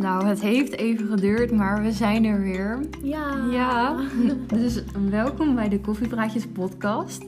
Nou, 0.00 0.26
het 0.26 0.40
heeft 0.40 0.76
even 0.76 1.06
geduurd, 1.06 1.50
maar 1.50 1.82
we 1.82 1.92
zijn 1.92 2.24
er 2.24 2.40
weer. 2.40 2.78
Ja. 3.02 3.46
Ja, 3.50 3.96
dus 4.46 4.82
welkom 5.10 5.54
bij 5.54 5.68
de 5.68 5.80
Koffiepraatjes 5.80 6.46
podcast. 6.46 7.24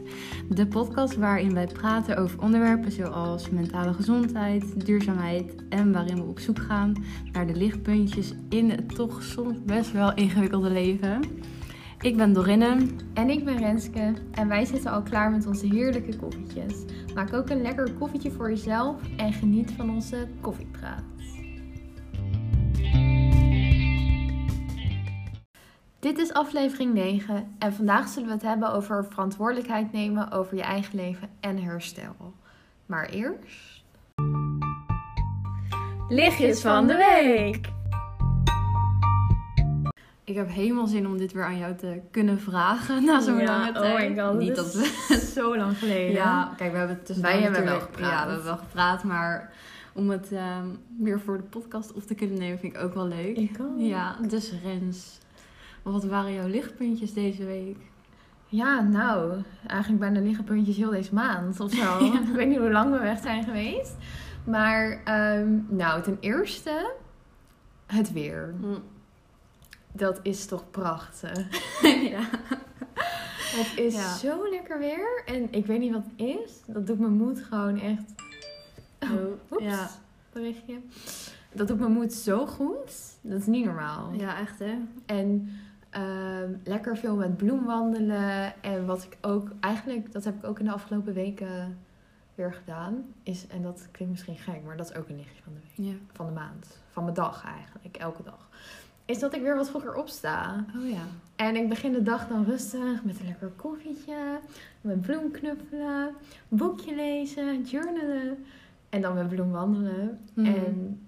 De 0.48 0.67
podcast 0.67 1.16
waarin 1.16 1.55
wij 1.55 1.66
praten 1.66 2.16
over 2.16 2.43
onderwerpen 2.43 2.93
zoals 2.93 3.50
mentale 3.50 3.93
gezondheid, 3.93 4.87
duurzaamheid 4.87 5.55
en 5.69 5.93
waarin 5.93 6.16
we 6.16 6.23
op 6.23 6.39
zoek 6.39 6.59
gaan 6.59 7.05
naar 7.32 7.46
de 7.46 7.55
lichtpuntjes 7.55 8.35
in 8.48 8.71
het 8.71 8.95
toch 8.95 9.23
soms 9.23 9.64
best 9.64 9.93
wel 9.93 10.14
ingewikkelde 10.14 10.70
leven. 10.70 11.20
Ik 12.00 12.16
ben 12.16 12.32
Dorinne. 12.32 12.77
En 13.14 13.30
ik 13.30 13.45
ben 13.45 13.59
Renske 13.59 14.12
en 14.30 14.48
wij 14.48 14.64
zitten 14.64 14.91
al 14.91 15.02
klaar 15.02 15.30
met 15.30 15.46
onze 15.46 15.66
heerlijke 15.66 16.16
koffietjes. 16.16 16.75
Maak 17.14 17.34
ook 17.34 17.50
een 17.50 17.62
lekker 17.62 17.93
koffietje 17.98 18.30
voor 18.30 18.48
jezelf 18.50 18.96
en 19.16 19.32
geniet 19.32 19.70
van 19.77 19.91
onze 19.91 20.27
koffiepraat. 20.41 21.12
Dit 26.02 26.19
is 26.19 26.33
aflevering 26.33 26.95
9 26.95 27.55
en 27.59 27.73
vandaag 27.73 28.09
zullen 28.09 28.29
we 28.29 28.34
het 28.34 28.42
hebben 28.42 28.73
over 28.73 29.05
verantwoordelijkheid 29.05 29.92
nemen 29.92 30.30
over 30.30 30.56
je 30.56 30.62
eigen 30.62 30.97
leven 30.97 31.28
en 31.41 31.62
herstel. 31.62 32.34
Maar 32.87 33.09
eerst. 33.09 33.84
Lichtjes 36.09 36.61
van 36.61 36.87
de 36.87 36.97
week! 36.97 37.69
Ik 40.25 40.34
heb 40.34 40.48
helemaal 40.48 40.87
zin 40.87 41.06
om 41.06 41.19
dit 41.19 41.33
weer 41.33 41.45
aan 41.45 41.59
jou 41.59 41.75
te 41.75 42.01
kunnen 42.11 42.41
vragen 42.41 43.05
na 43.05 43.20
zo'n 43.20 43.39
Ja, 43.39 43.45
lange 43.45 43.73
tijd. 43.73 44.11
Oh 44.11 44.16
my 44.16 44.23
god, 44.23 44.39
Niet 44.39 44.56
dat 44.56 44.75
we... 44.75 45.16
zo 45.34 45.56
lang 45.56 45.78
geleden. 45.78 46.12
Ja, 46.12 46.53
kijk, 46.56 46.73
we 46.73 46.78
hebben 46.78 46.97
het 46.97 47.06
tussen 47.06 47.25
Wij 47.25 47.41
hebben 47.41 47.64
wel 47.64 47.80
gepraat. 47.80 48.11
Ja, 48.11 48.25
we 48.25 48.30
hebben 48.30 48.45
wel 48.45 48.59
gepraat, 48.59 49.05
maar 49.05 49.53
om 49.92 50.11
het 50.11 50.33
ehm, 50.33 50.66
weer 50.98 51.20
voor 51.20 51.37
de 51.37 51.42
podcast 51.42 51.92
op 51.92 52.03
te 52.03 52.14
kunnen 52.14 52.39
nemen 52.39 52.59
vind 52.59 52.75
ik 52.75 52.83
ook 52.83 52.95
wel 52.95 53.06
leuk. 53.06 53.37
Ik 53.37 53.56
ook. 53.61 53.78
Ja, 53.78 54.17
dus 54.28 54.53
Rens, 54.62 55.20
wat 55.83 56.05
waren 56.05 56.33
jouw 56.33 56.47
lichtpuntjes 56.48 57.12
deze 57.12 57.44
week? 57.44 57.77
Ja, 58.47 58.80
nou, 58.80 59.42
eigenlijk 59.66 60.00
bijna 60.00 60.20
liggen 60.20 60.44
puntjes 60.44 60.77
heel 60.77 60.91
deze 60.91 61.14
maand 61.14 61.61
of 61.61 61.72
zo. 61.72 61.98
Ik 62.05 62.34
weet 62.34 62.48
niet 62.48 62.58
hoe 62.58 62.70
lang 62.70 62.92
we 62.92 62.98
weg 62.98 63.20
zijn 63.20 63.44
geweest. 63.44 63.94
Maar, 64.47 65.00
ehm, 65.05 65.58
nou, 65.69 66.02
ten 66.02 66.16
eerste, 66.20 66.92
het 67.86 68.12
weer. 68.12 68.55
Dat 69.92 70.20
is 70.22 70.47
toch 70.47 70.70
prachtig. 70.70 71.39
ja. 72.12 72.20
Het 73.52 73.72
is 73.78 73.94
Ja. 73.94 74.14
zo 74.17 74.48
lekker 74.50 74.78
weer. 74.78 75.22
En 75.27 75.52
ik 75.52 75.67
weet 75.67 75.78
niet 75.80 75.92
wat 75.92 76.05
het 76.05 76.27
is. 76.27 76.61
Dat 76.67 76.86
doet 76.86 76.98
mijn 76.98 77.12
moed 77.12 77.42
gewoon 77.42 77.80
echt... 77.80 78.02
Oh, 79.00 79.11
oeps. 79.50 79.64
Ja. 79.64 79.89
Berichtje. 80.33 80.74
Dat 81.52 81.69
doet 81.69 81.78
mijn 81.78 81.92
moed 81.92 82.12
zo 82.12 82.46
goed. 82.46 82.92
Dat 83.20 83.39
is 83.41 83.46
niet 83.46 83.64
normaal. 83.64 84.12
ja, 84.12 84.39
echt 84.39 84.58
hè? 84.58 84.74
En 85.06 85.50
ehm, 85.93 86.53
lekker 86.65 86.97
veel 86.97 87.17
met 87.17 87.37
bloem 87.37 87.65
wandelen. 87.65 88.62
En 88.62 88.87
wat 88.87 89.03
ik 89.03 89.19
ook 89.21 89.51
eigenlijk, 89.61 90.12
dat 90.12 90.25
heb 90.25 90.37
ik 90.37 90.45
ook 90.45 90.59
in 90.59 90.65
de 90.65 90.73
afgelopen 90.73 91.15
weken 91.15 91.79
weer 92.35 92.53
gedaan. 92.53 93.05
Is, 93.23 93.47
en 93.47 93.62
dat 93.62 93.89
klinkt 93.91 94.13
misschien 94.13 94.37
gek, 94.37 94.63
maar 94.65 94.77
dat 94.77 94.91
is 94.91 94.97
ook 94.97 95.09
een 95.09 95.17
lichtje 95.17 95.43
van 95.43 95.53
de 95.53 95.61
week. 95.61 95.87
Ja. 95.87 95.95
Van 96.13 96.27
de 96.27 96.33
maand. 96.33 96.79
Van 96.91 97.03
mijn 97.03 97.15
dag 97.15 97.45
eigenlijk, 97.45 97.97
elke 97.97 98.23
dag. 98.23 98.48
Is 99.05 99.19
dat 99.19 99.35
ik 99.35 99.43
weer 99.43 99.57
wat 99.57 99.69
vroeger 99.69 99.95
opsta. 99.95 100.65
Oh 100.77 100.91
ja. 100.91 101.03
En 101.37 101.57
ik 101.57 101.69
begin 101.69 101.93
de 101.93 102.03
dag 102.03 102.29
dan 102.29 102.45
rustig 102.45 103.05
met 103.05 103.20
een 103.20 103.27
lekker 103.27 103.48
koffietje. 103.57 104.39
Met 104.81 105.01
bloem 105.01 105.31
knuffelen. 105.31 106.15
Boekje 106.48 106.95
lezen. 106.95 107.63
Journalen. 107.63 108.45
En 108.89 109.01
dan 109.01 109.15
met 109.15 109.29
bloem 109.29 109.51
wandelen. 109.51 110.19
Mhm. 110.35 110.47
En 110.47 111.01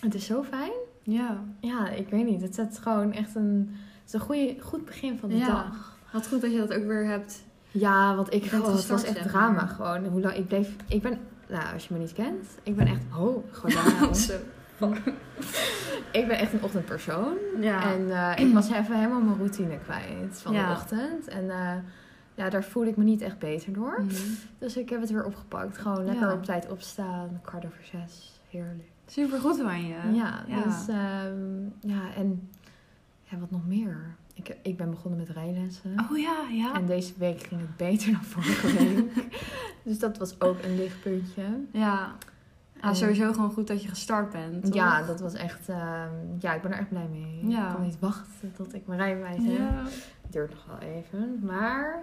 het 0.00 0.14
is 0.14 0.26
zo 0.26 0.42
fijn. 0.42 0.72
Ja. 1.02 1.44
Ja, 1.60 1.88
ik 1.88 2.08
weet 2.08 2.26
niet. 2.26 2.42
Het 2.42 2.54
zet 2.54 2.78
gewoon 2.78 3.12
echt 3.12 3.34
een, 3.34 3.76
is 4.06 4.12
een 4.12 4.20
goede, 4.20 4.56
goed 4.60 4.84
begin 4.84 5.18
van 5.18 5.28
de 5.28 5.36
Ja. 5.36 5.46
dag. 5.46 5.96
Wat 6.12 6.28
goed 6.28 6.40
dat 6.40 6.52
je 6.52 6.58
dat 6.58 6.72
ook 6.74 6.84
weer 6.84 7.04
hebt. 7.06 7.44
Ja, 7.70 8.14
want 8.16 8.32
ik 8.32 8.44
oh, 8.44 8.66
het 8.74 8.86
was 8.86 9.04
echt 9.04 9.22
drama 9.28 9.50
maar. 9.50 9.68
gewoon. 9.68 10.04
Hoe 10.06 10.20
lang 10.20 10.34
ik 10.34 10.46
bleef. 10.48 10.70
Ik 10.88 11.02
ben, 11.02 11.18
nou, 11.48 11.72
als 11.72 11.86
je 11.88 11.94
me 11.94 12.00
niet 12.00 12.12
kent, 12.12 12.46
ik 12.62 12.76
ben 12.76 12.86
echt. 12.86 13.02
Oh, 13.18 13.44
gewoon. 13.52 13.82
ik 16.12 16.26
ben 16.28 16.38
echt 16.38 16.52
een 16.52 16.62
ochtendpersoon. 16.62 17.34
Ja. 17.60 17.92
En 17.92 18.10
eh, 18.10 18.46
ik 18.46 18.54
was 18.54 18.70
even 18.70 18.96
helemaal 18.96 19.20
mijn 19.20 19.36
routine 19.36 19.78
kwijt 19.78 20.40
van 20.42 20.52
Ja. 20.52 20.66
de 20.66 20.72
ochtend. 20.72 21.28
En 21.28 21.50
eh, 21.50 21.72
ja, 22.34 22.48
daar 22.50 22.64
voelde 22.64 22.88
ik 22.90 22.96
me 22.96 23.04
niet 23.04 23.20
echt 23.20 23.38
beter 23.38 23.72
door. 23.72 24.02
Mhm. 24.02 24.14
Dus 24.58 24.76
ik 24.76 24.88
heb 24.90 25.00
het 25.00 25.10
weer 25.10 25.24
opgepakt. 25.24 25.78
Gewoon 25.78 26.04
lekker 26.04 26.26
Ja. 26.28 26.32
op 26.34 26.44
tijd 26.44 26.70
opstaan. 26.70 27.40
Kwart 27.42 27.64
over 27.66 27.84
zes. 27.92 28.40
Heerlijk. 28.50 28.88
Super 29.06 29.38
goed 29.40 29.56
van 29.60 29.86
je. 29.86 29.94
Ja, 30.12 30.44
dus 30.64 30.88
ehm, 30.88 31.62
ja, 31.80 32.14
en 32.16 32.48
ja, 33.30 33.38
wat 33.38 33.50
nog 33.50 33.66
meer? 33.66 34.14
Ik, 34.34 34.56
ik 34.62 34.76
ben 34.76 34.90
begonnen 34.90 35.18
met 35.20 35.28
rijlessen. 35.28 35.94
Oh 36.10 36.18
ja, 36.18 36.36
ja. 36.50 36.74
En 36.74 36.86
deze 36.86 37.12
week 37.18 37.40
ging 37.42 37.60
het 37.60 37.76
beter 37.76 38.12
dan 38.12 38.22
vorige 38.24 38.72
week. 38.84 39.28
dus 39.84 39.98
dat 39.98 40.18
was 40.18 40.40
ook 40.40 40.62
een 40.62 40.76
lichtpuntje. 40.76 41.42
Ja. 41.70 42.12
Ah, 42.80 42.88
En- 42.90 42.96
sowieso 42.96 43.32
gewoon 43.32 43.50
goed 43.50 43.66
dat 43.66 43.82
je 43.82 43.88
gestart 43.88 44.30
bent. 44.32 44.64
toch? 44.64 44.74
Ja, 44.74 45.02
dat 45.02 45.20
was 45.20 45.34
echt... 45.34 45.68
ehm, 45.68 46.08
ja, 46.38 46.54
ik 46.54 46.62
ben 46.62 46.72
er 46.72 46.78
echt 46.78 46.88
blij 46.88 47.08
mee. 47.12 47.46
Ja. 47.48 47.66
Ik 47.68 47.74
kan 47.74 47.82
niet 47.82 47.98
wachten 47.98 48.52
tot 48.56 48.74
ik 48.74 48.86
mijn 48.86 49.00
rijbewijs 49.00 49.44
heb. 49.44 49.56
Ja. 49.58 49.82
Duurt 50.30 50.50
nog 50.50 50.64
wel 50.66 50.88
even, 50.88 51.38
maar 51.42 52.02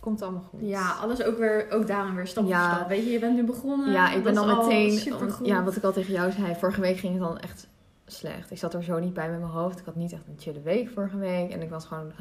komt 0.00 0.22
allemaal 0.22 0.42
goed. 0.50 0.60
Ja, 0.62 0.90
alles 0.92 1.22
ook 1.22 1.38
weer, 1.38 1.66
ook 1.70 1.86
daarom 1.86 2.14
weer 2.14 2.26
stap 2.26 2.46
Ja. 2.48 2.66
voor 2.66 2.74
stap. 2.76 2.88
Weet 2.88 3.04
je, 3.04 3.10
je 3.10 3.18
bent 3.18 3.34
nu 3.36 3.44
begonnen. 3.44 3.92
Ja, 3.92 4.12
ik 4.12 4.22
ben 4.22 4.34
dan 4.34 4.46
meteen... 4.46 5.14
Ja, 5.42 5.64
wat 5.64 5.76
ik 5.76 5.82
al 5.82 5.92
tegen 5.92 6.12
jou 6.12 6.32
zei. 6.32 6.54
Vorige 6.54 6.80
week 6.80 6.96
ging 6.98 7.12
het 7.12 7.22
dan 7.22 7.38
echt 7.38 7.66
slecht. 8.06 8.50
Ik 8.50 8.58
zat 8.58 8.74
er 8.74 8.82
zo 8.82 8.98
niet 8.98 9.14
bij 9.14 9.30
met 9.30 9.40
mijn 9.40 9.52
hoofd. 9.52 9.78
Ik 9.78 9.84
had 9.84 9.96
niet 9.96 10.12
echt 10.12 10.26
een 10.28 10.38
chille 10.38 10.60
week 10.60 10.90
vorige 10.90 11.16
week. 11.16 11.50
En 11.50 11.62
ik 11.62 11.70
was 11.70 11.84
gewoon... 11.84 12.12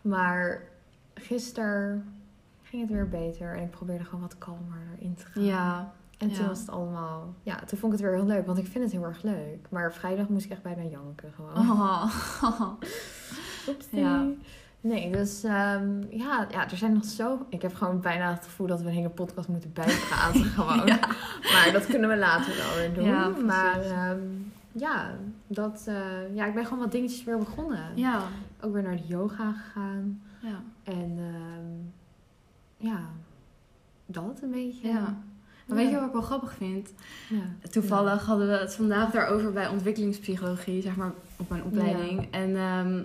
Maar 0.00 0.62
gisteren 1.14 2.14
ging 2.62 2.82
het 2.82 2.90
weer 2.90 3.08
beter. 3.08 3.56
En 3.56 3.62
ik 3.62 3.70
probeerde 3.70 4.04
gewoon 4.04 4.20
wat 4.20 4.38
kalmer 4.38 4.78
erin 4.98 5.14
te 5.14 5.24
gaan. 5.24 5.44
Ja, 5.44 5.92
En 6.18 6.28
toen 6.28 6.42
ja. 6.42 6.48
was 6.48 6.58
het 6.58 6.70
allemaal... 6.70 7.34
Ja, 7.42 7.56
toen 7.56 7.78
vond 7.78 7.92
ik 7.92 7.98
het 7.98 8.08
weer 8.08 8.18
heel 8.18 8.26
leuk. 8.26 8.46
Want 8.46 8.58
ik 8.58 8.66
vind 8.66 8.84
het 8.84 8.92
heel 8.92 9.04
erg 9.04 9.22
leuk. 9.22 9.66
Maar 9.70 9.92
vrijdag 9.92 10.28
moest 10.28 10.44
ik 10.44 10.50
echt 10.50 10.62
bijna 10.62 10.82
janken 10.82 11.32
gewoon. 11.32 11.70
Oh. 11.70 12.04
Ja. 13.90 14.26
Nee, 14.80 15.12
dus 15.12 15.44
ehm, 15.44 16.02
ja, 16.10 16.46
ja, 16.50 16.70
er 16.70 16.76
zijn 16.76 16.92
nog 16.92 17.04
zo... 17.04 17.46
Ik 17.48 17.62
heb 17.62 17.74
gewoon 17.74 18.00
bijna 18.00 18.30
het 18.32 18.44
gevoel 18.44 18.66
dat 18.66 18.80
we 18.80 18.86
een 18.86 18.94
hele 18.94 19.08
podcast 19.08 19.48
moeten 19.48 19.72
bijpraten 19.72 20.44
gewoon. 20.56 20.86
Ja. 20.86 20.98
Maar 21.52 21.70
dat 21.72 21.86
kunnen 21.86 22.08
we 22.08 22.16
later 22.16 22.56
wel 22.56 22.76
weer 22.76 22.94
doen. 22.94 23.04
Ja, 23.04 23.28
maar 23.28 23.80
ehm, 23.80 24.18
ja, 24.76 25.10
dat, 25.46 25.84
eh, 25.86 26.34
ja, 26.34 26.46
ik 26.46 26.54
ben 26.54 26.64
gewoon 26.64 26.78
wat 26.78 26.92
dingetjes 26.92 27.24
weer 27.24 27.38
begonnen. 27.38 27.84
Ja. 27.94 28.22
Ook 28.60 28.72
weer 28.72 28.82
naar 28.82 28.96
de 28.96 29.06
yoga 29.06 29.52
gegaan. 29.52 30.22
Ja. 30.40 30.62
En 30.82 31.18
ehm, 31.18 32.88
ja, 32.88 33.00
dat 34.06 34.40
een 34.42 34.50
beetje. 34.50 34.88
ja. 34.88 35.22
Maar 35.66 35.76
weet 35.76 35.90
je 35.90 35.94
wat 35.94 36.06
ik 36.06 36.12
wel 36.12 36.22
grappig 36.22 36.54
vind? 36.54 36.92
Ja. 37.28 37.68
Toevallig 37.70 38.26
hadden 38.26 38.46
we 38.46 38.52
het 38.52 38.74
vandaag 38.74 39.10
daarover 39.10 39.52
bij 39.52 39.68
ontwikkelingspsychologie, 39.68 40.82
zeg 40.82 40.96
maar, 40.96 41.12
op 41.36 41.48
mijn 41.48 41.62
opleiding. 41.62 42.28
En 42.30 42.56
ehm, 42.56 43.04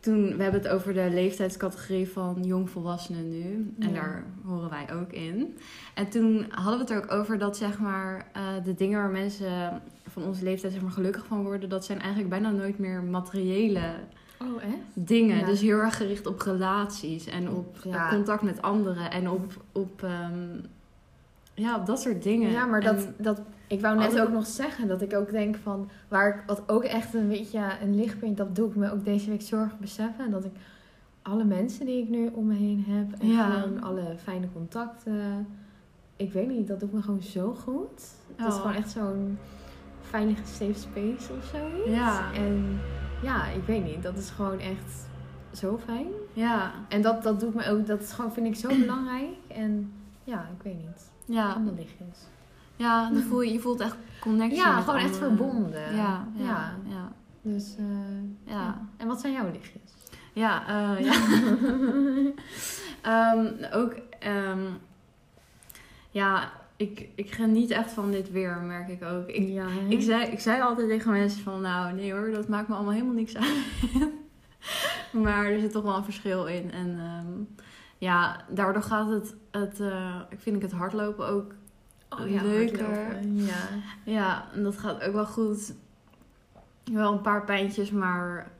toen, 0.00 0.36
we 0.36 0.42
hebben 0.42 0.62
het 0.62 0.68
over 0.68 0.94
de 0.94 1.08
leeftijdscategorie 1.12 2.08
van 2.08 2.42
jongvolwassenen 2.42 3.28
nu. 3.30 3.74
En 3.78 3.94
daar 3.94 4.24
horen 4.44 4.70
wij 4.70 4.94
ook 4.94 5.12
in. 5.12 5.56
En 5.94 6.08
toen 6.08 6.46
hadden 6.50 6.74
we 6.74 6.80
het 6.80 6.90
er 6.90 6.96
ook 6.96 7.20
over 7.20 7.38
dat, 7.38 7.56
zeg 7.56 7.78
maar, 7.78 8.26
eh, 8.32 8.42
de 8.64 8.74
dingen 8.74 9.00
waar 9.00 9.10
mensen 9.10 9.82
van 10.14 10.24
onze 10.24 10.44
leeftijd, 10.44 10.72
zeg 10.72 10.82
maar, 10.82 10.90
gelukkig 10.90 11.26
van 11.26 11.42
worden, 11.42 11.68
dat 11.68 11.84
zijn 11.84 11.98
eigenlijk 11.98 12.28
bijna 12.30 12.50
nooit 12.50 12.78
meer 12.78 13.02
materiële 13.02 13.80
Oh, 14.42 14.62
echt? 14.62 14.74
dingen. 15.08 15.36
Ja. 15.38 15.46
Dus 15.46 15.60
heel 15.60 15.78
erg 15.78 15.96
gericht 15.96 16.26
op 16.26 16.40
relaties 16.40 17.26
en 17.26 17.50
op 17.50 17.76
Ja. 17.84 18.08
contact 18.08 18.42
met 18.42 18.62
anderen 18.62 19.10
en 19.10 19.30
op, 19.30 19.52
op, 19.72 20.02
ehm, 20.02 20.58
ja, 21.54 21.76
op 21.78 21.86
dat 21.86 22.00
soort 22.00 22.22
dingen. 22.22 22.50
Ja, 22.50 22.66
maar 22.66 22.80
En- 22.82 22.96
dat, 22.96 23.06
dat, 23.16 23.40
ik 23.66 23.80
wou 23.80 23.98
net 23.98 24.20
ook 24.20 24.30
nog 24.32 24.46
zeggen 24.46 24.88
dat 24.88 25.02
ik 25.02 25.14
ook 25.14 25.30
denk 25.30 25.56
van, 25.56 25.90
waar 26.08 26.28
ik, 26.28 26.42
wat 26.46 26.62
ook 26.66 26.84
echt 26.84 27.14
een 27.14 27.28
beetje 27.28 27.60
een 27.82 27.94
lichtpunt, 27.96 28.36
dat 28.36 28.56
doe 28.56 28.68
ik 28.68 28.74
me 28.76 28.92
ook 28.92 29.04
deze 29.04 29.30
week 29.30 29.42
zorgen 29.42 29.76
beseffen. 29.80 30.24
En 30.24 30.30
dat 30.30 30.44
ik 30.44 30.52
alle 31.22 31.44
mensen 31.44 31.86
die 31.86 32.02
ik 32.02 32.08
nu 32.08 32.30
om 32.34 32.46
me 32.46 32.54
heen 32.54 32.84
heb 32.88 33.20
en 33.20 33.28
Ja. 33.28 33.50
gewoon 33.50 33.82
alle 33.82 34.14
fijne 34.22 34.46
contacten, 34.52 35.46
ik 36.16 36.32
weet 36.32 36.48
niet, 36.48 36.68
dat 36.68 36.80
doet 36.80 36.92
me 36.92 37.02
gewoon 37.02 37.22
zo 37.22 37.54
goed. 37.54 38.02
Het 38.36 38.46
is 38.48 38.54
Oh. 38.54 38.60
gewoon 38.60 38.76
echt 38.76 38.90
zo'n 38.90 39.38
veilige 40.14 40.46
safe 40.46 40.74
space 40.78 41.32
of 41.32 41.44
zoiets. 41.52 41.90
Ja. 41.98 42.32
En 42.32 42.80
ja, 43.22 43.46
ik 43.46 43.62
weet 43.66 43.84
niet, 43.84 44.02
dat 44.02 44.16
is 44.16 44.30
gewoon 44.30 44.58
echt 44.58 45.06
zo 45.52 45.78
fijn. 45.84 46.06
Ja, 46.32 46.72
En 46.88 47.02
dat, 47.02 47.22
dat 47.22 47.40
doet 47.40 47.54
me 47.54 47.66
ook, 47.68 47.86
dat 47.86 48.00
is 48.02 48.12
gewoon, 48.12 48.32
vind 48.32 48.46
ik 48.46 48.54
zo 48.56 48.68
belangrijk. 48.68 49.28
En 49.48 49.92
ja, 50.24 50.40
ik 50.56 50.62
weet 50.62 50.76
niet. 50.76 51.10
ja, 51.24 51.52
Andere 51.52 51.76
lichtjes. 51.76 52.18
ja 52.76 53.10
dan 53.10 53.22
voel 53.22 53.40
je, 53.42 53.52
je 53.52 53.60
voelt 53.60 53.80
echt 53.80 53.96
connectie 54.20 54.58
Ja, 54.58 54.80
gewoon 54.80 55.00
echt 55.00 55.16
verbonden. 55.16 55.94
Ja, 55.96 56.28
ja, 56.36 56.74
Ja. 56.88 57.12
Dus 57.42 57.74
eh, 57.78 57.84
Ja. 58.44 58.52
ja. 58.60 58.78
En 58.96 59.06
wat 59.06 59.20
zijn 59.20 59.32
jouw 59.32 59.50
lichtjes? 59.50 59.92
Ja, 60.32 60.66
eh, 60.66 61.04
ja. 61.04 61.14
Ehm, 63.02 63.46
ook, 63.72 63.94
ehm, 64.18 64.60
ja, 66.10 66.52
ik, 66.76 67.08
ik 67.14 67.30
geniet 67.30 67.70
echt 67.70 67.90
van 67.90 68.10
dit 68.10 68.30
weer, 68.30 68.56
merk 68.56 68.88
ik 68.88 69.04
ook. 69.04 69.28
Ik, 69.28 69.48
ja, 69.48 69.66
ik, 69.88 70.02
zei, 70.02 70.24
ik 70.24 70.40
zei 70.40 70.62
altijd 70.62 70.88
tegen 70.88 71.10
mensen 71.12 71.42
van, 71.42 71.60
nou 71.60 71.92
nee 71.92 72.12
hoor, 72.12 72.30
dat 72.30 72.48
maakt 72.48 72.68
me 72.68 72.74
allemaal 72.74 72.92
helemaal 72.92 73.14
niks 73.14 73.36
uit. 73.36 73.64
maar 75.24 75.46
er 75.46 75.60
zit 75.60 75.72
toch 75.72 75.82
wel 75.82 75.96
een 75.96 76.04
verschil 76.04 76.46
in. 76.46 76.70
En 76.70 76.98
ehm, 76.98 77.62
ja, 77.98 78.44
daardoor 78.48 78.82
gaat 78.82 79.08
het, 79.10 79.34
het 79.50 79.80
uh, 79.80 80.20
ik 80.30 80.40
vind 80.40 80.56
ik 80.56 80.62
het 80.62 80.72
hardlopen 80.72 81.26
ook 81.26 81.54
Oh, 82.20 82.30
ja, 82.30 82.42
leuker. 82.42 82.84
hardlopen. 82.84 83.36
Ja. 83.44 83.68
Ja, 84.04 84.44
en 84.54 84.62
dat 84.62 84.78
gaat 84.78 85.02
ook 85.02 85.12
wel 85.12 85.26
goed. 85.26 85.74
Wel 86.84 87.12
een 87.12 87.20
paar 87.20 87.44
pijntjes, 87.44 87.90
maar 87.90 88.50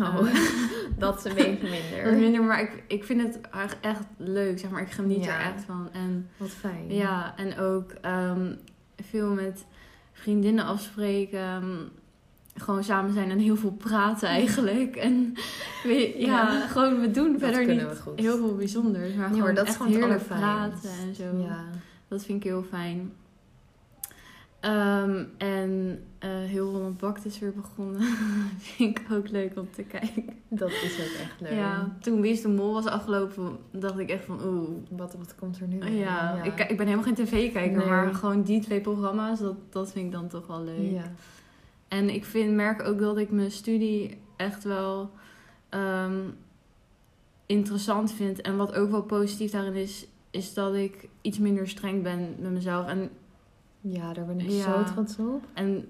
Oh, 0.00 0.26
dat 0.98 1.18
is 1.18 1.24
een 1.24 1.34
beetje 1.34 1.68
minder. 1.70 2.18
minder. 2.20 2.42
Maar 2.42 2.60
ik, 2.60 2.82
ik 2.88 3.04
vind 3.04 3.22
het 3.22 3.40
echt- 3.80 4.06
leuk, 4.16 4.58
zeg 4.58 4.70
maar. 4.70 4.82
Ik 4.82 4.90
geniet 4.90 5.24
Ja. 5.24 5.34
er 5.40 5.52
echt 5.54 5.64
van. 5.64 5.88
En 5.92 6.28
Wat 6.36 6.48
fijn. 6.50 6.84
ja, 6.94 7.34
en 7.36 7.58
ook 7.58 7.90
ehm, 8.00 8.52
veel 9.02 9.28
met 9.34 9.64
vriendinnen 10.12 10.64
afspreken. 10.64 11.38
ehm, 11.40 11.76
gewoon 12.56 12.84
samen 12.84 13.12
zijn 13.12 13.30
en 13.30 13.38
heel 13.38 13.56
veel 13.56 13.72
praten 13.72 14.28
eigenlijk. 14.28 14.96
En 15.06 15.32
we, 15.82 16.14
ja, 16.18 16.26
Ja. 16.52 16.66
gewoon 16.66 17.00
we 17.00 17.10
doen 17.10 17.32
Dat 17.32 17.40
verder 17.40 17.66
niet 17.66 17.82
we 17.82 17.96
goed. 17.96 18.18
heel 18.20 18.36
veel 18.36 18.54
bijzonders. 18.56 19.08
Maar 19.14 19.16
Nee, 19.16 19.24
gewoon 19.28 19.40
maar 19.40 19.54
dat 19.54 19.68
is 19.68 19.76
gewoon 19.76 19.92
heerlijk 19.92 20.26
praten 20.26 20.90
en 21.08 21.14
zo. 21.14 21.24
Ja. 21.42 21.64
Dat 22.08 22.24
vind 22.24 22.38
ik 22.44 22.50
heel 22.50 22.64
fijn. 22.70 23.12
Ehm, 24.64 25.24
en 25.36 26.04
eh, 26.18 26.30
heel 26.30 26.70
Holland 26.70 26.98
Bakt 26.98 27.24
is 27.24 27.38
weer 27.38 27.52
begonnen. 27.52 28.00
vind 28.58 28.98
ik 28.98 29.06
ook 29.12 29.28
leuk 29.28 29.58
om 29.58 29.68
te 29.70 29.82
kijken. 29.82 30.24
Dat 30.48 30.70
is 30.70 30.92
ook 31.00 31.20
echt 31.20 31.40
leuk. 31.40 31.52
Ja, 31.52 31.96
toen 32.00 32.20
Wie 32.20 32.32
is 32.32 32.42
de 32.42 32.48
Mol 32.48 32.72
was 32.72 32.86
afgelopen, 32.86 33.56
dacht 33.70 33.98
ik 33.98 34.10
echt 34.10 34.24
van 34.24 34.40
oeh. 34.44 34.68
Wat, 34.90 35.14
wat 35.14 35.34
komt 35.34 35.60
er 35.60 35.66
nu? 35.66 35.84
Ja? 35.84 36.42
Ik, 36.42 36.60
ik 36.60 36.76
ben 36.76 36.86
helemaal 36.86 37.04
geen 37.04 37.14
tv-kijker, 37.14 37.78
Nee. 37.78 37.86
maar 37.88 38.14
gewoon 38.14 38.42
die 38.42 38.60
twee 38.60 38.80
programma's, 38.80 39.40
dat, 39.40 39.56
dat 39.70 39.92
vind 39.92 40.06
ik 40.06 40.12
dan 40.12 40.28
toch 40.28 40.46
wel 40.46 40.64
leuk. 40.64 40.90
Ja. 40.90 41.12
En 41.88 42.10
ik 42.10 42.24
vind, 42.24 42.54
merk 42.54 42.82
ook 42.82 42.98
dat 42.98 43.18
ik 43.18 43.30
mijn 43.30 43.50
studie 43.50 44.18
echt 44.36 44.64
wel 44.64 45.10
ehm, 45.68 46.20
interessant 47.46 48.12
vind. 48.12 48.40
En 48.40 48.56
wat 48.56 48.74
ook 48.74 48.90
wel 48.90 49.02
positief 49.02 49.50
daarin 49.50 49.74
is, 49.74 50.06
is 50.30 50.54
dat 50.54 50.74
ik 50.74 51.08
iets 51.20 51.38
minder 51.38 51.68
streng 51.68 52.02
ben 52.02 52.34
met 52.38 52.52
mezelf. 52.52 52.86
En 52.86 53.10
ja, 53.86 54.12
daar 54.12 54.24
ben 54.24 54.40
ik 54.40 54.50
Ja. 54.50 54.62
zo 54.62 54.92
trots 54.92 55.18
op. 55.18 55.44
En 55.54 55.88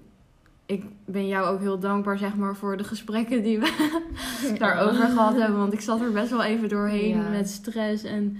ik 0.65 0.83
ben 1.05 1.27
jou 1.27 1.47
ook 1.47 1.59
heel 1.59 1.79
dankbaar, 1.79 2.17
zeg 2.17 2.35
maar, 2.35 2.55
voor 2.55 2.77
de 2.77 2.83
gesprekken 2.83 3.43
die 3.43 3.59
we 3.59 3.93
daarover 4.59 5.03
gehad 5.05 5.35
hebben. 5.35 5.57
Want 5.59 5.73
ik 5.73 5.81
zat 5.81 6.01
er 6.01 6.11
best 6.11 6.29
wel 6.29 6.43
even 6.43 6.69
doorheen 6.69 7.17
Ja. 7.17 7.29
met 7.29 7.49
stress. 7.49 8.03
En 8.03 8.37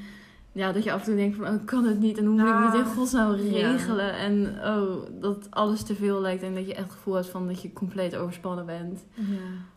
ja, 0.51 0.71
dat 0.71 0.83
je 0.83 0.91
af 0.91 0.99
en 0.99 1.05
toe 1.05 1.15
denkt 1.15 1.37
van, 1.37 1.47
oh, 1.47 1.65
kan 1.65 1.83
het 1.85 1.99
niet? 1.99 2.17
En 2.17 2.25
hoe 2.25 2.33
moet 2.35 2.47
ik 2.47 2.53
Ah. 2.53 2.71
dit 2.71 2.81
in 2.81 2.85
godsnaam 2.93 3.35
Ja. 3.35 3.71
regelen? 3.71 4.13
En 4.17 4.55
oh, 4.63 5.05
dat 5.21 5.47
alles 5.49 5.83
te 5.83 5.95
veel 5.95 6.21
lijkt. 6.21 6.43
En 6.43 6.53
dat 6.55 6.65
je 6.67 6.73
echt 6.73 6.83
het 6.83 6.91
gevoel 6.93 7.13
hebt 7.13 7.29
van 7.29 7.47
dat 7.47 7.61
je 7.61 7.73
compleet 7.73 8.15
overspannen 8.15 8.65
bent. 8.65 9.05
Ja. 9.13 9.23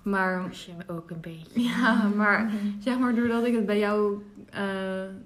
Maar 0.02 0.42
me 0.76 0.92
ook 0.94 1.10
een 1.10 1.20
beetje. 1.20 1.60
ja, 1.70 2.08
maar 2.16 2.50
zeg 2.80 2.98
maar, 2.98 3.14
doordat 3.14 3.44
ik 3.44 3.54
het 3.54 3.66
bij 3.66 3.78
jou... 3.78 4.22
eh, 4.50 4.62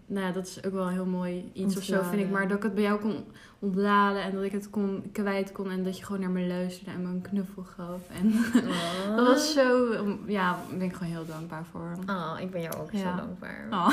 nou 0.06 0.26
ja, 0.26 0.32
dat 0.32 0.46
is 0.46 0.64
ook 0.64 0.72
wel 0.72 0.87
een 0.87 0.93
heel 0.93 1.06
mooi 1.06 1.50
iets 1.52 1.76
of 1.76 1.82
zo, 1.82 2.02
vind 2.02 2.22
ik. 2.22 2.31
Maar 2.31 2.49
dat 2.49 2.56
ik 2.56 2.62
het 2.62 2.75
bij 2.75 2.82
jou 2.82 3.00
kon 3.00 3.14
ontladen 3.62 4.23
en 4.23 4.32
dat 4.35 4.43
ik 4.43 4.53
het 4.53 4.70
kon, 4.70 5.03
kwijt 5.12 5.53
kon. 5.53 5.70
En 5.70 5.85
dat 5.85 5.99
je 5.99 6.05
gewoon 6.05 6.20
naar 6.20 6.31
me 6.31 6.47
luisterde 6.47 6.91
en 6.91 7.03
me 7.03 7.09
een 7.09 7.20
knuffel 7.23 7.62
gaf. 7.62 8.00
En 8.20 8.32
Oh. 8.69 9.17
dat 9.17 9.26
was 9.26 9.53
zo... 9.53 9.94
Ja, 10.26 10.50
daar 10.69 10.79
ben 10.79 10.87
ik 10.87 10.93
gewoon 10.94 11.12
heel 11.12 11.26
dankbaar 11.26 11.64
voor. 11.70 11.97
Oh, 12.06 12.37
ik 12.41 12.50
ben 12.50 12.61
jou 12.61 12.75
ook 12.76 12.93
Ja. 12.93 12.99
zo 12.99 13.17
dankbaar. 13.17 13.67
Oh. 13.70 13.91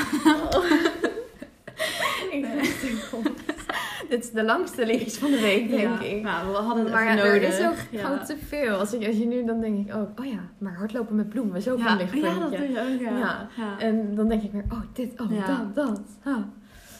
ik 2.32 3.08
goed. 3.10 3.30
Dit 4.08 4.24
is 4.24 4.30
de 4.30 4.44
langste 4.44 4.86
liedjes 4.86 5.18
van 5.18 5.30
de 5.30 5.40
week, 5.40 5.68
denk 5.68 5.80
Ja. 5.82 6.00
ik. 6.00 6.22
Nou, 6.22 6.50
we 6.50 6.56
hadden 6.56 6.84
het 6.84 6.92
Maar 6.92 7.04
ja, 7.04 7.12
even 7.14 7.24
er 7.24 7.32
nodig. 7.40 7.58
is 7.58 7.66
ook 7.66 8.00
gewoon 8.00 8.24
te 8.24 8.36
veel. 8.46 8.76
Als, 8.76 8.92
ik, 8.94 9.06
als 9.06 9.16
je 9.16 9.26
nu, 9.26 9.44
dan 9.44 9.60
denk 9.60 9.88
ik 9.88 9.94
ook, 9.94 10.20
oh 10.20 10.26
ja, 10.26 10.38
maar 10.58 10.74
hardlopen 10.76 11.16
met 11.16 11.28
bloemen 11.28 11.56
is 11.56 11.68
ook 11.68 11.78
een 11.78 11.96
lichtpuntje. 11.96 12.28
ja, 12.30 12.38
dat 12.38 12.50
doe 12.50 12.68
je 12.68 12.80
ook, 12.94 13.00
ja. 13.18 13.48
En 13.78 14.14
dan 14.14 14.28
denk 14.28 14.42
ik 14.42 14.52
weer, 14.52 14.64
oh 14.72 14.80
dit, 14.92 15.20
oh 15.20 15.46
dat, 15.46 15.74
dat. 15.74 16.00
ah. 16.24 16.36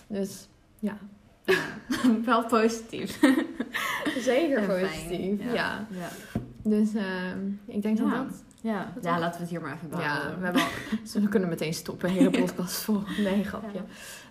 Dus 0.06 0.48
ja, 0.78 0.96
Wel 2.24 2.44
positief. 2.44 3.20
zeker 4.18 4.58
En 4.58 4.66
positief. 4.66 5.42
Ja. 5.44 5.52
Ja. 5.52 5.86
Ja. 5.90 6.08
Dus 6.62 6.94
ehm, 6.94 7.38
ik 7.66 7.82
denk 7.82 7.98
Ja. 7.98 8.04
dat 8.04 8.28
dat... 8.28 8.42
Ja. 8.62 8.92
Ja, 9.02 9.18
laten 9.18 9.34
we 9.34 9.40
het 9.40 9.48
hier 9.50 9.60
maar 9.60 9.74
even 9.74 9.88
Ja, 9.90 9.96
behouden. 9.96 10.38
we, 10.38 10.44
hebben 10.44 10.62
al, 10.62 10.68
we 11.22 11.28
kunnen 11.28 11.48
meteen 11.48 11.74
stoppen. 11.74 12.08
Een 12.08 12.14
hele 12.14 12.30
podcast 12.30 12.76
vol. 12.82 13.02
Nee, 13.18 13.44
grapje. 13.44 13.80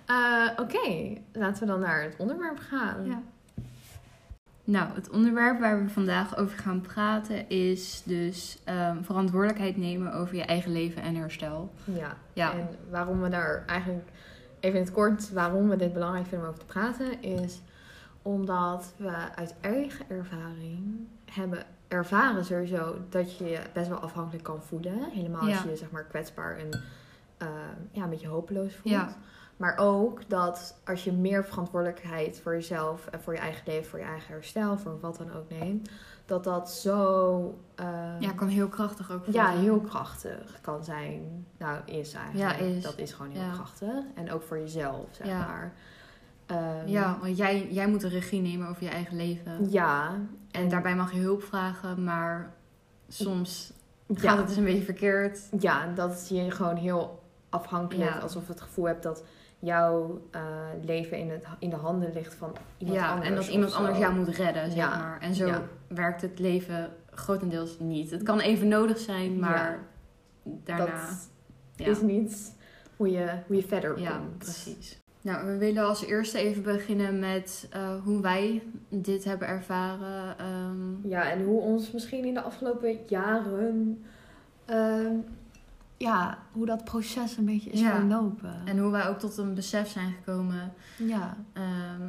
Eh, 0.05 0.49
Oké, 0.57 1.17
laten 1.33 1.59
we 1.63 1.65
dan 1.71 1.79
naar 1.79 2.01
het 2.01 2.15
onderwerp 2.17 2.59
gaan. 2.59 3.05
Ja. 3.05 3.21
Nou, 4.63 4.87
het 4.95 5.09
onderwerp 5.09 5.59
waar 5.59 5.83
we 5.83 5.89
vandaag 5.89 6.37
over 6.37 6.57
gaan 6.59 6.81
praten 6.81 7.49
is 7.49 8.01
dus 8.05 8.57
ehm, 8.63 9.03
verantwoordelijkheid 9.03 9.77
nemen 9.77 10.13
over 10.13 10.35
je 10.35 10.43
eigen 10.43 10.71
leven 10.71 11.01
en 11.01 11.15
herstel. 11.15 11.71
Ja. 11.83 12.15
Ja. 12.33 12.51
En 12.53 12.67
waarom 12.89 13.21
we 13.21 13.29
daar 13.29 13.63
eigenlijk, 13.67 14.09
even 14.59 14.79
in 14.79 14.85
het 14.85 14.93
kort, 14.93 15.31
waarom 15.31 15.69
we 15.69 15.75
dit 15.75 15.93
belangrijk 15.93 16.27
vinden 16.27 16.47
om 16.47 16.53
over 16.53 16.65
te 16.65 16.73
praten, 16.73 17.21
is 17.21 17.61
omdat 18.21 18.93
we 18.97 19.13
uit 19.35 19.55
eigen 19.61 20.05
ervaring 20.09 21.07
hebben 21.25 21.65
ervaren 21.87 22.45
sowieso 22.45 22.97
dat 23.09 23.37
je 23.37 23.45
je 23.45 23.59
best 23.73 23.89
wel 23.89 23.97
afhankelijk 23.97 24.43
kan 24.43 24.63
voelen. 24.63 25.03
Helemaal 25.09 25.41
als 25.41 25.61
je 25.61 25.69
je 25.69 25.75
zeg 25.75 25.91
maar 25.91 26.03
kwetsbaar 26.03 26.57
en 26.57 26.83
eh, 27.37 27.47
ja, 27.91 28.03
een 28.03 28.09
beetje 28.09 28.27
hopeloos 28.27 28.73
voelt. 28.73 28.93
Ja. 28.93 29.15
Maar 29.57 29.77
ook 29.77 30.29
dat 30.29 30.79
als 30.85 31.03
je 31.03 31.11
meer 31.11 31.45
verantwoordelijkheid 31.45 32.39
voor 32.39 32.53
jezelf 32.53 33.07
en 33.07 33.21
voor 33.21 33.33
je 33.33 33.39
eigen 33.39 33.63
leven, 33.65 33.89
voor 33.89 33.99
je 33.99 34.05
eigen 34.05 34.33
herstel, 34.33 34.77
voor 34.77 34.99
wat 34.99 35.17
dan 35.17 35.33
ook 35.33 35.49
neemt, 35.49 35.89
dat 36.29 36.43
dat 36.43 36.71
zo 36.71 37.57
ehm, 37.75 37.87
Ja, 38.21 38.31
kan 38.35 38.47
heel 38.47 38.67
krachtig 38.67 39.11
ook 39.11 39.25
ja, 39.25 39.45
voelen. 39.45 39.61
heel 39.63 39.79
krachtig 39.79 40.57
kan 40.61 40.83
zijn. 40.83 41.45
Nou, 41.57 41.79
is 41.85 42.13
eigenlijk. 42.13 42.59
Ja, 42.59 42.65
is. 42.65 42.83
Dat 42.83 42.97
is 42.97 43.11
gewoon 43.13 43.31
heel 43.31 43.41
Ja. 43.41 43.51
krachtig. 43.53 43.89
En 44.15 44.31
ook 44.31 44.43
voor 44.43 44.57
jezelf, 44.59 45.05
zeg 45.11 45.27
Ja. 45.27 45.37
maar. 45.37 45.73
Ehm, 46.45 46.87
Ja, 46.87 47.17
want 47.21 47.37
jij, 47.37 47.67
jij 47.71 47.87
moet 47.87 48.01
de 48.01 48.07
regie 48.07 48.41
nemen 48.41 48.67
over 48.67 48.83
je 48.83 48.89
eigen 48.89 49.17
leven. 49.17 49.69
Ja. 49.69 50.15
En 50.51 50.69
daarbij 50.69 50.95
mag 50.95 51.13
je 51.13 51.19
hulp 51.19 51.43
vragen, 51.43 52.03
maar 52.03 52.53
soms 53.07 53.73
gaat 54.13 54.37
het 54.37 54.47
dus 54.47 54.57
een 54.57 54.63
beetje 54.63 54.83
verkeerd. 54.83 55.39
ja, 55.59 55.87
dat 55.95 56.25
je 56.29 56.51
gewoon 56.51 56.75
heel 56.75 57.23
afhankelijk, 57.49 58.21
alsof 58.21 58.45
je 58.45 58.51
het 58.51 58.61
gevoel 58.61 58.85
hebt 58.85 59.03
dat 59.03 59.23
jouw 59.59 60.21
eh, 60.31 60.41
leven 60.81 61.17
in, 61.17 61.29
het, 61.29 61.45
in 61.59 61.69
de 61.69 61.75
handen 61.75 62.13
ligt 62.13 62.33
van 62.33 62.55
iemand 62.77 62.99
ja, 62.99 63.09
anders. 63.09 63.29
en 63.29 63.35
dat 63.35 63.47
iemand 63.47 63.73
anders 63.73 63.97
jou 63.97 64.15
moet 64.15 64.27
redden, 64.35 64.65
zeg 64.65 64.75
Ja. 64.75 64.97
maar. 64.97 65.19
En 65.21 65.33
zo 65.35 65.45
Ja. 65.47 65.61
werkt 65.87 66.21
het 66.21 66.39
leven 66.39 66.89
grotendeels 67.11 67.79
niet. 67.79 68.11
Het 68.11 68.23
kan 68.23 68.39
even 68.39 68.67
nodig 68.67 68.97
zijn, 68.97 69.39
maar 69.39 69.79
daarna... 70.43 70.85
Dat 71.07 71.27
ja. 71.75 71.91
is 71.91 72.01
niet 72.01 72.55
hoe 72.97 73.11
je, 73.11 73.29
hoe 73.47 73.55
je 73.55 73.63
verder 73.63 73.99
Ja, 73.99 74.17
komt. 74.17 74.37
precies. 74.37 74.97
Nou, 75.21 75.45
we 75.45 75.57
willen 75.57 75.83
als 75.85 76.05
eerste 76.05 76.37
even 76.37 76.63
beginnen 76.63 77.19
met 77.19 77.67
eh, 77.71 78.03
hoe 78.03 78.21
wij 78.21 78.61
dit 78.89 79.23
hebben 79.23 79.47
ervaren. 79.47 80.37
Ehm, 80.37 81.07
Ja, 81.07 81.31
en 81.31 81.43
hoe 81.43 81.61
ons 81.61 81.91
misschien 81.91 82.25
in 82.25 82.33
de 82.33 82.41
afgelopen 82.41 82.97
jaren... 83.07 84.03
ehm, 84.65 85.11
ja, 85.99 86.37
hoe 86.51 86.65
dat 86.65 86.83
proces 86.83 87.37
een 87.37 87.45
beetje 87.45 87.69
is 87.69 87.79
Ja. 87.79 87.95
verlopen. 87.95 88.53
en 88.65 88.77
hoe 88.79 88.91
wij 88.91 89.07
ook 89.07 89.19
tot 89.19 89.37
een 89.37 89.53
besef 89.53 89.89
zijn 89.89 90.11
gekomen 90.11 90.73
ja, 90.97 91.37
ehm, 91.53 92.07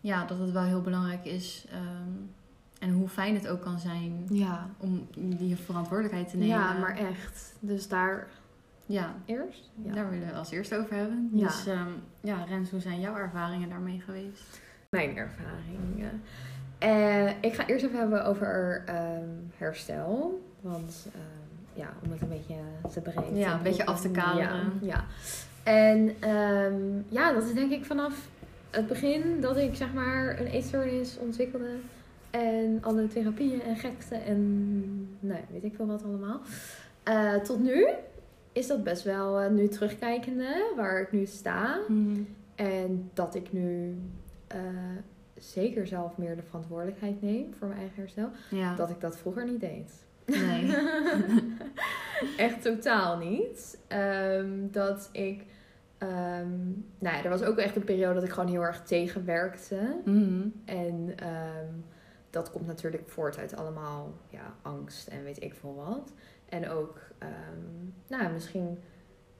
ja, 0.00 0.24
dat 0.24 0.38
het 0.38 0.50
wel 0.52 0.62
heel 0.62 0.80
belangrijk 0.80 1.24
is. 1.24 1.66
ehm, 1.70 2.10
en 2.78 2.90
hoe 2.92 3.08
fijn 3.08 3.34
het 3.34 3.48
ook 3.48 3.60
kan 3.60 3.78
zijn 3.78 4.26
ja. 4.30 4.66
om 4.78 5.06
die 5.14 5.56
verantwoordelijkheid 5.56 6.28
te 6.30 6.36
nemen. 6.36 6.56
Ja, 6.56 6.72
maar 6.78 6.96
echt. 6.96 7.54
Dus 7.60 7.88
daar 7.88 8.26
Ja, 8.86 9.14
eerst? 9.24 9.70
Ja. 9.82 9.92
daar 9.94 10.04
willen 10.10 10.24
we 10.24 10.30
het 10.30 10.36
als 10.38 10.50
eerste 10.50 10.78
over 10.78 10.96
hebben. 10.96 11.30
Ja. 11.32 11.46
Dus 11.46 11.66
ehm, 11.66 11.88
ja, 12.20 12.44
Rens, 12.44 12.70
hoe 12.70 12.80
zijn 12.80 13.00
jouw 13.00 13.16
ervaringen 13.16 13.68
daarmee 13.68 14.00
geweest? 14.00 14.60
Mijn 14.90 15.16
ervaringen. 15.16 16.22
Eh, 16.78 17.28
ik 17.42 17.54
ga 17.54 17.66
eerst 17.66 17.84
even 17.84 17.98
hebben 17.98 18.24
over 18.24 18.82
ehm, 18.86 19.28
herstel. 19.56 20.40
Want 20.60 21.08
ja, 21.72 21.92
om 22.04 22.10
het 22.10 22.20
een 22.22 22.28
beetje 22.28 22.54
te 22.92 23.00
breken. 23.00 23.36
Ja, 23.36 23.54
een 23.54 23.62
beetje 23.62 23.86
af 23.86 24.00
te 24.00 24.10
kaderen. 24.10 24.72
Ja, 24.80 24.86
ja. 24.86 25.04
En 25.62 26.14
ehm, 26.20 27.02
ja, 27.08 27.32
dat 27.32 27.44
is 27.44 27.54
denk 27.54 27.72
ik 27.72 27.84
vanaf 27.84 28.28
het 28.70 28.86
begin 28.86 29.40
dat 29.40 29.56
ik 29.56 29.74
zeg 29.74 29.92
maar 29.92 30.40
een 30.40 30.46
eetstoornis 30.46 31.18
ontwikkelde. 31.18 31.70
En 32.30 32.78
alle 32.82 33.08
therapieën 33.08 33.62
en 33.62 33.76
gekte 33.76 34.14
en 34.14 34.38
nou, 35.20 35.40
weet 35.50 35.64
ik 35.64 35.74
veel 35.74 35.86
wat 35.86 36.04
allemaal. 36.04 36.40
Eh, 37.02 37.34
tot 37.34 37.60
nu 37.60 37.86
is 38.52 38.66
dat 38.66 38.84
best 38.84 39.02
wel, 39.02 39.40
eh, 39.40 39.50
nu 39.50 39.68
terugkijkende, 39.68 40.72
waar 40.76 41.00
ik 41.00 41.12
nu 41.12 41.26
sta. 41.26 41.78
En 42.54 43.10
dat 43.14 43.34
ik 43.34 43.52
nu 43.52 43.96
eh, 44.46 44.58
zeker 45.36 45.86
zelf 45.86 46.16
meer 46.16 46.36
de 46.36 46.42
verantwoordelijkheid 46.42 47.22
neem 47.22 47.54
voor 47.58 47.68
mijn 47.68 47.80
eigen 47.80 47.98
herstel. 47.98 48.28
Ja, 48.50 48.74
Dat 48.74 48.90
ik 48.90 49.00
dat 49.00 49.18
vroeger 49.18 49.46
niet 49.46 49.60
deed. 49.60 49.92
Nee. 50.38 50.76
Echt 52.46 52.62
totaal 52.62 53.18
niet. 53.18 53.78
Ehm, 53.88 54.70
dat 54.70 55.08
ik 55.12 55.44
ehm, 55.98 56.68
nou 56.98 57.16
ja, 57.16 57.24
er 57.24 57.30
was 57.30 57.42
ook 57.42 57.58
echt 57.58 57.76
een 57.76 57.84
periode 57.84 58.14
dat 58.14 58.24
ik 58.24 58.30
gewoon 58.30 58.50
heel 58.50 58.62
erg 58.62 58.82
tegenwerkte. 58.82 60.00
Mhm. 60.04 60.48
En 60.64 61.12
ehm, 61.16 61.74
dat 62.30 62.50
komt 62.50 62.66
natuurlijk 62.66 63.08
voort 63.08 63.38
uit 63.38 63.56
allemaal 63.56 64.12
ja, 64.28 64.54
angst 64.62 65.08
en 65.08 65.24
weet 65.24 65.42
ik 65.42 65.54
veel 65.54 65.74
wat. 65.74 66.12
En 66.48 66.68
ook, 66.68 66.98
nou 68.08 68.22
ja, 68.22 68.28
misschien 68.28 68.78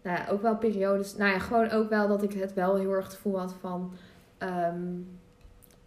nou 0.02 0.18
ja, 0.18 0.28
ook 0.28 0.42
wel 0.42 0.56
periodes. 0.56 1.16
Nou 1.16 1.30
ja, 1.30 1.38
gewoon 1.38 1.70
ook 1.70 1.88
wel 1.88 2.08
dat 2.08 2.22
ik 2.22 2.32
het 2.32 2.54
wel 2.54 2.76
heel 2.76 2.92
erg 2.92 3.04
het 3.04 3.14
gevoel 3.14 3.38
had 3.38 3.54
van. 3.60 3.92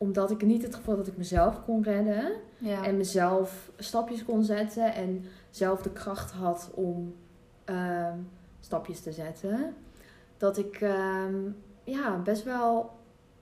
Omdat 0.03 0.31
ik 0.31 0.41
niet 0.45 0.61
het 0.63 0.75
gevoel 0.75 0.95
dat 0.95 1.07
ik 1.07 1.17
mezelf 1.17 1.63
kon 1.65 1.83
redden. 1.83 2.31
Ja. 2.57 2.83
En 2.85 2.97
mezelf 2.97 3.71
stapjes 3.77 4.25
kon 4.25 4.43
zetten. 4.43 4.93
En 4.93 5.23
zelf 5.49 5.81
de 5.81 5.89
kracht 5.89 6.31
had 6.31 6.69
om 6.73 7.15
ehm, 7.65 8.17
stapjes 8.59 8.99
te 9.01 9.11
zetten. 9.11 9.73
Dat 10.37 10.57
ik 10.57 10.75
ehm, 10.81 11.35
ja, 11.83 12.17
best 12.17 12.43
wel 12.43 12.91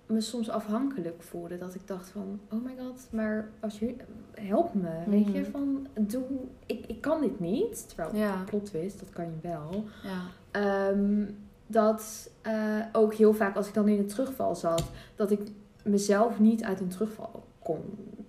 me 0.06 0.22
soms 0.22 0.50
afhankelijk 0.50 1.22
voelde. 1.24 1.58
Dat 1.58 1.76
ik 1.76 1.88
dacht 1.88 2.10
van, 2.10 2.40
oh 2.52 2.64
my 2.64 2.72
god, 2.80 3.08
maar 3.12 3.50
als 3.60 3.80
je 3.80 3.96
help 4.34 4.74
me. 4.74 5.04
Weet 5.08 5.32
je, 5.32 5.40
Mhm. 5.40 5.52
van 5.52 5.88
doe, 6.00 6.24
ik, 6.66 6.86
ik 6.88 7.02
kan 7.02 7.22
dit 7.22 7.40
niet. 7.40 7.88
Terwijl 7.88 8.16
ja. 8.16 8.44
plot 8.46 8.66
twist, 8.66 9.00
dat 9.00 9.10
kan 9.10 9.26
je 9.26 9.48
wel. 9.50 9.84
Ja. 10.04 10.22
Ehm, 10.52 11.26
dat 11.68 12.30
eh, 12.42 12.80
ook 12.92 13.14
heel 13.14 13.34
vaak 13.34 13.56
als 13.56 13.68
ik 13.68 13.74
dan 13.74 13.88
in 13.88 14.00
een 14.00 14.08
terugval 14.08 14.56
zat, 14.56 14.84
dat 15.16 15.32
ik 15.32 15.40
mezelf 15.84 16.40
niet 16.40 16.64
uit 16.64 16.80
een 16.80 16.90
terugval 16.90 17.44
kon 17.60 17.82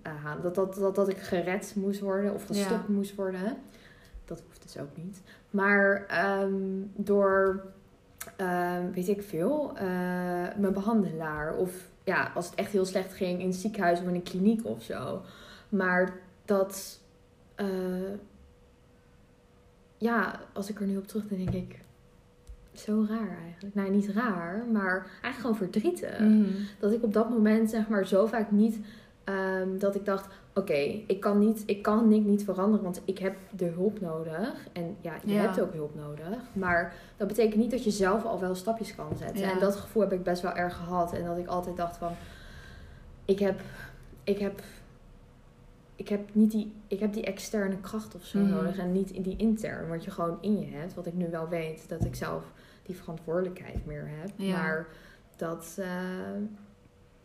eh, 0.03 0.13
halen. 0.25 0.43
Dat, 0.43 0.55
dat, 0.55 0.75
dat, 0.75 0.95
dat 0.95 1.09
ik 1.09 1.19
gered 1.19 1.73
moest 1.77 2.01
worden 2.01 2.35
of 2.35 2.47
gestopt 2.47 2.89
moest 2.89 3.15
worden. 3.15 3.57
Dat 4.25 4.43
hoeft 4.47 4.63
dus 4.63 4.79
ook 4.79 4.97
niet. 4.97 5.21
Maar 5.51 6.07
ehm, 6.07 6.55
door, 6.95 7.65
ehm, 8.37 8.91
weet 8.91 9.09
ik 9.09 9.23
veel, 9.23 9.73
eh, 9.77 9.85
mijn 10.57 10.73
behandelaar. 10.73 11.57
Of 11.57 11.91
ja, 12.05 12.31
als 12.35 12.47
het 12.47 12.55
echt 12.55 12.73
heel 12.73 12.85
slecht 12.85 13.13
ging 13.13 13.41
in 13.41 13.47
het 13.47 13.57
ziekenhuis 13.57 14.01
of 14.01 14.07
in 14.07 14.15
een 14.15 14.23
kliniek 14.23 14.67
of 14.67 14.83
zo. 14.83 15.23
Maar 15.69 16.15
dat, 16.45 17.01
eh, 17.55 17.67
ja, 19.99 20.41
als 20.53 20.71
ik 20.71 20.81
er 20.81 20.87
nu 20.87 20.97
op 20.97 21.07
terug 21.07 21.29
denk, 21.29 21.53
denk 21.53 21.73
ik, 21.73 21.82
zo 22.73 23.07
raar 23.09 23.39
eigenlijk. 23.45 23.75
Nou, 23.75 23.91
niet 23.91 24.09
raar, 24.09 24.65
maar 24.73 25.07
eigenlijk 25.23 25.37
gewoon 25.41 25.57
verdrietig. 25.57 26.19
Mhm. 26.19 26.45
Dat 26.79 26.93
ik 26.93 27.03
op 27.03 27.13
dat 27.13 27.31
moment 27.31 27.71
zeg 27.71 27.89
maar 27.89 28.07
zo 28.07 28.27
vaak 28.27 28.51
niet 28.51 28.79
ehm, 29.25 29.79
dat 29.79 29.95
ik 29.95 30.05
dacht, 30.05 30.27
oké, 30.55 30.73
ik 31.07 31.21
kan 31.21 31.39
niet, 31.39 31.63
ik 31.67 31.83
kan 31.83 32.09
Nick 32.09 32.25
niet 32.25 32.45
veranderen, 32.45 32.83
want 32.85 33.01
ik 33.05 33.19
heb 33.19 33.37
de 33.57 33.65
hulp 33.65 34.01
nodig. 34.01 34.55
En 34.73 34.97
ja, 35.01 35.13
je 35.25 35.33
Ja. 35.35 35.41
hebt 35.41 35.61
ook 35.61 35.73
hulp 35.73 35.95
nodig. 35.95 36.39
Maar 36.53 36.95
dat 37.17 37.29
betekent 37.29 37.61
niet 37.61 37.71
dat 37.71 37.85
je 37.85 37.91
zelf 37.91 38.25
al 38.25 38.41
wel 38.41 38.55
stapjes 38.55 38.95
kan 38.95 39.17
zetten. 39.19 39.41
Ja. 39.41 39.53
En 39.53 39.59
dat 39.59 39.77
gevoel 39.77 40.03
heb 40.03 40.13
ik 40.13 40.23
best 40.23 40.43
wel 40.43 40.53
erg 40.53 40.77
gehad. 40.77 41.13
En 41.13 41.25
dat 41.25 41.39
ik 41.39 41.47
altijd 41.47 41.77
dacht 41.77 41.97
van, 41.97 42.13
ik 43.25 43.39
heb, 43.39 43.61
ik 44.25 44.39
heb, 44.39 44.61
ik 45.97 46.09
heb 46.09 46.21
niet 46.33 46.51
die, 46.51 46.73
ik 46.89 47.01
heb 47.01 47.13
die 47.13 47.25
externe 47.25 47.77
kracht 47.81 48.15
of 48.15 48.25
zo 48.25 48.39
Mhm. 48.39 48.51
nodig 48.51 48.79
en 48.79 48.93
niet 48.93 49.25
die 49.25 49.37
intern, 49.37 49.89
wat 49.89 50.05
je 50.05 50.11
gewoon 50.11 50.39
in 50.41 50.61
je 50.61 50.67
hebt. 50.67 50.95
Wat 50.95 51.07
ik 51.07 51.15
nu 51.15 51.31
wel 51.31 51.49
weet, 51.49 51.89
dat 51.89 52.05
ik 52.05 52.15
zelf 52.15 52.45
die 52.93 53.01
verantwoordelijkheid 53.01 53.87
meer 53.87 54.09
heb. 54.21 54.31
Ja. 54.37 54.57
Maar 54.57 54.87
dat 55.37 55.77
eh, 55.79 56.43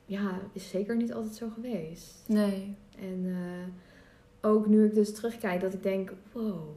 ja, 0.05 0.39
is 0.53 0.69
zeker 0.69 0.95
niet 0.95 1.13
altijd 1.13 1.36
zo 1.36 1.50
geweest. 1.53 2.24
Nee. 2.27 2.75
En 3.00 3.25
eh, 3.25 4.50
ook 4.50 4.67
nu 4.67 4.86
ik 4.86 4.93
dus 4.93 5.15
terugkijk, 5.15 5.62
dat 5.62 5.74
ik 5.74 5.83
denk, 5.83 6.13
wow, 6.31 6.69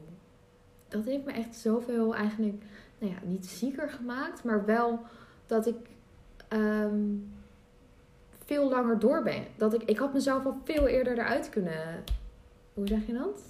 dat 0.89 1.05
heeft 1.05 1.25
me 1.25 1.33
echt 1.33 1.57
zoveel 1.57 2.15
eigenlijk, 2.15 2.63
nou 2.99 3.13
ja, 3.13 3.19
niet 3.25 3.47
zieker 3.47 3.91
gemaakt, 3.91 4.45
maar 4.45 4.65
wel 4.65 5.01
dat 5.47 5.67
ik 5.67 5.89
ehm, 6.49 7.17
veel 8.45 8.69
langer 8.69 8.99
door 8.99 9.23
ben. 9.23 9.45
Dat 9.57 9.75
ik, 9.75 9.83
ik 9.83 9.99
had 9.99 10.13
mezelf 10.13 10.45
al 10.45 10.57
veel 10.65 10.87
eerder 10.87 11.19
eruit 11.19 11.49
kunnen, 11.49 12.05
hoe 12.75 12.87
zeg 12.87 13.07
je 13.07 13.13
dat? 13.13 13.43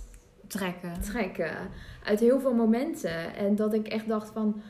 Trekken. 0.47 1.01
trekken 1.01 1.57
uit 2.05 2.21
heel 2.21 2.41
veel 2.41 2.55
momenten. 2.55 3.35
En 3.35 3.57
dat 3.57 3.75
ik 3.75 3.89
echt 3.89 4.09
dacht 4.09 4.31
van, 4.31 4.63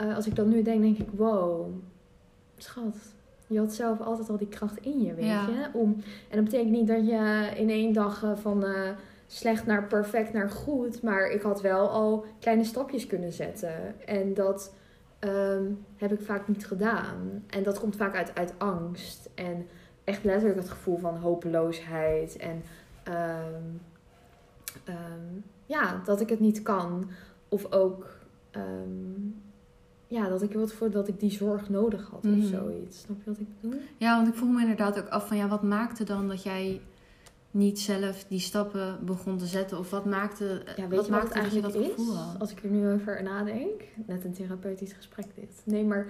eh, 0.00 0.16
als 0.16 0.26
ik 0.26 0.34
dat 0.34 0.46
nu 0.46 0.62
denk, 0.62 0.82
denk 0.82 0.98
ik, 0.98 1.08
wow, 1.12 1.66
schat, 2.56 2.96
je 3.46 3.58
had 3.58 3.72
zelf 3.72 4.00
altijd 4.00 4.30
al 4.30 4.36
die 4.36 4.48
kracht 4.48 4.76
in 4.78 5.00
je, 5.02 5.14
weet 5.14 5.24
Ja. 5.24 5.48
je. 5.48 5.68
Om, 5.72 5.96
en 6.28 6.36
dat 6.36 6.44
betekent 6.44 6.70
niet 6.70 6.86
dat 6.88 7.06
je 7.06 7.50
in 7.56 7.70
één 7.70 7.92
dag 7.92 8.22
eh, 8.22 8.36
van 8.36 8.64
eh, 8.64 8.90
slecht 9.26 9.66
naar 9.66 9.86
perfect 9.86 10.32
naar 10.32 10.50
goed, 10.50 11.02
maar 11.02 11.30
ik 11.30 11.42
had 11.42 11.60
wel 11.60 11.88
al 11.88 12.24
kleine 12.38 12.64
stapjes 12.64 13.06
kunnen 13.06 13.32
zetten. 13.32 14.06
En 14.06 14.34
dat 14.34 14.74
ehm, 15.18 15.64
heb 15.96 16.12
ik 16.12 16.20
vaak 16.20 16.48
niet 16.48 16.66
gedaan. 16.66 17.44
En 17.46 17.62
dat 17.62 17.80
komt 17.80 17.96
vaak 17.96 18.16
uit, 18.16 18.34
uit 18.34 18.54
angst. 18.58 19.28
En 19.34 19.66
echt 20.04 20.24
letterlijk 20.24 20.58
het 20.60 20.70
gevoel 20.70 20.98
van 20.98 21.16
hopeloosheid. 21.16 22.36
En 22.36 22.62
ehm, 23.02 23.62
ehm, 24.84 25.40
ja, 25.66 26.00
dat 26.04 26.20
ik 26.20 26.28
het 26.28 26.40
niet 26.40 26.62
kan. 26.62 27.10
Of 27.48 27.72
ook 27.72 28.06
ja, 30.10 30.28
dat 30.28 30.42
ik 30.42 30.52
het 30.52 30.72
voor 30.72 30.90
dat 30.90 31.08
ik 31.08 31.20
die 31.20 31.30
zorg 31.30 31.68
nodig 31.68 32.08
had 32.10 32.22
Mhm. 32.22 32.38
of 32.40 32.44
zoiets. 32.44 33.00
Snap 33.00 33.16
je 33.24 33.30
wat 33.30 33.38
ik 33.40 33.46
bedoel? 33.60 33.80
Ja, 33.96 34.16
want 34.16 34.28
ik 34.28 34.34
vroeg 34.34 34.50
me 34.50 34.60
inderdaad 34.60 34.98
ook 34.98 35.08
af 35.08 35.28
van 35.28 35.36
ja, 35.36 35.48
wat 35.48 35.62
maakte 35.62 36.04
dan 36.04 36.28
dat 36.28 36.42
jij 36.42 36.80
niet 37.50 37.80
zelf 37.80 38.24
die 38.28 38.38
stappen 38.40 38.98
begon 39.04 39.36
te 39.38 39.46
zetten? 39.46 39.78
Of 39.78 39.90
wat 39.90 40.04
maakte, 40.04 40.44
Ja, 40.44 40.52
weet 40.52 40.76
wat 40.76 40.88
je 40.90 40.96
wat 40.96 41.08
maakte 41.10 41.26
dat 41.26 41.34
je 41.34 41.40
eigenlijk 41.40 41.72
dat 41.74 41.82
is? 41.82 41.88
gevoel 41.90 42.14
had? 42.16 42.40
Als 42.40 42.50
ik 42.50 42.62
er 42.62 42.70
nu 42.70 42.90
over 42.92 43.22
nadenk. 43.22 43.82
Net 44.06 44.24
een 44.24 44.32
therapeutisch 44.32 44.92
gesprek 44.92 45.26
dit. 45.34 45.62
Nee, 45.64 45.84
maar 45.84 46.06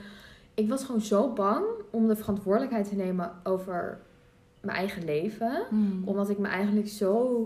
ik 0.55 0.69
was 0.69 0.85
gewoon 0.85 1.01
zo 1.01 1.33
bang 1.33 1.65
om 1.91 2.09
de 2.09 2.17
verantwoordelijkheid 2.17 2.89
te 2.89 2.95
nemen 2.97 3.33
over 3.45 4.01
mijn 4.61 4.77
eigen 4.77 5.05
leven. 5.05 5.63
Hmm. 5.69 6.03
Omdat 6.05 6.31
ik 6.31 6.39
me 6.39 6.47
eigenlijk 6.49 6.89
zo 6.89 7.45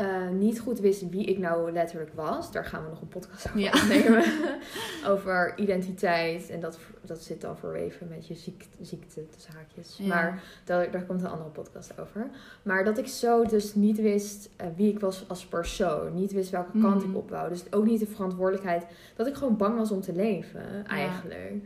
eh, 0.00 0.28
niet 0.28 0.60
goed 0.60 0.78
wist 0.80 1.08
wie 1.10 1.24
ik 1.24 1.38
nou 1.38 1.72
letterlijk 1.72 2.10
was. 2.14 2.52
Daar 2.52 2.64
gaan 2.64 2.82
we 2.84 2.88
nog 2.90 3.00
een 3.00 3.08
podcast 3.08 3.46
over 3.46 3.60
Ja. 3.60 3.70
opnemen. 3.72 4.24
over 5.12 5.52
identiteit. 5.58 6.50
En 6.50 6.60
dat, 6.60 6.78
dat 7.02 7.22
zit 7.22 7.40
dan 7.40 7.58
verweven 7.58 8.08
met 8.08 8.26
je 8.26 8.34
ziekte, 8.34 8.66
ziekte 8.80 9.28
tussen 9.28 9.52
haakjes. 9.54 9.96
Ja. 10.02 10.06
Maar 10.06 10.42
daar, 10.64 10.90
daar 10.90 11.02
komt 11.04 11.20
een 11.22 11.28
andere 11.28 11.50
podcast 11.50 12.00
over. 12.00 12.26
Maar 12.62 12.84
dat 12.84 12.98
ik 12.98 13.06
zo 13.06 13.44
dus 13.44 13.74
niet 13.74 14.00
wist 14.00 14.48
eh, 14.56 14.66
wie 14.76 14.92
ik 14.92 15.00
was 15.00 15.24
als 15.28 15.46
persoon. 15.46 16.14
Niet 16.14 16.32
wist 16.32 16.50
welke 16.50 16.80
kant 16.80 17.00
Mhm. 17.02 17.10
ik 17.10 17.16
op 17.16 17.30
wou. 17.30 17.48
Dus 17.48 17.72
ook 17.72 17.84
niet 17.84 18.00
de 18.00 18.06
verantwoordelijkheid. 18.06 18.84
Dat 19.16 19.26
ik 19.26 19.34
gewoon 19.34 19.56
bang 19.56 19.76
was 19.76 19.90
om 19.90 20.00
te 20.00 20.12
leven, 20.12 20.86
eigenlijk. 20.86 21.64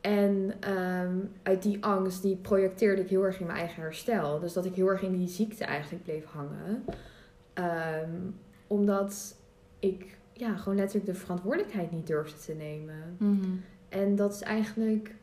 En 0.00 0.52
ehm, 0.60 1.14
uit 1.42 1.62
die 1.62 1.84
angst, 1.84 2.22
die 2.22 2.36
projecteerde 2.36 3.02
ik 3.02 3.08
heel 3.08 3.22
erg 3.24 3.40
in 3.40 3.46
mijn 3.46 3.58
eigen 3.58 3.82
herstel. 3.82 4.40
Dus 4.40 4.52
dat 4.52 4.64
ik 4.64 4.74
heel 4.74 4.88
erg 4.88 5.02
in 5.02 5.16
die 5.18 5.28
ziekte 5.28 5.64
eigenlijk 5.64 6.04
bleef 6.04 6.24
hangen. 6.24 6.84
Ehm, 7.56 8.10
omdat 8.66 9.36
ik 9.78 10.18
ja, 10.32 10.56
gewoon 10.56 10.78
letterlijk 10.78 11.06
de 11.12 11.18
verantwoordelijkheid 11.20 11.90
niet 11.90 12.06
durfde 12.06 12.38
te 12.38 12.52
nemen. 12.52 13.16
Mhm. 13.18 13.50
En 13.88 14.16
dat 14.16 14.34
is 14.34 14.40
eigenlijk... 14.42 15.14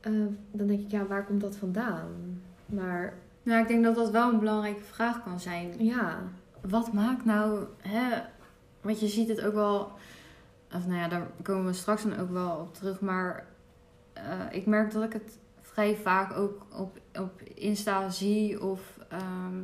eh, 0.00 0.12
dan 0.50 0.66
denk 0.66 0.80
ik, 0.80 0.90
ja, 0.90 1.06
waar 1.06 1.24
komt 1.24 1.40
dat 1.40 1.56
vandaan? 1.56 2.40
Maar 2.66 3.14
Nou, 3.42 3.62
ik 3.62 3.68
denk 3.68 3.84
dat 3.84 3.94
dat 3.94 4.10
wel 4.10 4.32
een 4.32 4.38
belangrijke 4.38 4.82
vraag 4.82 5.22
kan 5.22 5.40
zijn. 5.40 5.84
ja, 5.84 6.18
Wat 6.60 6.92
maakt 6.92 7.24
nou, 7.24 7.64
hè, 7.80 8.18
want 8.80 9.00
je 9.00 9.08
ziet 9.08 9.28
het 9.28 9.40
ook 9.40 9.54
wel, 9.54 9.92
of 10.74 10.86
nou 10.86 10.98
ja, 10.98 11.08
daar 11.08 11.26
komen 11.42 11.64
we 11.66 11.72
straks 11.72 12.02
dan 12.02 12.18
ook 12.18 12.30
wel 12.30 12.56
op 12.56 12.74
terug, 12.74 13.00
maar 13.00 13.46
eh, 14.12 14.22
ik 14.50 14.66
merk 14.66 14.92
dat 14.92 15.02
ik 15.02 15.12
het 15.12 15.38
vrij 15.60 15.96
vaak 15.96 16.36
ook 16.36 16.66
op, 16.76 16.98
op 17.20 17.42
Insta 17.54 18.08
zie 18.10 18.62
of 18.62 18.98
ehm, 19.08 19.56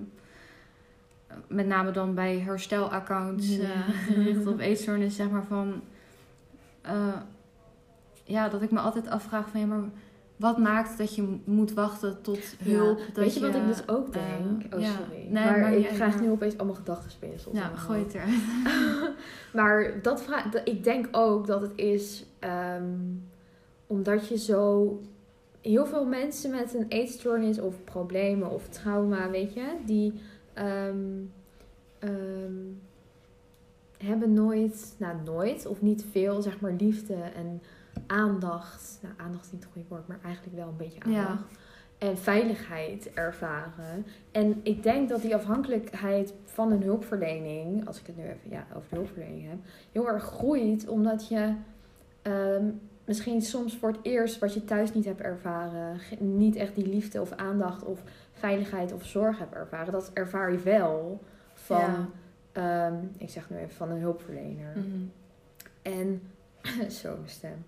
met 1.49 1.67
name 1.67 1.91
dan 1.91 2.15
bij 2.15 2.39
herstelaccounts 2.39 3.57
Ja. 3.57 3.63
eh, 3.63 3.89
gericht 4.07 4.47
op 4.47 4.59
eetstoornis, 4.59 5.17
zeg 5.17 5.31
maar 5.31 5.45
van, 5.45 5.81
eh, 6.83 7.17
ja, 8.25 8.49
dat 8.49 8.63
ik 8.63 8.71
me 8.71 8.79
altijd 8.79 9.09
afvraag 9.09 9.49
van, 9.49 9.61
ja, 9.61 9.67
maar 9.67 9.83
wat 10.37 10.59
maakt 10.59 10.99
dat 10.99 11.15
je 11.15 11.39
moet 11.45 11.73
wachten 11.73 12.23
tot 12.23 12.39
hulp? 12.59 12.99
Ja. 12.99 13.05
Weet 13.15 13.35
je 13.35 13.41
wat 13.41 13.55
ik 13.55 13.67
dus 13.67 13.89
ook 13.89 14.15
eh, 14.15 14.23
denk? 14.23 14.75
oh, 14.75 14.81
ja. 14.81 14.91
sorry. 14.91 15.27
Nee, 15.29 15.45
maar 15.61 15.73
ik 15.75 15.87
krijg 15.89 16.15
maar- 16.15 16.23
nu 16.23 16.31
opeens 16.31 16.57
allemaal 16.59 16.77
gedachtenspinsels. 16.77 17.57
Ja, 17.57 17.67
gooi 17.77 17.99
het 18.03 18.15
eruit. 18.15 18.31
Maar 19.53 20.03
dat 20.03 20.23
vraag, 20.23 20.51
dat- 20.51 20.69
ik 20.69 20.85
denk 20.85 21.09
ook 21.11 21.47
dat 21.47 21.61
het 21.61 21.73
is 21.77 22.25
ehm, 22.39 22.85
omdat 23.87 24.29
je 24.29 24.39
zo 24.39 25.01
heel 25.61 25.87
veel 25.87 26.05
mensen 26.05 26.51
met 26.51 26.75
een 26.75 26.87
eetstoornis 26.89 27.61
of 27.61 27.75
problemen 27.85 28.51
of 28.51 28.69
trauma, 28.69 29.31
weet 29.31 29.55
je, 29.55 29.65
die 29.87 30.13
ehm, 30.55 31.23
ehm, 31.99 32.53
hebben 33.99 34.33
nooit, 34.33 34.95
nou 34.99 35.17
nooit 35.25 35.67
of 35.67 35.83
niet 35.83 36.05
veel, 36.11 36.43
zeg 36.43 36.61
maar, 36.61 36.73
liefde 36.79 37.15
en 37.15 37.63
aandacht. 38.07 38.99
Nou, 39.03 39.15
aandacht 39.17 39.45
is 39.45 39.53
niet 39.53 39.63
het 39.63 39.73
goede 39.73 39.89
woord, 39.89 40.07
maar 40.09 40.19
eigenlijk 40.25 40.57
wel 40.57 40.69
een 40.69 40.77
beetje 40.77 41.11
Ja. 41.11 41.27
aandacht. 41.27 41.45
En 41.99 42.19
veiligheid 42.19 43.13
ervaren. 43.15 44.07
En 44.31 44.61
ik 44.63 44.83
denk 44.83 45.09
dat 45.09 45.23
die 45.23 45.35
afhankelijkheid 45.35 46.35
van 46.45 46.73
een 46.73 46.83
hulpverlening, 46.83 47.87
als 47.87 48.01
ik 48.01 48.07
het 48.07 48.17
nu 48.17 48.23
even 48.23 48.51
ja, 48.51 48.67
over 48.77 48.89
de 48.91 48.97
hulpverlening 48.97 49.49
heb, 49.49 49.59
heel 49.93 50.09
erg 50.09 50.23
groeit. 50.25 50.89
Omdat 50.89 51.29
je, 51.29 51.55
ehm, 52.23 52.65
misschien 53.05 53.43
soms 53.43 53.77
voor 53.77 53.89
het 53.89 53.99
eerst 54.03 54.39
wat 54.39 54.55
je 54.55 54.65
thuis 54.65 54.95
niet 54.95 55.05
hebt 55.05 55.21
ervaren, 55.21 55.99
niet 56.19 56.57
echt 56.57 56.75
die 56.75 56.87
liefde 56.89 57.21
of 57.21 57.33
aandacht 57.33 57.85
of 57.85 58.03
veiligheid 58.35 58.93
of 58.93 59.05
zorg 59.05 59.39
hebt 59.39 59.55
ervaren, 59.55 59.93
dat 59.93 60.11
ervaar 60.13 60.53
je 60.53 60.59
wel 60.59 61.21
van, 61.55 62.11
ehm, 62.53 62.95
ik 63.19 63.31
zeg 63.31 63.51
nu 63.51 63.57
even 63.57 63.75
van 63.75 63.91
een 63.91 64.01
hulpverlener. 64.01 64.73
Mhm. 64.75 65.05
En 65.83 66.23
zo 67.01 67.17
mijn 67.17 67.29
stem. 67.29 67.65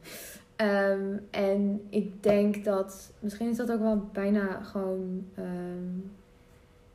Ehm, 0.57 1.17
en 1.31 1.87
ik 1.89 2.23
denk 2.23 2.65
dat 2.65 3.13
misschien 3.19 3.49
is 3.49 3.57
dat 3.57 3.73
ook 3.73 3.81
wel 3.81 4.09
bijna 4.13 4.63
gewoon, 4.63 5.27
ehm, 5.35 5.99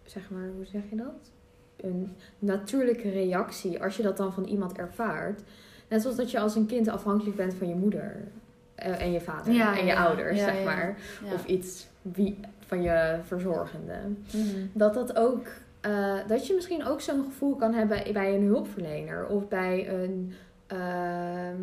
zeg 0.03 0.29
maar, 0.29 0.49
hoe 0.55 0.65
zeg 0.65 0.81
je 0.89 0.95
dat? 0.95 1.31
Een 1.75 2.15
natuurlijke 2.39 3.09
reactie 3.09 3.83
als 3.83 3.97
je 3.97 4.03
dat 4.03 4.17
dan 4.17 4.33
van 4.33 4.43
iemand 4.43 4.77
ervaart. 4.77 5.41
Net 5.87 6.01
zoals 6.01 6.17
dat 6.17 6.31
je 6.31 6.39
als 6.39 6.55
een 6.55 6.65
kind 6.65 6.87
afhankelijk 6.87 7.35
bent 7.35 7.53
van 7.53 7.67
je 7.67 7.75
moeder 7.75 8.27
eh, 8.75 9.01
en 9.01 9.11
je 9.11 9.21
vader 9.21 9.53
Ja, 9.53 9.77
en 9.77 9.85
je 9.85 9.91
ja, 9.91 10.05
ouders, 10.05 10.39
ja, 10.39 10.45
zeg 10.45 10.63
maar. 10.63 10.97
Of 11.33 11.45
iets 11.45 11.87
wie, 12.01 12.39
van 12.71 12.81
je 12.81 13.19
verzorgende 13.23 13.93
Mhm. 14.33 14.65
dat 14.73 14.93
dat 14.93 15.15
ook 15.17 15.47
eh, 15.81 16.15
dat 16.27 16.47
je 16.47 16.53
misschien 16.53 16.85
ook 16.85 17.01
zo'n 17.01 17.23
gevoel 17.23 17.55
kan 17.55 17.73
hebben 17.73 18.13
bij 18.13 18.35
een 18.35 18.43
hulpverlener 18.45 19.25
of 19.27 19.47
bij 19.47 19.89
een 20.03 20.33
ehm, 20.67 21.61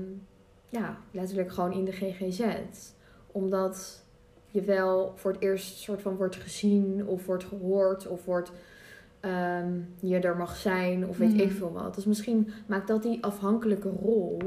ja 0.68 0.96
letterlijk 1.10 1.52
gewoon 1.52 1.72
in 1.72 1.84
de 1.84 1.92
GGZ 1.92 2.44
omdat 3.32 4.02
je 4.50 4.62
wel 4.62 5.12
voor 5.16 5.32
het 5.32 5.40
eerst 5.40 5.78
soort 5.78 6.02
van 6.02 6.16
wordt 6.16 6.36
gezien 6.36 7.06
of 7.06 7.26
wordt 7.26 7.44
gehoord 7.44 8.06
of 8.06 8.24
wordt 8.24 8.52
ehm, 9.20 9.72
je 10.00 10.18
er 10.18 10.36
mag 10.36 10.56
zijn 10.56 11.06
of 11.08 11.18
weet 11.18 11.32
Mhm. 11.32 11.40
ik 11.40 11.50
veel 11.50 11.72
wat 11.72 11.94
dus 11.94 12.04
misschien 12.04 12.50
maakt 12.66 12.88
dat 12.88 13.02
die 13.02 13.24
afhankelijke 13.24 13.90
rol 14.02 14.38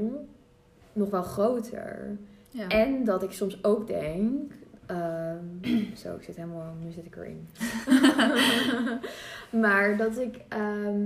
nog 0.93 1.09
wel 1.09 1.23
groter 1.23 2.17
Ja. 2.49 2.67
en 2.67 3.03
dat 3.03 3.23
ik 3.23 3.31
soms 3.31 3.63
ook 3.63 3.87
denk. 3.87 4.51
Ehm, 4.95 5.95
zo, 6.03 6.15
ik 6.15 6.23
zit 6.23 6.35
helemaal. 6.35 6.73
Nu 6.83 6.91
zit 6.91 7.05
ik 7.05 7.15
erin. 7.15 7.47
maar 9.61 9.97
dat 9.97 10.17
ik. 10.19 10.35
ehm, 10.47 11.05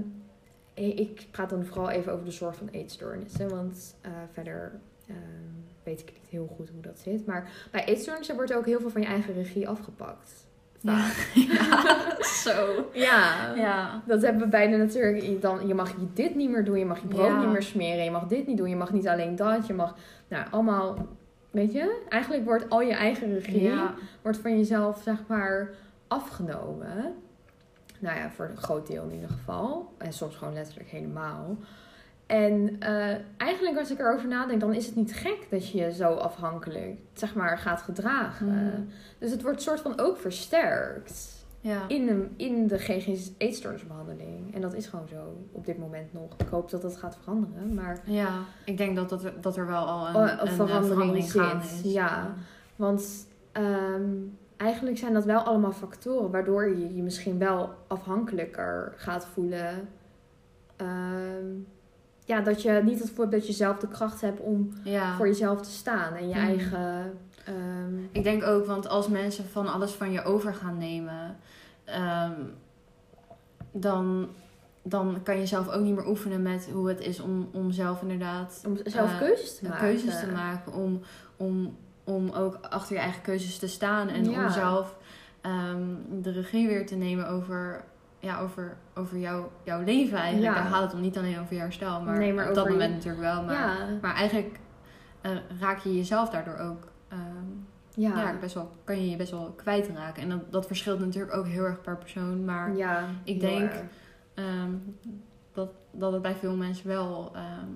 ik 0.73 1.25
praat 1.31 1.49
dan 1.49 1.65
vooral 1.65 1.89
even 1.89 2.13
over 2.13 2.25
de 2.25 2.31
zorg 2.31 2.55
van 2.55 2.67
eetstoornissen. 2.71 3.49
Want 3.49 3.95
eh, 4.01 4.11
verder 4.33 4.71
ehm, 5.07 5.17
weet 5.83 5.99
ik 5.99 6.05
niet 6.13 6.29
heel 6.29 6.53
goed 6.55 6.69
hoe 6.69 6.81
dat 6.81 6.99
zit. 6.99 7.25
Maar 7.25 7.49
bij 7.71 7.85
eetstoornissen 7.85 8.35
wordt 8.35 8.53
ook 8.53 8.65
heel 8.65 8.79
veel 8.79 8.89
van 8.89 9.01
je 9.01 9.07
eigen 9.07 9.33
regie 9.33 9.67
afgepakt. 9.67 10.43
Ja. 10.79 11.09
Zo. 12.43 12.89
Ja. 12.93 13.53
Ja. 13.55 14.03
Dat 14.07 14.21
hebben 14.21 14.41
we 14.41 14.47
bijna 14.47 14.77
natuurlijk. 14.77 15.23
Je 15.23 15.39
Dan, 15.39 15.67
je 15.67 15.73
mag 15.73 15.89
je 15.89 16.07
dit 16.13 16.35
niet 16.35 16.49
meer 16.49 16.63
doen. 16.65 16.79
Je 16.79 16.85
mag 16.85 17.01
je 17.01 17.07
brood 17.07 17.25
Ja. 17.27 17.39
niet 17.39 17.49
meer 17.51 17.63
smeren. 17.63 18.03
Je 18.03 18.11
mag 18.11 18.27
dit 18.27 18.47
niet 18.47 18.57
doen. 18.57 18.69
Je 18.69 18.75
mag 18.75 18.93
niet 18.93 19.07
alleen 19.07 19.35
dat. 19.35 19.67
Je 19.67 19.73
mag. 19.73 19.95
Nou, 20.27 20.45
allemaal. 20.51 21.07
Weet 21.55 21.73
je? 21.73 22.01
Eigenlijk 22.09 22.45
wordt 22.45 22.69
al 22.69 22.81
je 22.81 22.93
eigen 22.93 23.33
regie. 23.33 23.61
Ja. 23.61 23.93
Wordt 24.21 24.37
van 24.37 24.57
jezelf, 24.57 25.01
zeg 25.03 25.17
maar, 25.27 25.69
afgenomen. 26.07 27.15
Nou 27.99 28.17
ja, 28.17 28.29
voor 28.29 28.45
een 28.45 28.57
groot 28.57 28.87
deel 28.87 29.03
in 29.03 29.13
ieder 29.13 29.29
geval. 29.29 29.93
En 29.97 30.13
soms 30.13 30.35
gewoon 30.35 30.53
letterlijk 30.53 30.89
helemaal. 30.89 31.57
En 32.25 32.75
eh, 32.79 33.15
eigenlijk 33.37 33.77
als 33.77 33.91
ik 33.91 33.99
erover 33.99 34.27
nadenk, 34.27 34.59
dan 34.59 34.73
is 34.73 34.85
het 34.85 34.95
niet 34.95 35.13
gek 35.13 35.47
dat 35.49 35.69
je 35.69 35.77
je 35.77 35.93
zo 35.93 36.13
afhankelijk, 36.13 36.99
zeg 37.13 37.35
maar, 37.35 37.57
gaat 37.57 37.81
gedragen. 37.81 38.47
Mhm. 38.47 38.81
Dus 39.17 39.31
het 39.31 39.41
wordt 39.41 39.61
soort 39.61 39.79
van 39.79 39.99
ook 39.99 40.17
versterkt 40.17 41.34
Ja. 41.67 41.81
in 41.87 42.05
de, 42.05 42.27
in 42.35 42.67
de 42.67 43.33
eetstoornisbehandeling. 43.37 44.55
En 44.55 44.61
dat 44.61 44.73
is 44.73 44.87
gewoon 44.87 45.07
zo 45.07 45.45
op 45.51 45.65
dit 45.65 45.77
moment 45.77 46.13
nog. 46.13 46.33
Ik 46.37 46.47
hoop 46.47 46.69
dat 46.69 46.81
dat 46.81 46.97
gaat 46.97 47.17
veranderen. 47.21 47.73
Maar, 47.73 48.01
Ja, 48.05 48.29
ik 48.65 48.77
denk 48.77 48.95
dat, 48.95 49.09
dat, 49.09 49.23
er, 49.23 49.33
dat 49.41 49.57
er 49.57 49.67
wel 49.67 49.85
al 49.85 50.07
een, 50.07 50.15
Oh, 50.15 50.21
een 50.21 50.29
een, 50.47 50.53
verandering 50.53 50.87
verandering 50.93 51.23
zit, 51.25 51.41
gaande 51.41 51.65
is. 51.65 51.93
ja. 51.93 52.33
want 52.75 53.27
ehm, 53.51 54.09
eigenlijk 54.57 54.97
zijn 54.97 55.13
dat 55.13 55.25
wel 55.25 55.39
allemaal 55.39 55.71
factoren 55.71 56.31
waardoor 56.31 56.69
je 56.69 56.95
je 56.95 57.01
misschien 57.03 57.37
wel 57.37 57.69
afhankelijker 57.87 58.93
gaat 58.97 59.25
voelen. 59.33 59.87
Ehm, 60.75 61.45
ja, 62.25 62.41
dat 62.41 62.61
je 62.61 62.81
niet 62.83 62.99
het 62.99 63.07
gevoel 63.09 63.25
hebt 63.25 63.37
dat 63.37 63.47
je 63.47 63.53
zelf 63.53 63.77
de 63.77 63.87
kracht 63.87 64.21
hebt 64.21 64.39
om 64.39 64.69
Ja. 64.83 65.15
voor 65.15 65.27
jezelf 65.27 65.61
te 65.61 65.69
staan 65.71 66.13
en 66.13 66.27
je 66.27 66.35
Mhm. 66.35 66.45
eigen. 66.45 67.17
Ehm, 67.45 67.97
Ik 68.11 68.23
denk 68.23 68.43
ook, 68.43 68.65
want 68.65 68.87
als 68.87 69.07
mensen 69.07 69.45
van 69.45 69.67
alles 69.73 69.91
van 69.91 70.11
je 70.11 70.23
over 70.23 70.53
gaan 70.53 70.77
nemen, 70.77 71.37
ehm, 71.83 72.31
dan, 73.71 74.27
dan 74.83 75.19
kan 75.23 75.37
je 75.39 75.45
zelf 75.45 75.69
ook 75.69 75.81
niet 75.81 75.95
meer 75.95 76.07
oefenen 76.07 76.41
met 76.41 76.69
hoe 76.73 76.87
het 76.87 76.99
is 76.99 77.19
om, 77.19 77.49
om 77.53 77.71
zelf 77.71 78.01
inderdaad 78.01 78.61
om 78.65 78.77
zelf 78.83 79.11
eh, 79.11 79.17
keuzes 79.17 79.57
te 79.57 79.63
maken. 79.67 79.79
keuzes 79.79 80.19
te 80.19 80.31
maken. 80.31 80.73
Om, 80.73 81.01
om, 81.37 81.77
om 82.03 82.29
ook 82.29 82.57
achter 82.69 82.95
je 82.95 83.01
eigen 83.01 83.21
keuzes 83.21 83.57
te 83.59 83.67
staan 83.67 84.07
en 84.07 84.29
Ja. 84.29 84.43
om 84.45 84.51
zelf 84.51 84.97
ehm, 85.41 85.85
de 86.21 86.31
regie 86.31 86.67
weer 86.67 86.85
te 86.85 86.95
nemen 86.95 87.27
over, 87.27 87.83
ja, 88.19 88.39
over, 88.39 88.77
over 88.95 89.17
jouw, 89.17 89.51
jouw 89.63 89.83
leven 89.83 90.17
eigenlijk. 90.17 90.55
Ja. 90.55 90.61
Daar 90.61 90.71
gaat 90.71 90.81
het 90.83 90.93
om 90.93 91.01
niet 91.01 91.17
alleen 91.17 91.39
over 91.39 91.53
je 91.53 91.59
herstel, 91.59 92.01
maar, 92.01 92.17
Nee, 92.17 92.33
maar 92.33 92.49
op 92.49 92.55
dat 92.55 92.65
je- 92.65 92.71
moment 92.71 92.93
natuurlijk 92.93 93.21
wel. 93.23 93.43
Maar, 93.43 93.53
ja, 93.53 93.75
maar 94.01 94.15
eigenlijk 94.15 94.59
eh, 95.21 95.31
raak 95.59 95.79
je 95.79 95.95
jezelf 95.95 96.29
daardoor 96.29 96.57
ook 96.57 96.87
ja, 97.95 98.21
ja. 98.21 98.37
best 98.39 98.53
wel, 98.53 98.71
kan 98.83 99.01
je 99.01 99.09
je 99.09 99.15
best 99.15 99.31
wel 99.31 99.51
kwijtraken. 99.55 100.23
En 100.23 100.29
dat, 100.29 100.51
dat 100.51 100.67
verschilt 100.67 100.99
natuurlijk 100.99 101.35
ook 101.35 101.45
heel 101.47 101.63
erg 101.63 101.81
per 101.81 101.97
persoon. 101.97 102.45
Maar 102.45 102.75
ja, 102.75 103.09
ik 103.23 103.39
denk- 103.39 103.71
ehm, 104.33 104.71
dat, 105.53 105.69
dat 105.91 106.13
het 106.13 106.21
bij 106.21 106.35
veel 106.35 106.55
mensen 106.55 106.87
wel 106.87 107.31
ehm, 107.35 107.69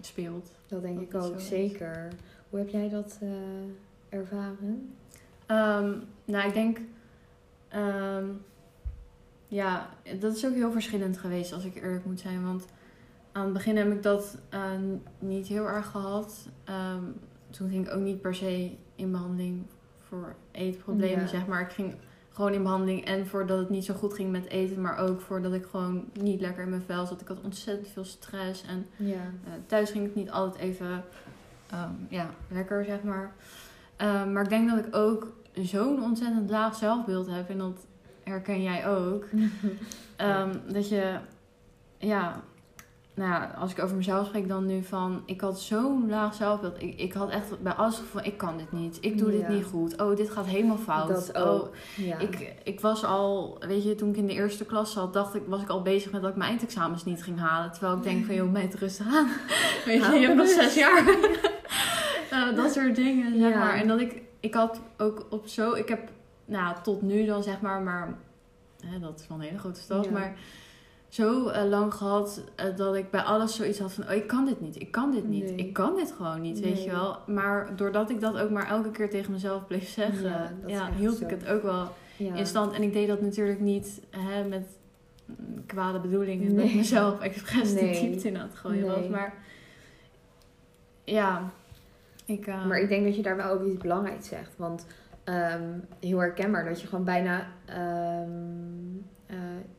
speelt. 0.00 0.50
Dat 0.66 0.82
denk 0.82 1.12
dat 1.12 1.24
ik 1.24 1.30
ook, 1.30 1.36
is. 1.36 1.48
zeker. 1.48 2.08
Hoe 2.50 2.58
heb 2.58 2.68
jij 2.68 2.88
dat 2.88 3.18
eh, 3.22 4.18
ervaren? 4.18 4.94
Ehm, 5.46 5.92
nou, 6.24 6.48
ik 6.48 6.54
denk... 6.54 6.80
ja, 9.48 9.88
dat 10.20 10.36
is 10.36 10.46
ook 10.46 10.54
heel 10.54 10.72
verschillend 10.72 11.18
geweest, 11.18 11.52
als 11.52 11.64
ik 11.64 11.74
eerlijk 11.74 12.04
moet 12.04 12.20
zijn. 12.20 12.44
Want 12.44 12.66
aan 13.32 13.44
het 13.44 13.52
begin 13.52 13.76
heb 13.76 13.92
ik 13.92 14.02
dat 14.02 14.38
eh, 14.48 14.60
niet 15.18 15.46
heel 15.46 15.68
erg 15.68 15.86
gehad. 15.86 16.48
Toen 17.50 17.70
ging 17.70 17.86
ik 17.86 17.94
ook 17.94 18.02
niet 18.02 18.20
per 18.20 18.34
se 18.34 18.76
in 18.96 19.10
behandeling 19.10 19.66
voor 20.08 20.34
eetproblemen, 20.50 21.20
Ja. 21.20 21.26
zeg 21.26 21.46
maar. 21.46 21.60
Ik 21.60 21.70
ging 21.72 21.94
gewoon 22.32 22.52
in 22.52 22.62
behandeling 22.62 23.04
en 23.04 23.26
voordat 23.26 23.58
het 23.58 23.68
niet 23.70 23.84
zo 23.84 23.94
goed 23.94 24.14
ging 24.14 24.30
met 24.30 24.46
eten, 24.48 24.80
maar 24.80 24.98
ook 24.98 25.20
voordat 25.20 25.52
ik 25.52 25.66
gewoon 25.70 26.04
niet 26.12 26.40
lekker 26.40 26.62
in 26.62 26.68
mijn 26.70 26.82
vel 26.82 27.06
zat. 27.06 27.20
Ik 27.20 27.28
had 27.28 27.40
ontzettend 27.40 27.88
veel 27.88 28.04
stress 28.04 28.62
en 28.62 28.86
Ja. 28.96 29.14
eh, 29.14 29.50
thuis 29.66 29.90
ging 29.90 30.04
het 30.04 30.14
niet 30.14 30.30
altijd 30.30 30.62
even 30.62 31.04
ehm, 31.70 31.90
ja, 32.08 32.30
lekker, 32.48 32.84
zeg 32.84 33.02
maar. 33.02 33.32
Ehm, 33.96 34.32
maar 34.32 34.42
ik 34.42 34.48
denk 34.48 34.68
dat 34.70 34.86
ik 34.86 34.96
ook 34.96 35.32
zo'n 35.54 36.02
ontzettend 36.02 36.50
laag 36.50 36.74
zelfbeeld 36.74 37.26
heb. 37.26 37.48
En 37.50 37.58
dat 37.58 37.86
herken 38.24 38.62
jij 38.62 38.88
ook. 38.88 39.24
Ehm, 40.16 40.52
Dat 40.72 40.88
je, 40.88 41.18
ja, 41.98 42.40
nou 43.16 43.30
ja, 43.30 43.54
als 43.58 43.70
ik 43.72 43.82
over 43.82 43.96
mezelf 43.96 44.26
spreek 44.26 44.48
dan 44.48 44.66
nu 44.66 44.82
van... 44.82 45.22
Ik 45.26 45.40
had 45.40 45.60
zo'n 45.60 46.08
laag 46.08 46.34
zelfbeeld. 46.34 46.82
Ik, 46.82 47.00
ik 47.00 47.12
had 47.12 47.30
echt 47.30 47.62
bij 47.62 47.72
alles 47.72 47.94
gevoel 47.94 48.10
van, 48.20 48.24
ik 48.24 48.36
kan 48.36 48.56
dit 48.56 48.72
niet. 48.72 48.98
Ik 49.00 49.18
doe 49.18 49.30
dit 49.30 49.48
niet 49.48 49.64
goed. 49.64 50.00
Oh, 50.02 50.16
dit 50.16 50.30
gaat 50.30 50.46
helemaal 50.46 50.76
fout. 50.76 51.08
Dat 51.08 51.32
Oh. 51.46 51.66
Ja. 51.96 52.18
ik, 52.18 52.54
ik 52.64 52.80
was 52.80 53.04
al, 53.04 53.56
weet 53.60 53.84
je, 53.84 53.94
toen 53.94 54.08
ik 54.10 54.16
in 54.16 54.26
de 54.26 54.32
eerste 54.32 54.64
klas 54.64 54.92
zat, 54.92 55.12
dacht 55.12 55.34
ik, 55.34 55.42
was 55.46 55.62
ik 55.62 55.68
al 55.68 55.82
bezig 55.82 56.12
met 56.12 56.20
dat 56.22 56.30
ik 56.30 56.36
mijn 56.36 56.50
eindexamens 56.50 57.04
niet 57.04 57.22
ging 57.22 57.38
halen. 57.38 57.72
Terwijl 57.72 57.96
ik 57.96 58.02
denk 58.02 58.26
van, 58.26 58.34
joh, 58.34 58.52
meid 58.52 58.74
rustig 58.74 59.06
aan. 59.06 59.28
Weet 59.86 60.04
je, 60.06 60.12
je 60.12 60.26
hebt 60.26 60.36
nog 60.36 60.48
zes 60.48 60.74
jaar. 60.74 61.04
Eh, 62.30 62.54
dat 62.62 62.72
soort 62.72 62.94
dingen, 62.96 63.38
zeg 63.38 63.50
Ja. 63.52 63.58
maar. 63.58 63.74
En 63.74 63.88
dat 63.88 64.00
ik, 64.00 64.22
ik 64.40 64.54
had 64.54 64.80
ook 64.98 65.26
op 65.30 65.46
zo, 65.46 65.72
ik 65.72 65.88
heb, 65.88 66.08
nou, 66.44 66.76
tot 66.82 67.02
nu 67.02 67.24
dan 67.26 67.42
zeg 67.42 67.60
maar, 67.60 67.80
maar 67.82 68.14
hè, 68.84 68.98
dat 68.98 69.20
is 69.20 69.26
wel 69.28 69.36
een 69.38 69.44
hele 69.44 69.58
grote 69.58 69.80
stap, 69.80 70.10
maar 70.10 70.36
zo 71.16 71.48
eh, 71.48 71.64
lang 71.68 71.94
gehad 71.94 72.42
eh, 72.54 72.76
dat 72.76 72.94
ik 72.94 73.10
bij 73.10 73.20
alles 73.20 73.54
zoiets 73.56 73.78
had 73.78 73.92
van, 73.92 74.04
oh, 74.04 74.12
ik 74.12 74.26
kan 74.26 74.44
dit 74.44 74.60
niet, 74.60 74.80
ik 74.80 74.90
kan 74.90 75.10
dit 75.10 75.28
niet, 75.28 75.44
Nee. 75.44 75.54
ik 75.54 75.72
kan 75.72 75.94
dit 75.96 76.12
gewoon 76.16 76.40
niet, 76.40 76.60
weet 76.60 76.84
je 76.84 76.90
wel. 76.90 77.18
Maar 77.26 77.76
doordat 77.76 78.10
ik 78.10 78.20
dat 78.20 78.38
ook 78.38 78.50
maar 78.50 78.68
elke 78.68 78.90
keer 78.90 79.10
tegen 79.10 79.32
mezelf 79.32 79.66
bleef 79.66 79.88
zeggen, 79.88 80.58
Ja, 80.66 80.86
dat 80.86 80.94
hield 80.96 81.16
zo. 81.16 81.24
ik 81.24 81.30
het 81.30 81.46
ook 81.48 81.62
wel 81.62 81.88
ja. 82.16 82.34
in 82.34 82.46
stand. 82.46 82.72
En 82.72 82.82
ik 82.82 82.92
deed 82.92 83.08
dat 83.08 83.20
natuurlijk 83.20 83.60
niet 83.60 84.00
hè, 84.10 84.48
met 84.48 84.66
mm, 85.24 85.66
kwade 85.66 86.00
bedoelingen. 86.00 86.46
Dat 86.48 86.56
Nee. 86.56 86.68
ik 86.68 86.74
mezelf 86.74 87.20
expres 87.20 87.74
de 87.74 87.80
diepte 88.00 88.28
in 88.28 88.36
het 88.36 88.54
gooien 88.54 88.86
was. 88.86 89.08
Maar 89.08 89.34
ja, 91.04 91.50
ik... 92.24 92.46
eh, 92.46 92.66
Maar 92.66 92.78
ik 92.80 92.88
denk 92.88 93.04
dat 93.04 93.16
je 93.16 93.22
daar 93.22 93.36
wel 93.36 93.50
ook 93.50 93.64
iets 93.64 93.82
belangrijks 93.82 94.28
zegt. 94.28 94.52
Want 94.56 94.86
ehm, 95.24 95.62
heel 96.00 96.18
herkenbaar 96.18 96.64
dat 96.64 96.80
je 96.80 96.86
gewoon 96.86 97.04
bijna... 97.04 97.46
ehm, 97.64 98.28
eh, 99.26 99.36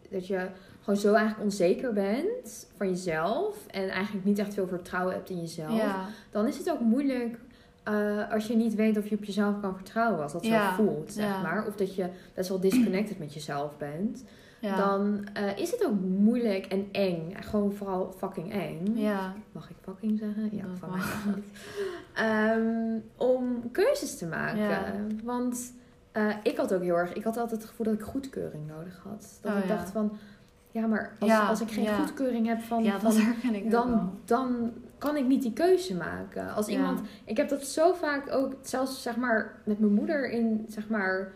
dat 0.10 0.28
je 0.28 0.48
gewoon 0.88 1.00
zo 1.00 1.14
eigenlijk 1.14 1.44
onzeker 1.44 1.94
bent 1.94 2.68
van 2.78 2.90
jezelf. 2.90 3.66
En 3.68 3.90
eigenlijk 3.90 4.26
niet 4.26 4.40
echt 4.40 4.54
veel 4.54 4.68
vertrouwen 4.68 5.14
hebt 5.14 5.30
in 5.30 5.40
jezelf. 5.40 5.78
ja, 5.78 6.06
Dan 6.32 6.48
is 6.48 6.58
het 6.58 6.72
ook 6.72 6.80
moeilijk 6.80 7.40
eh, 7.84 8.32
als 8.32 8.48
je 8.48 8.56
niet 8.56 8.76
weet 8.76 8.98
of 8.98 9.08
je 9.08 9.16
op 9.16 9.24
jezelf 9.24 9.60
kan 9.62 9.76
vertrouwen, 9.76 10.24
als 10.24 10.32
dat 10.32 10.46
Ja, 10.46 10.76
zo 10.76 10.84
voelt, 10.84 11.12
zeg 11.14 11.26
ja. 11.26 11.42
maar. 11.42 11.68
Of 11.68 11.76
dat 11.76 11.96
je 11.96 12.10
best 12.34 12.50
wel 12.50 12.60
disconnected 12.60 13.20
met 13.20 13.34
jezelf 13.34 13.78
bent. 13.78 14.24
Dan 14.62 15.28
eh, 15.34 15.58
is 15.58 15.72
het 15.72 15.86
ook 15.86 16.00
moeilijk 16.02 16.66
en 16.66 16.88
eng. 16.92 17.34
Gewoon 17.40 17.74
vooral 17.74 18.14
fucking 18.18 18.54
eng. 18.54 18.98
ja. 18.98 19.34
Mag 19.52 19.70
ik 19.70 19.76
fucking 19.82 20.18
zeggen? 20.20 20.50
Ja, 20.52 20.64
Dat 20.66 20.78
van 20.80 20.90
mij. 20.92 21.44
Ehm, 22.26 23.00
om 23.16 23.72
keuzes 23.72 24.18
te 24.18 24.26
maken. 24.26 25.20
Want 25.24 25.74
eh, 26.12 26.30
ik 26.44 26.58
had 26.58 26.74
ook 26.74 26.82
heel 26.82 26.96
erg... 26.96 27.14
Ik 27.14 27.24
had 27.24 27.38
altijd 27.38 27.62
het 27.62 27.70
gevoel 27.70 27.86
dat 27.86 27.96
ik 27.96 28.02
goedkeuring 28.02 28.68
nodig 28.68 29.02
had. 29.04 29.40
Dat 29.42 29.54
Oh, 29.54 29.60
ik 29.60 29.68
dacht 29.68 29.90
van... 29.90 30.18
Ja, 30.72 30.88
maar 30.88 31.16
als, 31.20 31.30
Ja, 31.30 31.48
als 31.48 31.62
ik 31.62 31.72
geen 31.72 31.84
ja. 31.84 31.98
goedkeuring 31.98 32.48
heb 32.48 32.62
van... 32.62 32.84
ja, 32.84 33.00
van 33.00 33.54
ik 33.54 33.72
dan, 33.72 34.20
dan 34.26 34.72
kan 34.98 35.16
ik 35.16 35.28
niet 35.28 35.42
die 35.42 35.54
keuze 35.54 35.96
maken. 35.96 36.54
Als 36.54 36.68
iemand... 36.68 37.02
Ik 37.24 37.38
heb 37.38 37.50
dat 37.50 37.66
zo 37.66 37.94
vaak 37.94 38.34
ook... 38.34 38.56
Zelfs 38.62 39.02
zeg 39.02 39.16
maar 39.16 39.56
met 39.64 39.80
mijn 39.80 39.94
moeder 39.94 40.30
in... 40.30 40.66
Zeg 40.70 40.90
maar... 40.90 41.32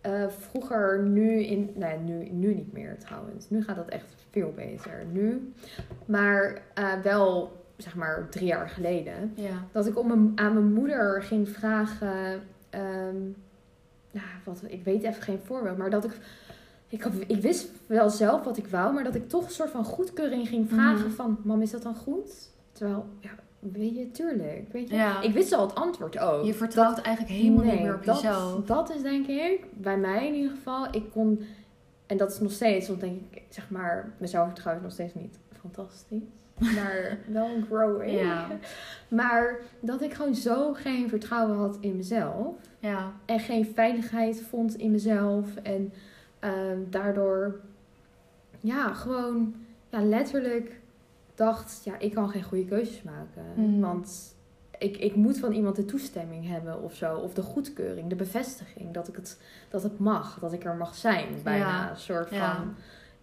eh, 0.00 0.28
vroeger, 0.28 1.02
nu 1.02 1.42
in... 1.42 1.72
Nee, 1.74 1.98
nu, 1.98 2.28
nu 2.30 2.54
niet 2.54 2.72
meer 2.72 2.98
trouwens. 2.98 3.50
Nu 3.50 3.62
gaat 3.64 3.76
dat 3.76 3.88
echt 3.88 4.14
veel 4.30 4.52
beter. 4.56 5.04
Nu. 5.12 5.52
Maar 6.04 6.62
eh, 6.74 6.92
wel, 7.02 7.56
zeg 7.76 7.94
maar, 7.94 8.26
drie 8.30 8.46
jaar 8.46 8.68
geleden. 8.68 9.34
Dat 9.72 9.86
ik 9.86 9.98
om 9.98 10.06
mijn, 10.06 10.32
aan 10.34 10.52
mijn 10.52 10.72
moeder 10.72 11.22
ging 11.22 11.48
vragen... 11.48 12.40
ja, 14.10 14.22
wat, 14.44 14.62
ik 14.66 14.84
weet 14.84 15.02
even 15.02 15.22
geen 15.22 15.40
voorbeeld. 15.44 15.78
Maar 15.78 15.90
dat 15.90 16.04
ik... 16.04 16.12
Ik, 16.88 17.02
had- 17.02 17.12
ik 17.26 17.40
wist 17.42 17.68
wel 17.86 18.10
zelf 18.10 18.44
wat 18.44 18.56
ik 18.56 18.66
wou, 18.66 18.94
maar 18.94 19.04
dat 19.04 19.14
ik 19.14 19.28
toch 19.28 19.44
een 19.44 19.50
soort 19.50 19.70
van 19.70 19.84
goedkeuring 19.84 20.48
ging 20.48 20.68
vragen 20.68 21.06
Mhm. 21.06 21.14
van... 21.14 21.38
Mam, 21.42 21.62
is 21.62 21.70
dat 21.70 21.82
dan 21.82 21.94
goed? 21.94 22.50
Terwijl, 22.72 23.06
ja, 23.20 23.30
weet 23.58 23.96
je, 23.96 24.10
tuurlijk. 24.10 24.72
Weet 24.72 24.88
je? 24.88 24.94
Ja. 24.94 25.20
Ik 25.22 25.32
wist 25.32 25.52
al 25.52 25.66
het 25.66 25.74
antwoord 25.74 26.18
ook. 26.18 26.44
Je 26.44 26.54
vertrouwt 26.54 26.98
eigenlijk 27.00 27.34
helemaal 27.36 27.64
niet 27.64 27.80
meer 27.80 27.94
op 27.94 28.04
dat, 28.04 28.14
jezelf. 28.20 28.64
Dat 28.64 28.94
is 28.94 29.02
denk 29.02 29.26
ik, 29.26 29.64
bij 29.72 29.98
mij 29.98 30.26
in 30.28 30.34
ieder 30.34 30.50
geval, 30.50 30.86
ik 30.90 31.10
kon... 31.12 31.40
En 32.06 32.16
dat 32.16 32.30
is 32.32 32.40
nog 32.40 32.52
steeds, 32.52 32.88
want 32.88 33.00
denk 33.00 33.20
ik, 33.30 33.42
zeg 33.48 33.70
maar, 33.70 34.12
mijn 34.18 34.30
zelfvertrouwen 34.30 34.84
is 34.84 34.88
nog 34.96 35.08
steeds 35.08 35.14
niet 35.24 35.38
fantastisch. 35.60 36.22
Maar 36.58 37.18
wel 37.28 37.48
growing. 37.70 38.20
Ja. 38.20 38.46
Maar 39.08 39.58
dat 39.80 40.02
ik 40.02 40.14
gewoon 40.14 40.34
zo 40.34 40.72
geen 40.72 41.08
vertrouwen 41.08 41.56
had 41.56 41.76
in 41.80 41.96
mezelf. 41.96 42.54
Ja. 42.78 43.12
En 43.24 43.40
geen 43.40 43.66
veiligheid 43.74 44.42
vond 44.50 44.76
in 44.76 44.90
mezelf. 44.90 45.56
En 45.62 45.92
ehm, 46.38 46.78
daardoor, 46.90 47.60
ja, 48.60 48.92
gewoon, 48.94 49.54
ja, 49.88 50.02
letterlijk 50.02 50.80
dacht, 51.34 51.80
ja, 51.84 51.98
ik 51.98 52.14
kan 52.14 52.28
geen 52.28 52.42
goede 52.42 52.64
keuzes 52.64 53.02
maken. 53.02 53.44
Mhm. 53.54 53.80
Want 53.80 54.34
ik, 54.78 54.96
ik 54.96 55.14
moet 55.14 55.38
van 55.38 55.52
iemand 55.52 55.76
de 55.76 55.84
toestemming 55.84 56.48
hebben 56.48 56.82
of 56.82 56.94
zo. 56.94 57.16
Of 57.16 57.34
de 57.34 57.42
goedkeuring, 57.42 58.08
de 58.08 58.14
bevestiging 58.16 58.92
dat, 58.92 59.08
ik 59.08 59.16
het, 59.16 59.40
dat 59.70 59.82
het 59.82 59.98
mag. 59.98 60.38
Dat 60.40 60.52
ik 60.52 60.64
er 60.64 60.74
mag 60.74 60.94
zijn, 60.94 61.26
bijna. 61.42 61.66
Ja. 61.68 61.90
Een 61.90 61.96
soort 61.96 62.28
van. 62.28 62.36
Ja. 62.38 62.64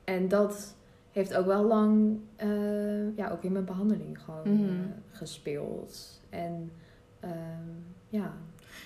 En 0.04 0.28
dat 0.28 0.76
heeft 1.12 1.36
ook 1.36 1.46
wel 1.46 1.64
lang, 1.64 2.20
eh, 2.36 3.18
ja, 3.18 3.30
ook 3.30 3.44
in 3.44 3.52
mijn 3.52 3.66
behandeling 3.66 4.20
gewoon 4.22 4.54
Mhm. 4.56 4.64
eh, 4.64 4.78
gespeeld. 5.12 6.20
En 6.30 6.72
ehm, 7.20 7.70
ja, 8.10 8.34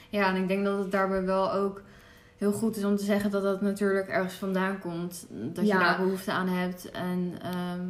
Ja, 0.10 0.36
en 0.36 0.42
ik 0.42 0.48
denk 0.48 0.66
dat 0.66 0.78
het 0.80 0.92
daarbij 0.92 1.24
wel 1.26 1.52
ook 1.54 1.82
heel 2.38 2.52
goed 2.52 2.78
is 2.78 2.84
om 2.84 2.96
te 2.96 3.04
zeggen 3.04 3.32
dat 3.32 3.44
dat 3.44 3.62
natuurlijk 3.62 4.08
ergens 4.08 4.34
vandaan 4.34 4.80
komt. 4.80 5.26
Dat 5.30 5.68
je 5.68 5.74
daar 5.74 5.98
behoefte 6.02 6.32
aan 6.32 6.48
hebt. 6.48 6.92
En 6.92 7.34
ehm, 7.42 7.90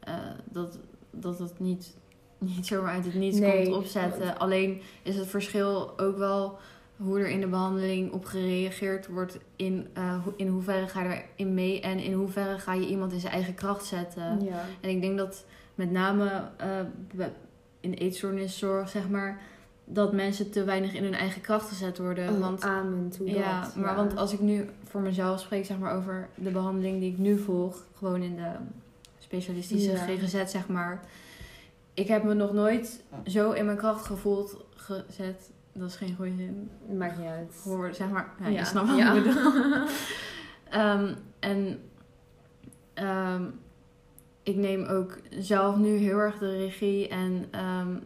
eh, 0.00 0.14
dat, 0.44 0.78
dat 1.10 1.38
het 1.38 1.58
niet, 1.58 1.96
niet 2.38 2.66
zomaar 2.66 2.92
uit 2.92 3.04
het 3.04 3.14
niets 3.14 3.38
Nee. 3.38 3.64
komt 3.64 3.76
opzetten. 3.76 4.38
Alleen 4.38 4.80
is 5.02 5.16
het 5.16 5.26
verschil 5.26 5.98
ook 5.98 6.16
wel 6.16 6.58
hoe 6.96 7.18
er 7.18 7.28
in 7.28 7.40
de 7.40 7.46
behandeling 7.46 8.12
op 8.12 8.24
gereageerd 8.24 9.06
wordt. 9.06 9.38
In, 9.56 9.86
eh, 9.92 10.26
in 10.36 10.48
hoeverre 10.48 10.86
ga 10.88 11.02
je 11.02 11.22
erin 11.36 11.54
mee 11.54 11.80
en 11.80 11.98
in 11.98 12.12
hoeverre 12.12 12.58
ga 12.58 12.72
je 12.74 12.86
iemand 12.86 13.12
in 13.12 13.20
zijn 13.20 13.32
eigen 13.32 13.54
kracht 13.54 13.84
zetten. 13.84 14.44
ja. 14.44 14.64
En 14.80 14.90
ik 14.90 15.00
denk 15.00 15.18
dat 15.18 15.44
met 15.74 15.90
name 15.90 16.42
eh, 16.56 17.26
in 17.80 17.92
eetstoorniszorg, 17.92 18.88
zeg 18.88 19.08
maar, 19.08 19.40
dat 19.90 20.12
mensen 20.12 20.50
te 20.50 20.64
weinig 20.64 20.94
in 20.94 21.02
hun 21.02 21.14
eigen 21.14 21.40
kracht 21.40 21.68
gezet 21.68 21.98
worden. 21.98 22.28
Oh, 22.32 22.38
want 22.40 22.62
amen 22.62 23.08
toe 23.10 23.30
ja, 23.30 23.60
dat. 23.60 23.76
maar 23.76 23.96
want 23.96 24.16
als 24.16 24.32
ik 24.32 24.40
nu 24.40 24.68
voor 24.84 25.00
mezelf 25.00 25.40
spreek, 25.40 25.64
zeg 25.64 25.78
maar, 25.78 25.94
over 25.96 26.28
de 26.34 26.50
behandeling 26.50 27.00
die 27.00 27.12
ik 27.12 27.18
nu 27.18 27.38
volg, 27.38 27.84
gewoon 27.96 28.22
in 28.22 28.36
de 28.36 28.50
specialistische 29.18 29.90
Ja. 29.90 29.96
GGZ, 30.06 30.50
zeg 30.50 30.68
maar. 30.68 31.00
Ik 31.94 32.08
heb 32.08 32.22
me 32.24 32.34
nog 32.34 32.52
nooit 32.52 33.02
zo 33.26 33.50
in 33.50 33.64
mijn 33.64 33.76
kracht 33.76 34.06
gevoeld 34.06 34.64
gezet. 34.74 35.50
Dat 35.72 35.88
is 35.88 35.96
geen 35.96 36.14
goede 36.16 36.36
zin. 36.36 36.70
Maakt 36.98 37.18
niet 37.18 37.26
uit. 37.28 37.60
Hoor, 37.64 37.94
zeg 37.94 38.08
maar. 38.08 38.34
Ja, 38.40 38.48
Ja. 38.48 38.58
Je 38.58 38.64
snapt 38.64 38.88
wat 38.88 38.98
Ja. 38.98 39.12
ik 39.12 39.24
bedoel. 39.24 39.52
Ehm, 40.70 41.14
en 41.38 41.80
ehm, 42.94 43.42
ik 44.48 44.56
neem 44.56 44.84
ook 44.84 45.18
zelf 45.38 45.76
nu 45.76 45.96
heel 45.96 46.18
erg 46.18 46.38
de 46.38 46.56
regie. 46.56 47.08
En 47.08 47.44
ehm, 47.50 47.96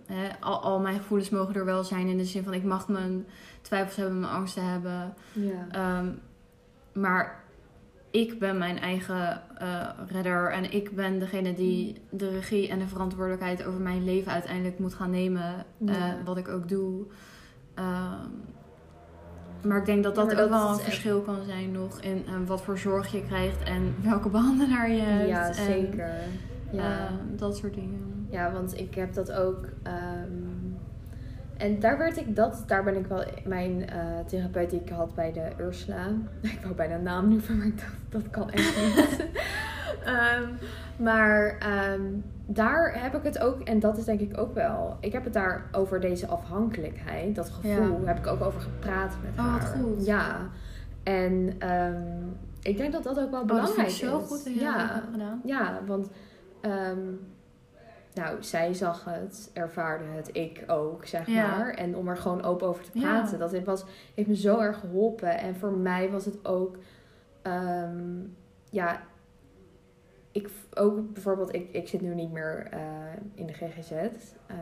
al, 0.41 0.61
al 0.63 0.81
mijn 0.81 0.99
gevoelens 0.99 1.31
mogen 1.31 1.55
er 1.55 1.65
wel 1.65 1.85
zijn. 1.85 2.07
In 2.09 2.17
de 2.17 2.25
zin 2.25 2.43
van 2.43 2.55
ik 2.55 2.65
mag 2.65 2.89
mijn 2.89 3.27
twijfels 3.61 3.97
hebben, 3.97 4.21
mijn 4.21 4.33
angsten 4.33 4.71
hebben. 4.71 5.15
Ja. 5.33 5.67
Ehm, 5.71 6.09
maar 6.93 7.45
ik 8.11 8.39
ben 8.39 8.59
mijn 8.59 8.79
eigen 8.79 9.43
eh, 9.59 9.89
redder. 10.09 10.51
En 10.53 10.73
ik 10.73 10.95
ben 10.95 11.19
degene 11.19 11.55
die 11.55 11.97
de 12.11 12.29
regie 12.31 12.69
en 12.69 12.79
de 12.79 12.89
verantwoordelijkheid 12.89 13.65
over 13.65 13.81
mijn 13.81 14.05
leven 14.05 14.33
uiteindelijk 14.33 14.79
moet 14.79 14.95
gaan 14.95 15.11
nemen. 15.11 15.65
eh, 15.87 16.13
wat 16.25 16.37
ik 16.37 16.49
ook 16.49 16.69
doe. 16.69 17.05
Ehm, 17.75 18.29
maar 19.65 19.79
ik 19.79 19.85
denk 19.87 20.03
dat 20.05 20.15
dat 20.15 20.31
ook 20.31 20.37
dat 20.37 20.49
wel 20.49 20.67
een 20.69 20.75
echt- 20.75 20.83
verschil 20.83 21.21
kan 21.21 21.39
zijn 21.47 21.73
nog 21.73 22.01
in 22.01 22.23
eh, 22.27 22.33
wat 22.47 22.63
voor 22.63 22.79
zorg 22.79 23.13
je 23.13 23.23
krijgt 23.27 23.63
en 23.63 23.95
welke 24.11 24.29
behandelaar 24.29 24.91
je 24.91 25.01
hebt. 25.01 25.29
ja, 25.29 25.47
en, 25.49 25.55
zeker. 25.55 26.11
Ja. 26.71 26.99
eh, 26.99 27.11
dat 27.37 27.57
soort 27.57 27.75
dingen. 27.75 28.27
ja, 28.31 28.53
want 28.53 28.79
ik 28.79 28.95
heb 28.95 29.15
dat 29.15 29.33
ook. 29.33 29.69
ehm, 29.83 30.31
en 31.57 31.81
daar 31.81 31.99
werd 31.99 32.17
ik 32.17 32.37
dat, 32.37 32.65
daar 32.67 32.85
ben 32.85 32.97
ik 32.97 33.07
wel 33.07 33.25
mijn 33.45 33.89
eh, 33.89 33.99
therapeut 34.27 34.71
die 34.71 34.81
ik 34.81 34.89
had 34.89 35.15
bij 35.15 35.33
de 35.33 35.51
Ursula. 35.61 36.07
Ik 36.41 36.59
wou 36.63 36.75
bijna 36.75 36.97
naam 36.97 37.29
noemen, 37.29 37.57
maar 37.59 37.71
dacht 37.77 37.95
dat 38.09 38.31
kan 38.31 38.51
echt 38.51 38.77
niet. 38.97 39.27
Ehm, 40.05 40.49
maar 40.97 41.59
ehm, 41.59 42.01
daar 42.47 43.03
heb 43.03 43.15
ik 43.15 43.23
het 43.23 43.39
ook, 43.39 43.61
en 43.61 43.81
dat 43.81 43.99
is 43.99 44.05
denk 44.05 44.21
ik 44.21 44.39
ook 44.39 44.55
wel. 44.55 44.97
Ik 45.01 45.13
heb 45.13 45.25
het 45.25 45.33
daar 45.33 45.69
over 45.73 46.01
deze 46.01 46.27
afhankelijkheid, 46.27 47.35
dat 47.35 47.51
gevoel, 47.51 48.01
Ja. 48.01 48.07
heb 48.07 48.19
ik 48.19 48.27
ook 48.27 48.41
over 48.43 48.61
gepraat 48.61 49.17
met 49.23 49.31
Oh, 49.39 49.53
wat 49.53 49.63
haar. 49.63 49.77
goed. 49.77 50.07
Ja. 50.07 50.37
En 51.03 51.55
ehm, 51.59 52.03
ik 52.63 52.77
denk 52.77 52.93
dat 52.93 53.03
dat 53.03 53.19
ook 53.21 53.31
wel 53.31 53.41
Oh, 53.41 53.47
dat 53.49 53.57
belangrijk 53.57 53.89
ik 53.89 53.95
zo 53.95 54.19
is. 54.19 54.27
goed 54.27 54.45
dat 54.45 54.55
je 54.55 54.61
ja. 54.61 54.79
dat 54.79 54.93
hebt 54.95 55.07
gedaan. 55.13 55.41
Ja, 55.45 55.81
want 55.87 56.11
nou, 58.15 58.37
zij 58.41 58.75
zag 58.75 59.05
het, 59.05 59.51
ervaarde 59.53 60.05
het, 60.05 60.29
ik 60.33 60.65
ook, 60.67 61.07
zeg 61.07 61.27
Ja. 61.27 61.47
maar. 61.57 61.71
En 61.71 61.97
om 61.97 62.09
er 62.09 62.17
gewoon 62.17 62.43
open 62.43 62.67
over 62.67 62.85
te 62.85 62.91
Ja. 62.93 63.01
praten, 63.01 63.39
dat 63.39 63.51
heeft, 63.53 63.67
was, 63.67 63.85
heeft 64.15 64.29
me 64.29 64.37
zo 64.37 64.59
erg 64.61 64.81
geholpen. 64.81 65.39
En 65.39 65.57
voor 65.57 65.71
mij 65.73 66.11
was 66.11 66.25
het 66.25 66.47
ook, 66.47 66.77
ja, 68.71 69.01
ik 70.33 70.51
ook 70.75 71.13
bijvoorbeeld, 71.13 71.55
ik, 71.55 71.69
ik 71.73 71.89
zit 71.89 72.01
nu 72.01 72.15
niet 72.15 72.33
meer 72.33 72.67
eh, 72.71 72.81
in 73.35 73.47
de 73.47 73.53
GGZ. 73.53 73.91
ehm, 73.91 74.59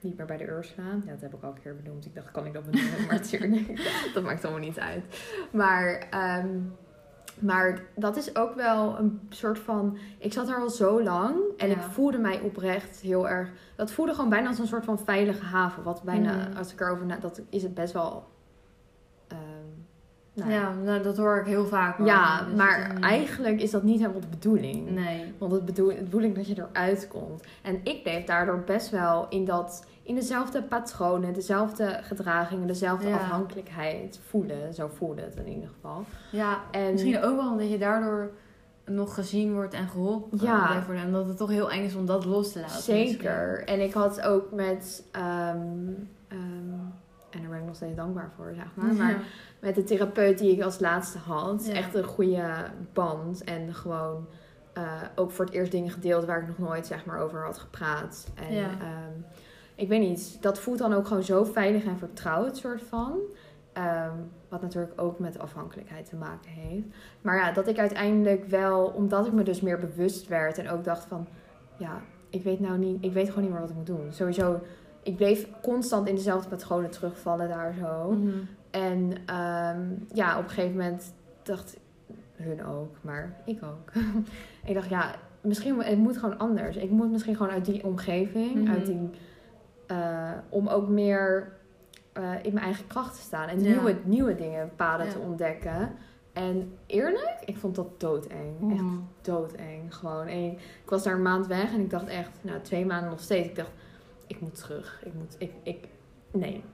niet 0.00 0.16
meer 0.16 0.26
bij 0.26 0.36
de 0.36 0.46
Ursula. 0.48 0.86
Ja, 1.04 1.10
dat 1.12 1.20
heb 1.20 1.34
ik 1.34 1.42
al 1.42 1.50
een 1.50 1.60
keer 1.62 1.76
benoemd. 1.82 2.04
Ik 2.06 2.14
dacht, 2.14 2.30
kan 2.30 2.46
ik 2.46 2.52
dat 2.52 2.64
benoemen? 2.70 3.00
Maar 3.06 3.14
natuurlijk, 3.14 3.82
dat 4.14 4.22
maakt 4.22 4.44
allemaal 4.44 4.62
niet 4.62 4.78
uit. 4.78 5.04
Maar, 5.52 6.06
ehm, 6.10 6.48
maar 7.38 7.80
dat 7.94 8.16
is 8.16 8.36
ook 8.36 8.54
wel 8.54 8.98
een 8.98 9.20
soort 9.28 9.58
van... 9.58 9.98
Ik 10.18 10.32
zat 10.32 10.48
er 10.48 10.56
al 10.56 10.70
zo 10.70 11.02
lang 11.02 11.36
en 11.56 11.68
Ja. 11.68 11.74
ik 11.74 11.80
voelde 11.82 12.18
mij 12.18 12.40
oprecht 12.40 13.00
heel 13.00 13.28
erg... 13.28 13.50
Dat 13.76 13.90
voelde 13.92 14.14
gewoon 14.14 14.30
bijna 14.30 14.48
als 14.48 14.58
een 14.58 14.66
soort 14.66 14.84
van 14.84 14.98
veilige 14.98 15.44
haven. 15.44 15.82
Wat 15.82 16.02
bijna, 16.02 16.34
Mhm. 16.48 16.56
als 16.56 16.72
ik 16.72 16.80
erover 16.80 17.06
na... 17.06 17.16
Dat 17.16 17.40
is 17.50 17.62
het 17.62 17.74
best 17.74 17.92
wel... 17.92 18.26
nou, 20.38 20.50
Ja, 20.50 20.72
nou, 20.84 21.02
dat 21.02 21.16
hoor 21.16 21.36
ik 21.40 21.46
heel 21.46 21.66
vaak. 21.66 21.98
ja, 22.04 22.44
Dus 22.44 22.54
maar 22.54 22.92
is 22.94 23.00
eigenlijk 23.00 23.60
is 23.60 23.70
dat 23.70 23.82
niet 23.82 24.00
helemaal 24.00 24.20
de 24.20 24.26
bedoeling. 24.26 24.90
Nee. 24.90 25.32
Want 25.38 25.52
het 25.52 25.64
bedoel, 25.64 25.88
het 25.88 26.04
bedoeling 26.04 26.34
dat 26.34 26.46
je 26.46 26.54
eruit 26.72 27.08
komt. 27.08 27.42
En 27.62 27.80
ik 27.84 28.02
bleef 28.02 28.24
daardoor 28.24 28.62
best 28.66 28.90
wel 28.90 29.26
in, 29.28 29.44
dat, 29.44 29.86
in 30.02 30.14
dezelfde 30.14 30.62
patronen, 30.62 31.32
dezelfde 31.32 31.98
gedragingen, 32.02 32.66
dezelfde 32.66 33.08
Ja. 33.08 33.14
afhankelijkheid 33.16 34.20
voelen. 34.28 34.74
Zo 34.74 34.90
voelde 34.94 35.20
het 35.22 35.36
in 35.36 35.48
ieder 35.48 35.68
geval. 35.74 36.04
Ja, 36.30 36.58
En 36.70 36.92
misschien 36.92 37.22
ook 37.22 37.36
wel 37.40 37.50
omdat 37.50 37.70
je 37.70 37.78
daardoor 37.78 38.30
nog 38.84 39.14
gezien 39.14 39.52
wordt 39.54 39.74
en 39.74 39.88
geholpen 39.88 40.38
Ja. 40.42 40.82
worden. 40.86 41.02
En 41.04 41.12
dat 41.12 41.26
het 41.26 41.36
toch 41.36 41.50
heel 41.50 41.70
eng 41.70 41.84
is 41.84 41.94
om 41.94 42.06
dat 42.06 42.24
los 42.24 42.52
te 42.52 42.60
laten. 42.60 42.82
zeker. 42.82 43.64
En 43.64 43.80
ik 43.80 43.92
had 43.92 44.20
ook 44.20 44.52
met. 44.52 45.04
ehm, 45.12 45.56
ehm, 46.28 46.38
en 47.30 47.40
daar 47.40 47.50
ben 47.50 47.58
ik 47.58 47.64
nog 47.66 47.74
steeds 47.74 47.96
dankbaar 47.96 48.30
voor, 48.36 48.52
zeg 48.54 48.66
maar. 48.74 48.94
Maar 49.04 49.20
met 49.60 49.74
de 49.74 49.84
therapeut 49.84 50.38
die 50.38 50.52
ik 50.52 50.62
als 50.62 50.78
laatste 50.80 51.18
had. 51.18 51.66
Ja. 51.66 51.72
Echt 51.74 51.94
een 51.94 52.04
goede 52.04 52.46
band. 52.92 53.44
En 53.44 53.74
gewoon 53.74 54.26
eh, 54.72 55.02
ook 55.14 55.30
voor 55.30 55.44
het 55.44 55.54
eerst 55.54 55.72
dingen 55.72 55.90
gedeeld 55.90 56.24
waar 56.24 56.40
ik 56.40 56.46
nog 56.48 56.58
nooit 56.58 56.86
zeg 56.86 57.04
maar, 57.04 57.18
over 57.20 57.44
had 57.44 57.58
gepraat. 57.58 58.28
En 58.34 58.54
Ja. 58.54 58.68
ehm, 58.80 59.12
ik 59.74 59.88
weet 59.88 60.00
niet, 60.00 60.38
dat 60.42 60.58
voelt 60.58 60.78
dan 60.78 60.92
ook 60.92 61.06
gewoon 61.06 61.22
zo 61.22 61.44
veilig 61.44 61.84
en 61.84 61.98
vertrouwd, 61.98 62.56
soort 62.56 62.82
van. 62.82 63.18
Ehm, 63.72 64.12
wat 64.48 64.62
natuurlijk 64.62 65.00
ook 65.00 65.18
met 65.18 65.38
afhankelijkheid 65.38 66.08
te 66.08 66.16
maken 66.16 66.50
heeft. 66.50 66.86
Maar 67.20 67.36
ja, 67.36 67.52
dat 67.52 67.68
ik 67.68 67.78
uiteindelijk 67.78 68.44
wel, 68.44 68.86
omdat 68.86 69.26
ik 69.26 69.32
me 69.32 69.42
dus 69.42 69.60
meer 69.60 69.78
bewust 69.78 70.28
werd 70.28 70.58
en 70.58 70.70
ook 70.70 70.84
dacht 70.84 71.04
van, 71.04 71.26
ja, 71.76 72.00
ik 72.30 72.42
weet 72.42 72.60
nou 72.60 72.78
niet, 72.78 73.04
ik 73.04 73.12
weet 73.12 73.28
gewoon 73.28 73.42
niet 73.42 73.52
meer 73.52 73.60
wat 73.60 73.70
ik 73.70 73.76
moet 73.76 73.86
doen. 73.86 74.06
Sowieso, 74.12 74.60
ik 75.02 75.16
bleef 75.16 75.48
constant 75.62 76.08
in 76.08 76.14
dezelfde 76.14 76.48
patronen 76.48 76.90
terugvallen 76.90 77.48
daar 77.48 77.74
zo. 77.80 78.10
Mhm. 78.10 78.28
En 78.82 79.12
ehm, 79.26 79.82
ja, 80.12 80.38
op 80.38 80.42
een 80.44 80.50
gegeven 80.50 80.76
moment 80.76 81.14
dacht 81.42 81.76
hun 82.36 82.64
ook, 82.64 82.96
maar 83.00 83.36
ik 83.44 83.62
ook. 83.62 83.92
ik 84.68 84.74
dacht, 84.74 84.88
ja, 84.88 85.14
misschien 85.40 85.78
het 85.82 85.98
moet 85.98 86.16
gewoon 86.18 86.38
anders. 86.38 86.76
Ik 86.76 86.90
moet 86.90 87.10
misschien 87.10 87.36
gewoon 87.36 87.52
uit 87.52 87.64
die 87.64 87.84
omgeving, 87.84 88.54
Mhm. 88.54 88.70
uit 88.70 88.86
die, 88.86 89.10
eh, 89.86 90.30
om 90.48 90.68
ook 90.68 90.88
meer 90.88 91.56
eh, 92.12 92.32
in 92.42 92.52
mijn 92.52 92.64
eigen 92.64 92.86
kracht 92.86 93.14
te 93.14 93.20
staan 93.20 93.48
en 93.48 93.60
Ja. 93.60 93.68
nieuwe, 93.70 93.96
nieuwe 94.04 94.34
dingen, 94.34 94.70
paden 94.76 95.06
Ja. 95.06 95.12
te 95.12 95.18
ontdekken. 95.18 95.92
En 96.32 96.72
eerlijk, 96.86 97.36
ik 97.44 97.56
vond 97.56 97.74
dat 97.74 98.00
doodeng. 98.00 98.72
Echt 98.72 98.80
Mhm. 98.82 98.98
doodeng. 99.22 99.94
Gewoon. 99.94 100.26
En 100.26 100.44
ik, 100.44 100.52
ik 100.84 100.90
was 100.90 101.02
daar 101.02 101.14
een 101.14 101.22
maand 101.22 101.46
weg 101.46 101.72
en 101.72 101.80
ik 101.80 101.90
dacht 101.90 102.06
echt, 102.06 102.30
nou, 102.40 102.60
twee 102.60 102.86
maanden 102.86 103.10
nog 103.10 103.20
steeds. 103.20 103.48
Ik 103.48 103.56
dacht, 103.56 103.70
ik 104.26 104.40
moet 104.40 104.54
terug. 104.54 105.00
Ik 105.04 105.14
moet, 105.14 105.36
ik, 105.38 105.52
ik, 105.62 105.88
nee. 106.32 106.64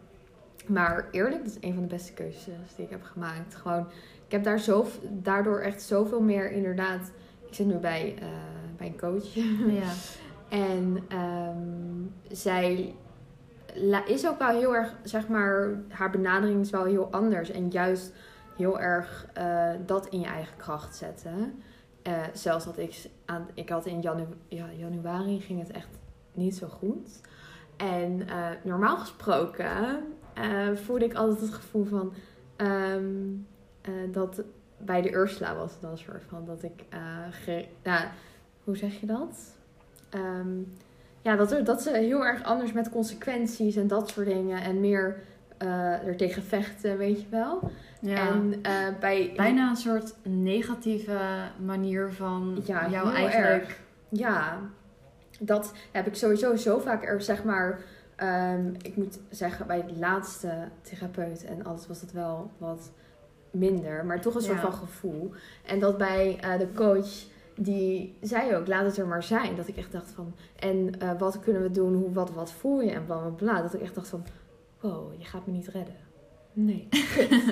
Maar 0.67 1.09
eerlijk, 1.11 1.45
dat 1.45 1.57
is 1.57 1.69
een 1.69 1.75
van 1.75 1.83
de 1.83 1.89
beste 1.89 2.13
keuzes 2.13 2.75
die 2.77 2.85
ik 2.85 2.91
heb 2.91 3.03
gemaakt. 3.03 3.55
Gewoon, 3.55 3.87
ik 4.27 4.33
heb 4.33 4.45
daar 4.45 4.59
zo, 4.59 4.87
daardoor 5.11 5.59
echt 5.59 5.83
zoveel 5.83 6.21
meer 6.21 6.51
inderdaad. 6.51 7.11
Ik 7.47 7.55
zit 7.55 7.67
nu 7.67 7.75
bij, 7.75 8.15
eh, 8.21 8.29
bij 8.77 8.87
een 8.87 8.99
coach. 8.99 9.35
Ja. 9.81 9.93
En 10.49 10.99
ehm, 11.09 12.37
zij 12.37 12.95
is 14.07 14.29
ook 14.29 14.39
wel 14.39 14.49
heel 14.49 14.75
erg, 14.75 14.95
zeg 15.03 15.29
maar, 15.29 15.81
haar 15.89 16.11
benadering 16.11 16.61
is 16.61 16.71
wel 16.71 16.85
heel 16.85 17.09
anders. 17.11 17.51
En 17.51 17.69
juist 17.69 18.13
heel 18.57 18.81
erg 18.81 19.27
eh, 19.33 19.71
dat 19.87 20.07
in 20.07 20.21
je 20.21 20.27
eigen 20.27 20.57
kracht 20.57 20.97
zetten. 20.97 21.63
Eh, 22.03 22.23
zelfs 22.33 22.65
dat 22.65 22.79
ik 22.79 23.07
aan, 23.25 23.49
ik 23.55 23.69
had 23.69 23.87
in 23.87 24.01
janu 24.01 24.25
ja, 24.49 24.67
januari 24.77 25.41
ging 25.41 25.61
het 25.61 25.71
echt 25.71 25.89
niet 26.33 26.57
zo 26.57 26.67
goed. 26.67 27.21
En 27.77 28.27
normaal 28.63 28.97
gesproken 28.97 30.03
eh, 30.35 30.69
voelde 30.85 31.05
ik 31.05 31.15
altijd 31.15 31.41
het 31.41 31.55
gevoel 31.55 31.85
van 31.85 32.13
ehm, 32.57 33.05
eh, 33.81 33.93
dat 34.13 34.43
bij 34.79 35.03
de 35.03 35.13
Ursula 35.13 35.55
was 35.55 35.73
het 35.73 35.81
dan 35.81 35.91
een 35.91 35.99
soort 35.99 36.23
van 36.29 36.45
dat 36.47 36.63
ik, 36.63 36.85
eh, 36.89 36.99
ge- 37.31 37.67
hoe 38.65 38.77
zeg 38.77 39.01
je 39.01 39.07
dat? 39.07 39.39
Ehm, 40.11 40.49
ja, 41.23 41.37
dat, 41.37 41.53
er, 41.53 41.65
dat 41.65 41.83
ze 41.83 41.91
heel 41.97 42.25
erg 42.27 42.43
anders 42.43 42.73
met 42.73 42.91
consequenties 42.91 43.77
en 43.77 43.87
dat 43.87 44.09
soort 44.09 44.27
dingen 44.27 44.63
en 44.63 44.81
meer 44.81 45.23
eh 45.59 46.07
er 46.07 46.17
tegen 46.17 46.43
vechten, 46.43 46.99
weet 46.99 47.21
je 47.21 47.27
wel. 47.31 47.71
ja. 48.01 48.29
En 48.29 48.61
bij 49.01 49.33
Bijna 49.37 49.71
een 49.71 49.77
soort 49.77 50.15
negatieve 50.23 51.19
manier 51.65 52.13
van 52.13 52.63
Ja, 52.65 52.89
jou 52.91 53.07
heel 53.09 53.17
eigenlijk. 53.29 53.63
erg. 53.63 53.79
Ja, 54.09 54.59
dat 55.41 55.73
heb 55.93 56.07
ik 56.07 56.15
sowieso 56.15 56.57
zo 56.57 56.79
vaak 56.79 57.05
er, 57.05 57.23
zeg 57.23 57.45
maar. 57.45 57.81
Ehm, 58.17 58.69
ik 58.83 58.97
moet 58.97 59.19
zeggen, 59.31 59.67
bij 59.67 59.87
de 59.87 59.97
laatste 59.99 60.69
therapeut 60.83 61.45
en 61.45 61.65
alles 61.65 61.87
was 61.87 62.01
het 62.01 62.13
wel 62.13 62.51
wat 62.59 62.91
minder, 63.51 64.05
maar 64.05 64.21
toch 64.21 64.35
een 64.35 64.41
soort 64.43 64.55
Ja. 64.57 64.63
van 64.63 64.73
gevoel. 64.73 65.31
En 65.67 65.79
dat 65.81 65.99
bij 65.99 66.39
eh, 66.41 66.59
de 66.59 66.73
coach, 66.75 67.09
die 67.57 68.17
zei 68.21 68.57
ook, 68.57 68.67
laat 68.67 68.85
het 68.87 68.97
er 68.97 69.07
maar 69.07 69.23
zijn. 69.23 69.57
Dat 69.57 69.69
ik 69.69 69.77
echt 69.77 69.93
dacht 69.93 70.11
van, 70.11 70.35
en 70.59 71.01
eh, 71.01 71.19
wat 71.19 71.41
kunnen 71.41 71.63
we 71.63 71.71
doen, 71.71 71.95
hoe, 71.95 72.13
wat, 72.13 72.31
wat 72.31 72.53
voel 72.53 72.81
je 72.81 72.91
en 72.91 73.05
bla 73.07 73.17
bla 73.17 73.29
bla. 73.31 73.63
Dat 73.63 73.75
ik 73.75 73.81
echt 73.81 73.95
dacht 73.95 74.09
van, 74.09 74.25
wow, 74.81 75.13
je 75.19 75.25
gaat 75.25 75.47
me 75.47 75.53
niet 75.53 75.69
redden. 75.69 75.95
Nee, 76.53 76.89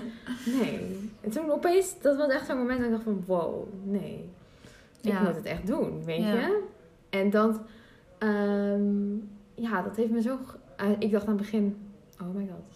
nee. 0.61 1.11
En 1.21 1.31
toen 1.31 1.51
opeens, 1.51 2.01
dat 2.01 2.17
was 2.17 2.29
echt 2.31 2.47
zo'n 2.47 2.57
moment 2.59 2.79
dat 2.79 2.87
ik 2.87 2.93
dacht 2.93 3.05
van, 3.05 3.25
wow, 3.27 3.67
nee. 3.85 4.31
Ik 5.01 5.11
Ja. 5.11 5.23
moet 5.23 5.35
het 5.35 5.45
echt 5.45 5.67
doen, 5.67 6.05
weet 6.05 6.19
Ja. 6.23 6.33
je? 6.33 6.63
En 7.11 7.31
dat, 7.31 7.61
ehm, 8.19 9.15
ja, 9.71 9.83
dat 9.83 9.97
heeft 9.97 10.11
me 10.11 10.23
zo... 10.23 10.39
eh, 10.77 10.87
ik 10.99 11.11
dacht 11.11 11.25
aan 11.27 11.33
het 11.33 11.41
begin, 11.43 11.77
oh 12.23 12.35
my 12.35 12.49
god, 12.51 12.75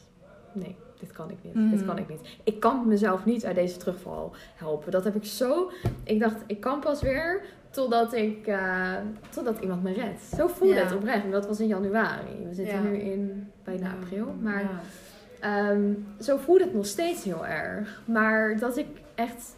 nee, 0.53 0.77
dit 1.01 1.12
kan 1.12 1.31
ik 1.31 1.37
niet, 1.42 1.70
dit 1.70 1.85
kan 1.85 1.99
ik 1.99 2.09
niet. 2.09 2.20
Ik 2.44 2.61
kan 2.61 2.88
mezelf 2.88 3.25
niet 3.25 3.44
uit 3.44 3.55
deze 3.55 3.77
terugval 3.77 4.33
helpen. 4.55 4.90
Dat 4.90 5.05
heb 5.05 5.14
ik 5.14 5.25
zo... 5.25 5.70
Ik 6.05 6.20
dacht, 6.20 6.37
ik 6.46 6.61
kan 6.61 6.81
pas 6.81 7.03
weer 7.03 7.42
totdat 7.70 8.14
ik, 8.14 8.46
eh, 8.46 8.92
totdat 9.31 9.59
iemand 9.61 9.83
me 9.83 9.92
redt. 9.92 10.22
Zo 10.22 10.46
voelde 10.46 10.75
Ja. 10.75 10.83
het 10.85 10.94
oprecht. 10.94 11.25
En 11.25 11.31
dat 11.31 11.46
was 11.46 11.61
in 11.61 11.66
januari. 11.66 12.46
We 12.49 12.55
zitten 12.55 12.75
Ja. 12.75 12.81
nu 12.83 12.96
in 12.96 13.51
bijna 13.64 13.90
april, 14.03 14.35
maar... 14.40 14.70
Ehm, 15.40 15.92
zo 16.20 16.37
voelt 16.37 16.61
het 16.61 16.75
nog 16.75 16.87
steeds 16.87 17.25
heel 17.25 17.46
erg. 17.46 18.03
Maar 18.05 18.59
dat 18.59 18.77
ik 18.77 18.87
echt 19.14 19.55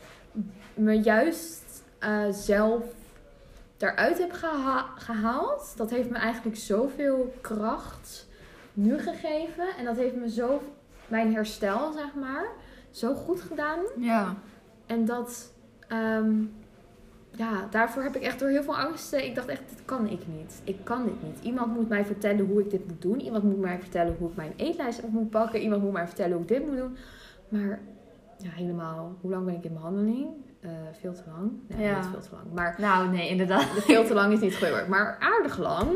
me 0.75 0.93
juist 1.01 1.85
eh, 1.99 2.25
zelf 2.31 2.85
daaruit 3.79 4.19
heb 4.19 4.33
geha- 4.33 4.87
gehaald, 4.97 5.73
dat 5.77 5.91
heeft 5.91 6.11
me 6.11 6.17
eigenlijk 6.19 6.57
zoveel 6.57 7.33
kracht 7.41 8.29
nu 8.73 8.99
gegeven. 8.99 9.65
En 9.79 9.85
dat 9.85 9.97
heeft 9.97 10.15
me 10.17 10.31
zo, 10.31 10.63
mijn 11.09 11.35
herstel 11.35 11.93
zeg 11.93 12.15
maar, 12.15 12.47
zo 12.91 13.15
goed 13.15 13.41
gedaan. 13.41 13.79
ja. 13.97 14.35
En 14.87 15.05
dat, 15.05 15.53
ehm, 15.89 16.33
ja, 17.31 17.67
daarvoor 17.71 18.03
heb 18.03 18.17
ik 18.17 18.23
echt 18.23 18.39
door 18.39 18.49
heel 18.49 18.63
veel 18.63 18.77
angsten. 18.77 19.25
Ik 19.25 19.35
dacht 19.35 19.49
echt, 19.49 19.69
dit 19.69 19.85
kan 19.85 20.07
ik 20.07 20.21
niet. 20.27 20.61
Ik 20.65 20.77
kan 20.85 21.05
dit 21.05 21.23
niet. 21.23 21.39
Iemand 21.43 21.75
moet 21.75 21.89
mij 21.89 22.05
vertellen 22.05 22.47
hoe 22.47 22.61
ik 22.61 22.71
dit 22.71 22.89
moet 22.89 23.03
doen. 23.03 23.21
Iemand 23.21 23.43
moet 23.45 23.59
mij 23.61 23.79
vertellen 23.79 24.17
hoe 24.19 24.29
ik 24.31 24.37
mijn 24.37 24.53
eetlijst 24.57 25.03
op 25.03 25.11
moet 25.11 25.31
pakken. 25.31 25.61
Iemand 25.61 25.83
moet 25.83 25.93
mij 25.93 26.07
vertellen 26.07 26.33
hoe 26.33 26.43
ik 26.43 26.49
dit 26.49 26.67
moet 26.67 26.77
doen. 26.77 26.97
Maar 27.49 27.79
ja, 28.39 28.51
helemaal, 28.51 29.17
hoe 29.21 29.31
lang 29.31 29.45
ben 29.45 29.55
ik 29.55 29.65
in 29.65 29.73
behandeling? 29.73 30.27
Eh, 30.61 30.71
veel 31.01 31.13
te 31.15 31.23
lang. 31.27 31.51
Nee, 31.69 31.87
Ja. 31.87 31.97
niet 31.97 32.07
veel 32.11 32.21
te 32.21 32.29
lang. 32.33 32.45
Maar 32.55 32.75
Nou, 32.79 33.09
nee, 33.09 33.29
inderdaad. 33.29 33.63
veel 33.65 34.05
te 34.05 34.15
lang 34.15 34.33
is 34.33 34.41
niet 34.41 34.57
goed. 34.57 34.89
Maar 34.89 35.17
aardig 35.21 35.59
lang 35.59 35.89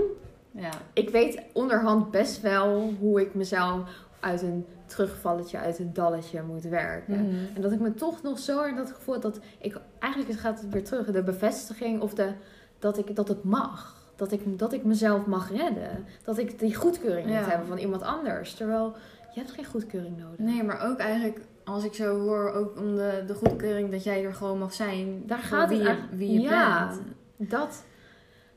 Ja. 0.51 0.71
ik 0.93 1.11
weet 1.11 1.43
onderhand 1.53 2.11
best 2.11 2.41
wel 2.41 2.95
hoe 3.01 3.21
ik 3.21 3.35
mezelf 3.35 3.81
uit 4.21 4.43
een 4.43 4.67
terugvalletje, 4.87 5.59
uit 5.59 5.79
een 5.79 5.93
dalletje 5.93 6.43
moet 6.43 6.63
werken. 6.63 7.15
Mhm. 7.29 7.55
En 7.55 7.61
dat 7.63 7.73
ik 7.73 7.81
me 7.81 7.95
toch 7.95 8.23
nog 8.23 8.39
zo 8.39 8.63
in 8.65 8.77
dat 8.77 8.91
gevoel 8.91 9.21
dat 9.21 9.41
ik 9.59 9.77
eigenlijk 9.99 10.39
gaat 10.41 10.61
het 10.61 10.69
weer 10.73 10.85
terug, 10.85 11.07
de 11.11 11.23
bevestiging 11.23 12.01
of 12.01 12.15
de 12.15 12.33
dat 12.79 12.99
ik 12.99 13.17
dat 13.17 13.29
het 13.29 13.45
mag. 13.45 14.01
Dat 14.17 14.33
ik, 14.33 14.59
dat 14.59 14.73
ik 14.73 14.85
mezelf 14.85 15.27
mag 15.27 15.51
redden. 15.51 16.05
Dat 16.25 16.39
ik 16.39 16.59
die 16.59 16.75
goedkeuring 16.75 17.29
Ja. 17.31 17.39
moet 17.39 17.49
hebben 17.49 17.67
van 17.69 17.79
iemand 17.79 18.03
anders. 18.03 18.55
Terwijl 18.55 18.95
je 19.35 19.41
hebt 19.41 19.53
geen 19.53 19.65
goedkeuring 19.65 20.19
nodig. 20.19 20.39
Nee, 20.39 20.63
maar 20.63 20.81
ook 20.91 20.99
eigenlijk, 20.99 21.41
als 21.65 21.85
ik 21.85 21.95
zo 21.95 22.21
hoor, 22.21 22.51
ook 22.51 22.79
om 22.79 22.97
de, 22.97 23.25
de 23.27 23.35
goedkeuring 23.35 23.91
dat 23.91 24.05
jij 24.05 24.25
er 24.25 24.35
gewoon 24.35 24.59
mag 24.59 24.73
zijn. 24.73 25.23
Daar 25.27 25.39
gaat 25.39 25.69
wie 25.69 25.83
het 25.83 25.99
je, 26.11 26.17
wie 26.17 26.33
je 26.33 26.41
ja. 26.41 26.87
bent. 26.87 27.51
Dat, 27.51 27.85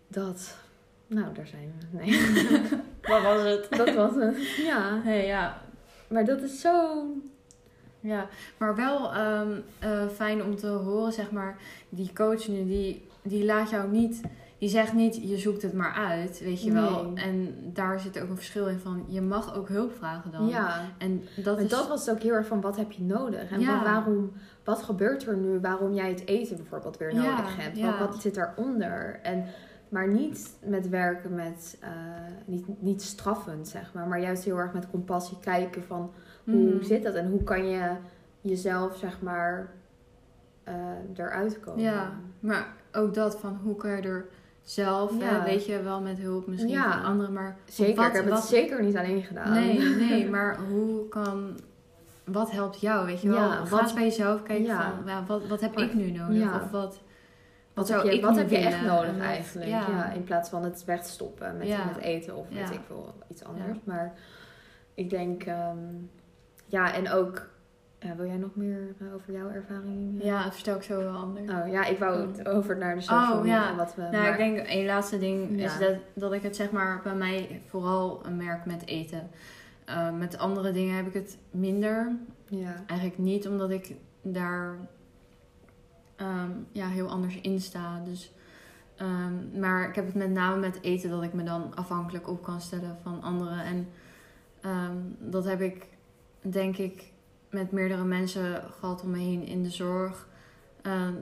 dat, 0.07 0.57
nou 1.07 1.33
daar 1.33 1.47
zijn 1.47 1.73
we. 1.79 1.97
Nee, 1.97 2.21
Wat 3.11 3.21
was 3.21 3.41
het? 3.41 3.67
dat 3.69 3.93
was 3.93 4.15
het. 4.15 4.55
Ja, 4.55 5.01
Nee, 5.03 5.25
ja. 5.25 5.61
maar 6.07 6.25
dat 6.25 6.41
is 6.41 6.61
zo... 6.61 7.05
Ja, 7.99 8.27
maar 8.57 8.75
wel 8.75 9.13
ehm, 9.13 9.59
eh, 9.79 10.07
fijn 10.07 10.43
om 10.43 10.55
te 10.55 10.67
horen, 10.67 11.13
zeg 11.13 11.31
maar, 11.31 11.57
die 11.89 12.13
coach 12.13 12.47
nu, 12.47 12.65
die, 12.65 13.07
die 13.21 13.45
laat 13.45 13.69
jou 13.69 13.91
niet, 13.91 14.21
die 14.65 14.73
zegt 14.73 14.93
niet, 14.93 15.15
je 15.29 15.37
zoekt 15.37 15.61
het 15.61 15.73
maar 15.73 15.93
uit, 15.93 16.39
weet 16.39 16.63
je 16.63 16.71
wel. 16.71 17.03
Nee. 17.11 17.23
En 17.23 17.55
daar 17.73 17.99
zit 17.99 18.21
ook 18.21 18.29
een 18.29 18.35
verschil 18.35 18.67
in 18.67 18.79
van, 18.79 19.05
je 19.07 19.21
mag 19.21 19.55
ook 19.55 19.67
hulp 19.69 19.91
vragen 19.97 20.31
dan. 20.31 20.47
Ja, 20.47 20.81
En 20.97 21.23
dat 21.43 21.57
En 21.57 21.63
is... 21.63 21.69
dat 21.69 21.87
was 21.87 22.09
ook 22.09 22.19
heel 22.21 22.33
erg 22.33 22.47
van 22.47 22.61
wat 22.61 22.75
heb 22.77 22.91
je 22.91 23.03
nodig? 23.03 23.51
En 23.51 23.59
Ja. 23.59 23.83
waarom, 23.83 24.31
wat 24.63 24.83
gebeurt 24.83 25.27
er 25.27 25.37
nu 25.37 25.59
waarom 25.59 25.93
jij 25.93 26.09
het 26.09 26.27
eten 26.27 26.55
bijvoorbeeld 26.57 26.97
weer 26.97 27.13
Ja, 27.13 27.21
nodig 27.21 27.55
hebt? 27.57 27.79
Wat, 27.81 27.97
wat 27.99 28.21
zit 28.21 28.35
daaronder? 28.35 29.19
En, 29.23 29.45
maar 29.89 30.07
niet 30.07 30.53
met 30.63 30.89
werken 30.89 31.35
met, 31.35 31.77
eh, 31.81 31.89
niet, 32.45 32.65
niet 32.81 33.01
straffend 33.01 33.67
zeg 33.67 33.93
maar, 33.93 34.07
maar 34.07 34.21
juist 34.21 34.43
heel 34.43 34.57
erg 34.57 34.73
met 34.73 34.89
compassie 34.89 35.37
kijken 35.39 35.83
van 35.83 36.11
hoe 36.43 36.73
Mhm. 36.73 36.83
zit 36.83 37.03
dat 37.03 37.13
en 37.13 37.29
hoe 37.29 37.43
kan 37.43 37.67
je 37.69 37.89
jezelf 38.41 38.97
zeg 38.97 39.21
maar 39.21 39.71
eh, 40.63 40.73
eruit 41.15 41.59
komen? 41.59 41.81
Ja, 41.81 42.11
maar 42.39 42.67
ook 42.91 43.13
dat 43.13 43.39
van, 43.39 43.59
hoe 43.63 43.75
kan 43.75 43.89
je 43.89 44.01
er 44.01 44.25
zelf, 44.65 45.11
Ja. 45.19 45.25
hè, 45.25 45.43
weet 45.43 45.65
je 45.65 45.81
wel, 45.81 46.01
met 46.01 46.17
hulp 46.17 46.47
misschien 46.47 46.71
Ja. 46.71 46.91
van 46.91 47.03
anderen, 47.03 47.33
maar... 47.33 47.57
Zeker, 47.65 47.95
wat- 47.95 48.05
ik 48.07 48.13
heb 48.13 48.25
wat- 48.29 48.37
het 48.37 48.47
zeker 48.47 48.83
niet 48.83 48.97
alleen 48.97 49.23
gedaan. 49.23 49.51
Nee, 49.53 49.79
nee, 49.79 50.29
maar 50.35 50.57
hoe 50.69 51.07
kan... 51.07 51.59
Wat 52.23 52.51
helpt 52.51 52.79
jou, 52.79 53.05
weet 53.05 53.21
je 53.21 53.29
wel? 53.29 53.37
Ja, 53.51 53.63
wat- 53.67 53.93
bij 53.93 54.03
jezelf 54.03 54.43
kijken 54.43 54.75
van, 54.75 54.93
ja, 55.05 55.23
wat, 55.27 55.47
wat 55.47 55.61
heb 55.61 55.77
ik 55.79 55.93
nu 55.93 56.11
nodig? 56.11 56.37
Ja. 56.37 56.55
Of 56.55 56.61
wat, 56.61 56.71
wat, 56.71 56.99
Wat, 57.73 57.87
zou 57.87 58.01
heb 58.01 58.11
je, 58.11 58.17
ik 58.17 58.23
wat 58.25 58.35
heb 58.35 58.49
je 58.49 58.57
echt 58.57 58.81
nodig 58.81 59.19
eigenlijk? 59.19 59.69
ja. 59.69 59.85
Ja. 59.89 60.11
in 60.11 60.23
plaats 60.23 60.49
van 60.49 60.63
het 60.63 60.83
wegstoppen 60.85 61.57
met, 61.57 61.67
Ja. 61.67 61.85
met 61.85 61.97
eten 61.97 62.35
of 62.35 62.49
weet 62.49 62.57
Ja. 62.67 62.73
ik 62.73 62.79
veel, 62.87 63.13
iets 63.31 63.43
anders. 63.43 63.77
Maar 63.83 64.13
ik 64.93 65.09
denk, 65.09 65.43
ehm, 65.43 65.77
ja, 66.65 66.93
en 66.93 67.09
ook 67.11 67.47
Ja, 68.05 68.15
wil 68.15 68.25
jij 68.25 68.37
nog 68.37 68.55
meer 68.55 68.95
eh, 68.99 69.13
over 69.13 69.33
jouw 69.33 69.49
ervaring? 69.49 70.19
eh? 70.21 70.25
Ja, 70.25 70.43
het 70.43 70.53
vertel 70.55 70.75
ik 70.75 70.83
zo 70.83 70.97
wel 70.97 71.15
anders. 71.15 71.49
Oh 71.51 71.67
ja, 71.67 71.85
ik 71.85 71.97
wou 71.99 72.27
het 72.27 72.47
over 72.47 72.77
naar 72.77 72.95
de 72.95 73.01
social 73.01 73.39
Oh, 73.39 73.45
ja. 73.45 73.69
en 73.69 73.75
wat 73.75 73.95
we... 73.95 74.01
Nou, 74.01 74.11
maar- 74.13 74.31
ik 74.31 74.37
denk 74.37 74.69
een 74.69 74.85
laatste 74.85 75.19
ding 75.19 75.59
is 75.61 75.77
dat, 75.79 75.95
dat 76.13 76.33
ik 76.33 76.41
het 76.41 76.55
zeg 76.55 76.71
maar 76.71 77.01
bij 77.03 77.15
mij 77.15 77.61
vooral 77.67 78.21
merk 78.37 78.65
met 78.65 78.85
eten. 78.87 79.29
Eh, 79.85 80.11
met 80.11 80.37
andere 80.37 80.71
dingen 80.71 80.95
heb 80.95 81.07
ik 81.07 81.13
het 81.13 81.37
minder. 81.51 82.15
Ja. 82.47 82.83
Eigenlijk 82.87 83.19
niet 83.19 83.47
omdat 83.47 83.69
ik 83.69 83.95
daar 84.21 84.75
ehm, 86.15 86.49
ja, 86.71 86.87
heel 86.87 87.07
anders 87.09 87.41
in 87.41 87.59
sta. 87.61 88.01
Dus, 88.05 88.31
ehm, 88.95 89.59
maar 89.59 89.89
ik 89.89 89.95
heb 89.95 90.05
het 90.05 90.15
met 90.15 90.29
name 90.31 90.59
met 90.59 90.81
eten 90.81 91.09
dat 91.09 91.23
ik 91.23 91.33
me 91.33 91.43
dan 91.43 91.75
afhankelijk 91.75 92.29
op 92.29 92.43
kan 92.43 92.61
stellen 92.61 92.97
van 93.03 93.21
anderen. 93.21 93.63
En 93.63 93.87
ehm, 94.61 94.95
dat 95.19 95.45
heb 95.45 95.61
ik 95.61 95.87
denk 96.41 96.77
ik 96.77 97.13
met 97.55 97.71
meerdere 97.71 98.03
mensen 98.03 98.63
gehad 98.79 99.01
om 99.03 99.09
me 99.09 99.17
heen 99.17 99.43
in 99.45 99.63
de 99.63 99.69
zorg. 99.69 100.27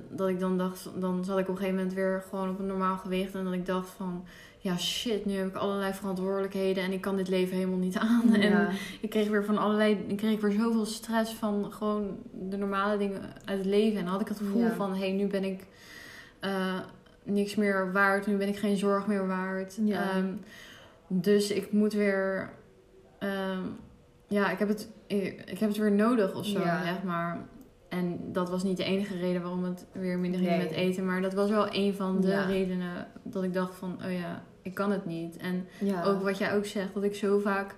Dat 0.10 0.28
ik 0.30 0.40
dan 0.40 0.58
dacht, 0.58 0.90
dan 1.00 1.24
zat 1.26 1.38
ik 1.40 1.44
op 1.44 1.50
een 1.50 1.58
gegeven 1.58 1.78
moment 1.78 1.96
weer 1.96 2.24
gewoon 2.30 2.50
op 2.50 2.60
een 2.60 2.66
normaal 2.66 2.98
gewicht. 2.98 3.36
En 3.36 3.44
dat 3.44 3.54
ik 3.54 3.66
dacht 3.66 3.90
van, 3.90 4.26
ja 4.58 4.78
shit, 4.78 5.26
nu 5.26 5.34
heb 5.34 5.48
ik 5.48 5.56
allerlei 5.56 5.94
verantwoordelijkheden 5.94 6.84
en 6.84 6.92
ik 6.92 7.02
kan 7.02 7.16
dit 7.16 7.28
leven 7.28 7.56
helemaal 7.56 7.78
niet 7.78 7.98
aan. 7.98 8.34
En 8.34 8.68
ik 9.02 9.10
kreeg 9.10 9.30
weer 9.30 9.46
van 9.46 9.58
allerlei, 9.58 10.06
ik 10.08 10.18
kreeg 10.18 10.42
weer 10.42 10.52
zoveel 10.52 10.86
stress 10.86 11.34
van 11.34 11.72
gewoon 11.72 12.18
de 12.50 12.58
normale 12.58 12.98
dingen 12.98 13.22
uit 13.46 13.58
het 13.58 13.68
leven. 13.68 13.98
En 13.98 14.04
dan 14.04 14.14
had 14.14 14.22
ik 14.22 14.28
het 14.28 14.38
gevoel 14.38 14.62
Ja. 14.62 14.72
van, 14.74 14.92
hé, 14.94 15.00
hey, 15.00 15.12
nu 15.12 15.28
ben 15.28 15.44
ik 15.44 15.66
eh, 16.40 16.80
niks 17.24 17.56
meer 17.56 17.92
waard, 17.92 18.28
nu 18.28 18.38
ben 18.38 18.48
ik 18.48 18.58
geen 18.58 18.78
zorg 18.78 19.08
meer 19.08 19.28
waard. 19.28 19.78
Ja. 19.86 20.12
Ehm, 20.12 20.34
dus 21.08 21.52
ik 21.52 21.72
moet 21.72 21.94
weer, 21.94 22.50
ehm, 23.20 23.62
ja, 24.28 24.52
ik 24.52 24.60
heb, 24.60 24.68
het, 24.68 24.90
ik 25.22 25.60
heb 25.60 25.70
het 25.70 25.78
weer 25.78 25.92
nodig 25.92 26.36
of 26.36 26.46
zo, 26.46 26.60
Ja. 26.60 26.84
zeg 26.84 27.04
maar. 27.04 27.38
En 27.90 28.20
dat 28.32 28.50
was 28.50 28.64
niet 28.64 28.78
de 28.78 28.84
enige 28.84 29.18
reden 29.18 29.42
waarom 29.42 29.64
het 29.64 29.86
weer 29.92 30.18
minder 30.20 30.40
ging 30.40 30.52
Nee. 30.52 30.62
met 30.64 30.72
eten. 30.72 31.06
Maar 31.06 31.22
dat 31.22 31.34
was 31.34 31.50
wel 31.50 31.68
een 31.76 31.94
van 31.94 32.22
de 32.22 32.28
Ja. 32.28 32.46
redenen 32.46 33.08
dat 33.24 33.44
ik 33.44 33.54
dacht 33.54 33.76
van, 33.76 33.98
oh 34.06 34.12
ja, 34.12 34.44
ik 34.62 34.74
kan 34.74 34.92
het 34.92 35.06
niet. 35.06 35.38
En 35.38 35.66
ja. 35.80 36.04
ook 36.04 36.22
wat 36.24 36.38
jij 36.38 36.56
ook 36.56 36.66
zegt, 36.66 36.94
dat 36.94 37.04
ik 37.04 37.16
zo 37.16 37.40
vaak 37.40 37.76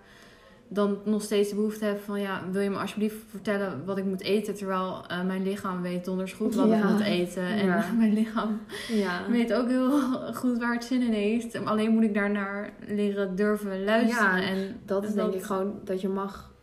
dan 0.67 0.97
nog 1.03 1.21
steeds 1.21 1.49
de 1.49 1.55
behoefte 1.55 1.85
heb 1.85 1.99
van 2.03 2.21
ja, 2.21 2.41
wil 2.51 2.61
je 2.61 2.69
me 2.69 2.77
alsjeblieft 2.77 3.15
vertellen 3.29 3.85
wat 3.85 3.97
ik 3.97 4.03
moet 4.05 4.21
eten, 4.21 4.55
terwijl 4.55 5.03
eh, 5.07 5.23
mijn 5.23 5.43
lichaam 5.43 5.81
weet 5.81 6.05
donders 6.05 6.33
goed 6.33 6.55
wat 6.55 6.67
Ja. 6.69 6.77
ik 6.77 6.83
moet 6.89 7.01
eten 7.01 7.43
en 7.47 7.67
mijn 7.97 8.13
lichaam 8.13 8.59
ja. 8.87 9.21
weet 9.29 9.53
ook 9.53 9.67
heel 9.67 9.99
goed 10.33 10.57
waar 10.59 10.73
het 10.73 10.83
zin 10.83 11.01
in 11.01 11.11
heeft. 11.13 11.65
Alleen 11.65 11.91
moet 11.91 12.03
ik 12.03 12.13
daarnaar 12.13 12.69
leren 12.87 13.35
durven 13.35 13.83
luisteren 13.83 14.41
Ja, 14.41 14.47
en 14.47 14.75
Dat 14.85 15.03
is 15.03 15.13
denk 15.13 15.33
ik 15.33 15.43
gewoon 15.43 15.79
dat 15.83 16.01
je 16.01 16.07
mag 16.09 16.53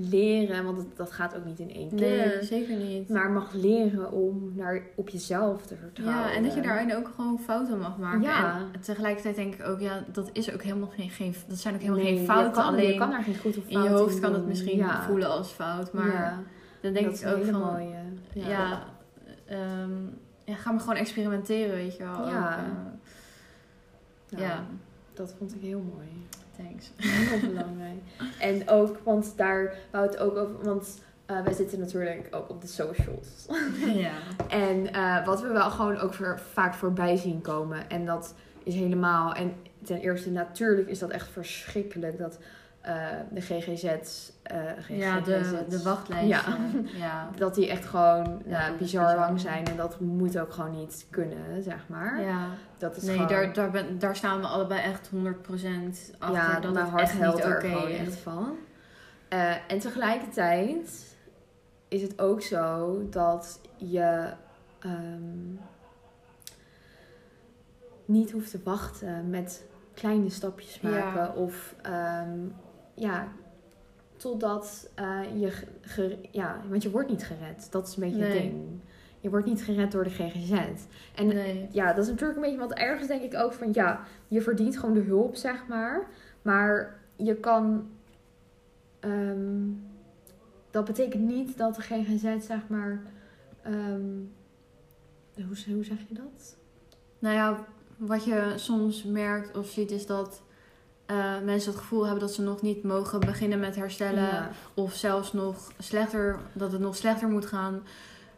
leren, 0.00 0.64
want 0.64 0.76
dat, 0.76 0.86
dat 0.96 1.12
gaat 1.12 1.36
ook 1.36 1.44
niet 1.44 1.58
in 1.58 1.74
één 1.74 1.88
keer. 1.88 1.98
nee, 2.26 2.42
zeker 2.44 2.76
niet. 2.76 3.08
Maar 3.08 3.30
mag 3.30 3.52
leren 3.52 4.12
om 4.12 4.52
naar, 4.54 4.82
op 4.94 5.08
jezelf 5.08 5.66
te 5.66 5.76
vertrouwen. 5.76 6.18
Ja, 6.28 6.34
en 6.34 6.42
dat 6.42 6.54
je 6.54 6.60
daarin 6.60 6.94
ook 6.96 7.10
gewoon 7.16 7.38
fouten 7.38 7.78
mag 7.78 7.98
maken. 7.98 8.20
Ja. 8.20 8.60
En 8.72 8.80
tegelijkertijd 8.80 9.36
denk 9.36 9.54
ik 9.54 9.66
ook, 9.66 9.80
ja, 9.80 10.04
dat 10.12 10.30
is 10.32 10.52
ook 10.52 10.62
helemaal 10.62 10.88
geen, 10.88 11.10
geen 11.10 11.34
dat 11.48 11.58
zijn 11.58 11.74
ook 11.74 11.80
helemaal 11.80 12.02
Nee, 12.02 12.16
geen 12.16 12.24
fouten. 12.24 12.48
Je 12.50 12.56
kan, 12.56 12.64
alleen 12.64 12.92
je 12.92 12.98
kan 12.98 13.10
daar 13.10 13.22
geen 13.22 13.38
goed 13.38 13.56
of 13.58 13.64
in 13.66 13.72
fout 13.72 13.84
je 13.84 13.90
hoofd 13.90 14.14
in 14.14 14.20
kan 14.20 14.32
het 14.32 14.46
misschien 14.46 14.76
Ja. 14.76 15.02
voelen 15.02 15.28
als 15.28 15.50
fout, 15.50 15.92
maar 15.92 16.12
ja, 16.12 16.40
dan 16.80 16.92
denk 16.92 17.06
dat 17.10 17.20
ik 17.20 17.26
ook 17.36 17.44
van, 17.44 17.60
mooie. 17.60 17.94
ja, 18.32 18.82
ehm, 19.46 19.90
ja, 20.44 20.54
ga 20.54 20.70
maar 20.70 20.80
gewoon 20.80 20.96
experimenteren, 20.96 21.74
weet 21.74 21.96
je 21.96 22.02
wel. 22.02 22.26
Ja. 22.28 22.46
Ook, 22.46 22.66
eh, 22.66 22.72
Nou, 24.38 24.42
ja, 24.44 24.64
Dat 25.14 25.34
vond 25.38 25.54
ik 25.54 25.60
heel 25.60 25.82
mooi. 25.94 26.08
Thanks. 26.58 26.90
Heel 26.96 27.48
belangrijk. 27.48 27.98
En 28.38 28.68
ook, 28.68 28.98
want 29.04 29.32
daar 29.36 29.74
wou 29.90 30.06
het 30.06 30.18
ook 30.18 30.36
over, 30.36 30.64
want 30.64 30.98
eh, 31.26 31.42
wij 31.42 31.52
zitten 31.52 31.78
natuurlijk 31.78 32.28
ook 32.30 32.50
op 32.50 32.60
de 32.60 32.66
socials. 32.66 33.46
ja. 34.04 34.12
En 34.48 34.92
eh, 34.92 35.26
wat 35.26 35.40
we 35.40 35.48
wel 35.48 35.70
gewoon 35.70 35.98
ook 35.98 36.14
voor, 36.14 36.40
vaak 36.52 36.74
voorbij 36.74 37.16
zien 37.16 37.40
komen. 37.40 37.90
En 37.90 38.06
dat 38.06 38.34
is 38.62 38.74
helemaal. 38.74 39.32
En 39.32 39.54
ten 39.84 40.00
eerste, 40.00 40.30
natuurlijk 40.30 40.88
is 40.88 40.98
dat 40.98 41.10
echt 41.10 41.28
verschrikkelijk 41.28 42.18
dat 42.18 42.38
de 43.30 43.40
GGZ's. 43.40 44.32
eh, 44.42 44.98
ja, 44.98 45.20
de, 45.20 45.64
de 45.68 45.82
wachtlijsten. 45.82 46.28
Ja. 46.28 46.44
Ja. 47.06 47.28
Dat 47.36 47.54
die 47.54 47.68
echt 47.70 47.84
gewoon 47.86 48.42
Ja, 48.46 48.66
nou, 48.66 48.78
bizar 48.78 49.16
lang 49.16 49.40
zijn. 49.40 49.64
En 49.64 49.76
dat 49.76 50.00
moet 50.00 50.38
ook 50.38 50.52
gewoon 50.52 50.76
niet 50.76 51.06
kunnen, 51.10 51.62
zeg 51.62 51.88
maar. 51.88 52.20
ja. 52.22 52.46
Dat 52.78 52.96
is 52.96 53.02
Nee, 53.02 53.12
gewoon... 53.12 53.28
daar, 53.28 53.52
daar, 53.52 53.70
ben, 53.70 53.98
daar 53.98 54.16
staan 54.16 54.40
we 54.40 54.46
allebei 54.46 54.80
echt 54.80 55.10
100% 55.14 55.18
achter. 56.18 56.36
ja, 56.36 56.60
dat 56.60 56.72
mijn 56.72 56.86
hart 56.86 57.10
er 57.20 57.60
gewoon 57.60 57.88
is. 57.88 57.98
echt 57.98 58.16
van. 58.16 58.56
Eh, 59.28 59.54
en 59.68 59.78
tegelijkertijd 59.78 61.16
is 61.88 62.02
het 62.02 62.20
ook 62.20 62.42
zo 62.42 62.98
dat 63.10 63.60
je 63.76 64.32
ehm, 64.78 65.54
niet 68.04 68.30
hoeft 68.30 68.50
te 68.50 68.60
wachten 68.64 69.30
met 69.30 69.64
kleine 69.94 70.30
stapjes 70.30 70.80
maken. 70.80 71.34
Of 71.36 71.74
ehm, 71.82 72.38
ja, 72.98 73.28
totdat 74.16 74.90
eh, 74.94 75.20
je... 75.40 75.50
ge- 75.80 76.18
ja, 76.30 76.60
want 76.68 76.82
je 76.82 76.90
wordt 76.90 77.08
niet 77.10 77.24
gered. 77.24 77.68
Dat 77.72 77.88
is 77.88 77.96
een 77.96 78.02
beetje 78.02 78.18
Nee. 78.18 78.30
het 78.32 78.42
ding. 78.42 78.80
Je 79.20 79.30
wordt 79.30 79.46
niet 79.46 79.62
gered 79.62 79.92
door 79.92 80.04
de 80.04 80.10
GGZ. 80.10 80.52
En 81.14 81.26
Nee. 81.26 81.68
ja, 81.70 81.92
dat 81.92 82.04
is 82.04 82.10
natuurlijk 82.10 82.38
een 82.38 82.44
beetje, 82.44 82.58
want 82.58 82.72
ergens 82.74 83.08
denk 83.08 83.22
ik 83.22 83.34
ook 83.34 83.52
van 83.52 83.68
ja, 83.72 84.00
je 84.28 84.40
verdient 84.42 84.78
gewoon 84.78 84.94
de 84.94 85.00
hulp, 85.00 85.36
zeg 85.36 85.66
maar. 85.68 86.06
Maar 86.42 87.00
je 87.16 87.34
kan, 87.34 87.88
ehm, 89.00 89.60
dat 90.70 90.84
betekent 90.84 91.22
niet 91.22 91.56
dat 91.58 91.74
de 91.74 91.82
GGZ, 91.82 92.46
zeg 92.46 92.68
maar, 92.68 93.02
ehm, 93.62 94.10
hoe, 95.34 95.74
hoe 95.74 95.84
zeg 95.84 95.98
je 96.08 96.14
dat? 96.14 96.56
Nou 97.18 97.34
ja, 97.34 97.64
wat 97.96 98.24
je 98.24 98.52
soms 98.56 99.04
merkt 99.04 99.56
of 99.56 99.66
ziet 99.68 99.90
is 99.90 100.06
dat 100.06 100.42
eh, 101.08 101.40
mensen 101.44 101.70
het 101.70 101.80
gevoel 101.80 102.02
hebben 102.02 102.20
dat 102.20 102.34
ze 102.34 102.42
nog 102.42 102.62
niet 102.62 102.82
mogen 102.82 103.20
beginnen 103.20 103.60
met 103.60 103.76
herstellen. 103.76 104.22
Ja. 104.22 104.50
Of 104.74 104.94
zelfs 104.94 105.32
nog 105.32 105.72
slechter, 105.78 106.38
dat 106.52 106.72
het 106.72 106.80
nog 106.80 106.96
slechter 106.96 107.28
moet 107.28 107.46
gaan 107.46 107.82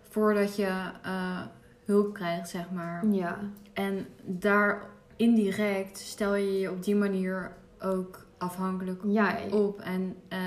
voordat 0.09 0.57
je 0.57 0.67
eh, 1.03 1.41
hulp 1.85 2.15
krijgt, 2.15 2.49
zeg 2.49 2.71
maar. 2.71 3.07
Ja, 3.11 3.39
En 3.73 4.07
daar 4.25 4.83
indirect 5.17 5.99
stel 5.99 6.35
je 6.35 6.59
je 6.61 6.71
op 6.71 6.83
die 6.85 6.95
manier 6.97 7.53
ook 7.81 8.27
afhankelijk 8.39 9.03
ja, 9.07 9.37
op. 9.51 9.81
En 9.81 10.17
eh, 10.29 10.39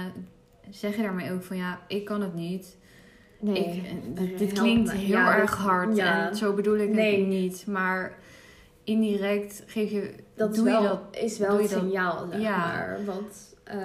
zeg 0.70 0.96
je 0.96 1.02
daarmee 1.02 1.32
ook 1.32 1.44
van 1.44 1.58
ja, 1.58 1.80
ik 1.88 2.06
kan 2.06 2.22
het 2.22 2.34
niet. 2.34 2.78
nee. 3.40 3.84
Ik, 4.16 4.38
dit, 4.38 4.52
klinkt 4.52 4.92
me. 4.94 4.98
heel 4.98 5.18
erg 5.18 5.56
hard 5.58 5.96
ja. 5.96 6.30
en 6.30 6.36
zo 6.36 6.54
bedoel 6.54 6.78
ik 6.78 6.90
Nee. 6.90 7.20
het 7.20 7.28
niet. 7.28 7.68
Maar 7.68 8.18
indirect 8.84 9.64
geef 9.66 9.92
je, 9.92 10.14
dat 10.36 10.54
is 10.56 10.62
wel, 10.62 10.82
dat. 10.82 11.00
is 11.12 11.38
wel 11.38 11.58
dat- 11.58 11.70
signaal, 11.70 12.28
zeg 12.32 12.42
Ja. 12.42 12.58
maar. 12.58 12.98
Want, 13.06 13.56
eh, 13.64 13.78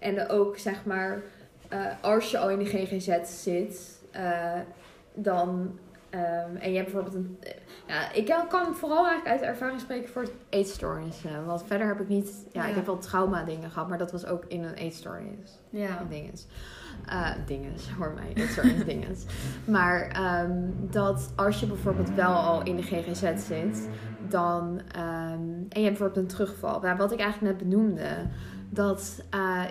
en 0.00 0.28
ook, 0.28 0.58
zeg 0.58 0.84
maar, 0.84 1.22
eh, 1.68 1.78
als 2.00 2.30
je 2.30 2.38
al 2.38 2.50
in 2.50 2.58
de 2.58 2.64
GGZ 2.64 3.42
zit, 3.42 4.00
eh, 4.10 4.52
dan... 5.14 5.78
ehm, 6.10 6.56
en 6.60 6.70
je 6.70 6.76
hebt 6.78 6.92
bijvoorbeeld 6.92 7.14
een... 7.14 7.38
ja, 7.86 8.12
ik 8.12 8.26
kan- 8.48 8.74
vooral 8.74 9.06
eigenlijk 9.06 9.28
uit 9.28 9.40
ervaring 9.50 9.80
spreken 9.80 10.08
voor 10.08 10.28
eetstoornissen. 10.48 11.44
Want 11.46 11.64
verder 11.66 11.86
heb 11.86 12.00
ik 12.00 12.08
niet... 12.08 12.44
Ja, 12.52 12.62
Ja. 12.62 12.68
ik 12.68 12.74
heb 12.74 12.86
wel 12.86 12.98
trauma 12.98 13.44
dingen 13.44 13.70
gehad, 13.70 13.88
maar 13.88 13.98
dat 13.98 14.12
was 14.12 14.26
ook 14.26 14.44
in 14.48 14.62
een 14.64 14.74
eetstoornis. 14.74 15.58
Ja. 15.70 16.02
Dinges. 16.08 16.46
Dinges, 17.46 17.90
hoor 17.98 18.12
mij. 18.14 18.30
Eetstoornis 18.34 18.84
dinges. 18.94 19.24
Maar 19.64 20.08
ehm, 20.08 20.60
dat 20.90 21.32
als 21.36 21.60
je 21.60 21.66
bijvoorbeeld 21.66 22.10
wel 22.14 22.32
al 22.34 22.62
in 22.62 22.76
de 22.76 22.82
GGZ 22.82 23.46
zit, 23.46 23.88
dan... 24.30 24.80
ehm, 24.94 25.40
en 25.68 25.80
je 25.80 25.84
hebt 25.84 25.98
bijvoorbeeld 25.98 26.16
een 26.16 26.26
terugval. 26.26 26.80
Nou, 26.80 26.96
wat 26.96 27.12
ik 27.12 27.20
eigenlijk 27.20 27.52
net 27.58 27.68
benoemde, 27.68 28.08
dat 28.70 29.24
eh, 29.30 29.64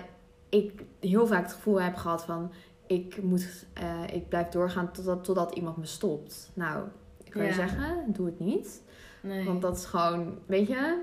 ik 0.48 0.84
heel 1.00 1.26
vaak 1.26 1.42
het 1.42 1.52
gevoel 1.52 1.80
heb 1.80 1.96
gehad 1.96 2.24
van... 2.24 2.52
Ik, 2.86 3.22
moet, 3.22 3.66
eh, 3.72 4.02
ik 4.12 4.28
blijf 4.28 4.48
doorgaan 4.48 4.92
totdat, 4.92 5.24
totdat 5.24 5.54
iemand 5.54 5.76
me 5.76 5.86
stopt. 5.86 6.50
Nou, 6.54 6.84
ik 7.24 7.30
kan 7.30 7.44
je 7.44 7.52
zeggen, 7.52 8.12
doe 8.12 8.26
het 8.26 8.40
niet. 8.40 8.82
Nee. 9.22 9.44
Want 9.44 9.62
dat 9.62 9.76
is 9.76 9.84
gewoon, 9.84 10.38
weet 10.46 10.68
je... 10.68 11.02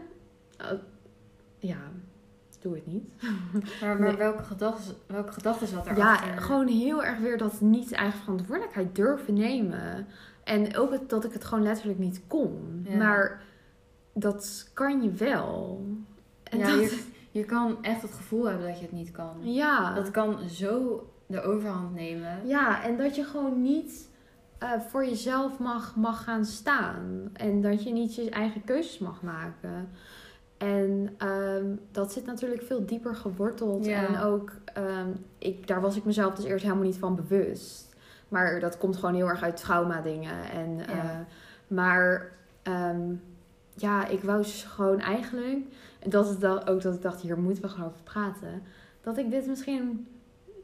eh, 0.58 0.68
ja, 1.60 1.78
doe 2.64 2.76
het 2.76 2.86
niet. 2.88 3.04
maar 3.82 4.00
maar 4.00 4.00
Nee. 4.00 4.16
welke 4.18 4.44
gedachten 4.44 4.96
welke 5.08 5.32
gedachten 5.32 5.68
zat 5.68 5.88
er 5.88 5.98
Ja, 5.98 6.16
gewoon 6.16 6.68
heel 6.68 7.04
erg 7.04 7.18
weer 7.20 7.38
dat 7.38 7.62
niet 7.62 7.92
eigen 7.92 8.20
verantwoordelijkheid 8.20 8.96
durven 8.96 9.34
nemen. 9.34 10.08
En 10.44 10.78
ook 10.78 10.92
het, 10.92 11.10
dat 11.10 11.24
ik 11.24 11.34
het 11.34 11.46
gewoon 11.46 11.64
letterlijk 11.64 12.00
niet 12.00 12.22
kon. 12.28 12.86
Ja. 12.90 12.96
Maar 12.98 13.42
dat 14.14 14.70
kan 14.74 15.04
je 15.04 15.12
wel. 15.12 15.86
En 16.44 16.58
ja, 16.60 16.66
dat, 16.66 16.80
je, 16.92 17.04
je 17.32 17.44
kan 17.46 17.78
echt 17.84 18.02
het 18.02 18.14
gevoel 18.14 18.46
hebben 18.46 18.68
dat 18.68 18.78
je 18.78 18.84
het 18.86 18.92
niet 18.94 19.12
kan. 19.12 19.36
ja. 19.42 19.94
Dat 19.94 20.12
kan 20.12 20.50
zo 20.50 21.08
de 21.28 21.42
overhand 21.42 21.94
nemen. 21.94 22.48
ja, 22.48 22.84
en 22.84 22.98
dat 22.98 23.16
je 23.16 23.24
gewoon 23.24 23.62
niet 23.62 24.10
eh, 24.58 24.70
voor 24.90 25.06
jezelf 25.06 25.60
mag, 25.60 25.96
mag 25.96 26.24
gaan 26.24 26.46
staan. 26.46 27.30
En 27.34 27.62
dat 27.62 27.84
je 27.84 27.92
niet 27.94 28.16
je 28.16 28.30
eigen 28.30 28.64
keuzes 28.64 28.98
mag 28.98 29.22
maken. 29.22 29.90
En 30.64 31.10
ehm, 31.18 31.66
dat 31.92 32.12
zit 32.12 32.26
natuurlijk 32.26 32.62
veel 32.62 32.86
dieper 32.86 33.16
geworteld. 33.16 33.86
Ja. 33.86 34.08
En 34.08 34.20
ook, 34.20 34.52
ehm, 34.74 35.08
ik, 35.38 35.68
daar 35.68 35.82
was 35.82 35.96
ik 35.96 36.06
mezelf 36.06 36.34
dus 36.36 36.46
eerst 36.46 36.64
helemaal 36.64 36.84
niet 36.86 36.98
van 36.98 37.16
bewust. 37.16 37.96
Maar 38.28 38.60
dat 38.60 38.78
komt 38.78 38.96
gewoon 38.96 39.16
heel 39.16 39.28
erg 39.28 39.42
uit 39.44 39.58
trauma 39.58 40.02
dingen. 40.02 40.50
En, 40.54 40.78
Ja. 40.78 40.84
eh, 40.86 41.20
maar 41.68 42.32
ehm, 42.62 43.02
ja, 43.74 44.08
ik 44.08 44.22
wou 44.24 44.42
dus 44.42 44.64
gewoon 44.64 45.00
eigenlijk... 45.00 45.66
En 46.00 46.10
dat 46.10 46.30
is 46.30 46.40
dan 46.40 46.68
ook 46.68 46.82
dat 46.82 46.94
ik 46.94 47.02
dacht, 47.02 47.22
hier 47.22 47.38
moeten 47.40 47.64
we 47.64 47.70
gewoon 47.70 47.88
over 47.90 48.02
praten. 48.04 48.62
Dat 49.02 49.18
ik 49.18 49.32
dit 49.32 49.48
misschien 49.48 50.08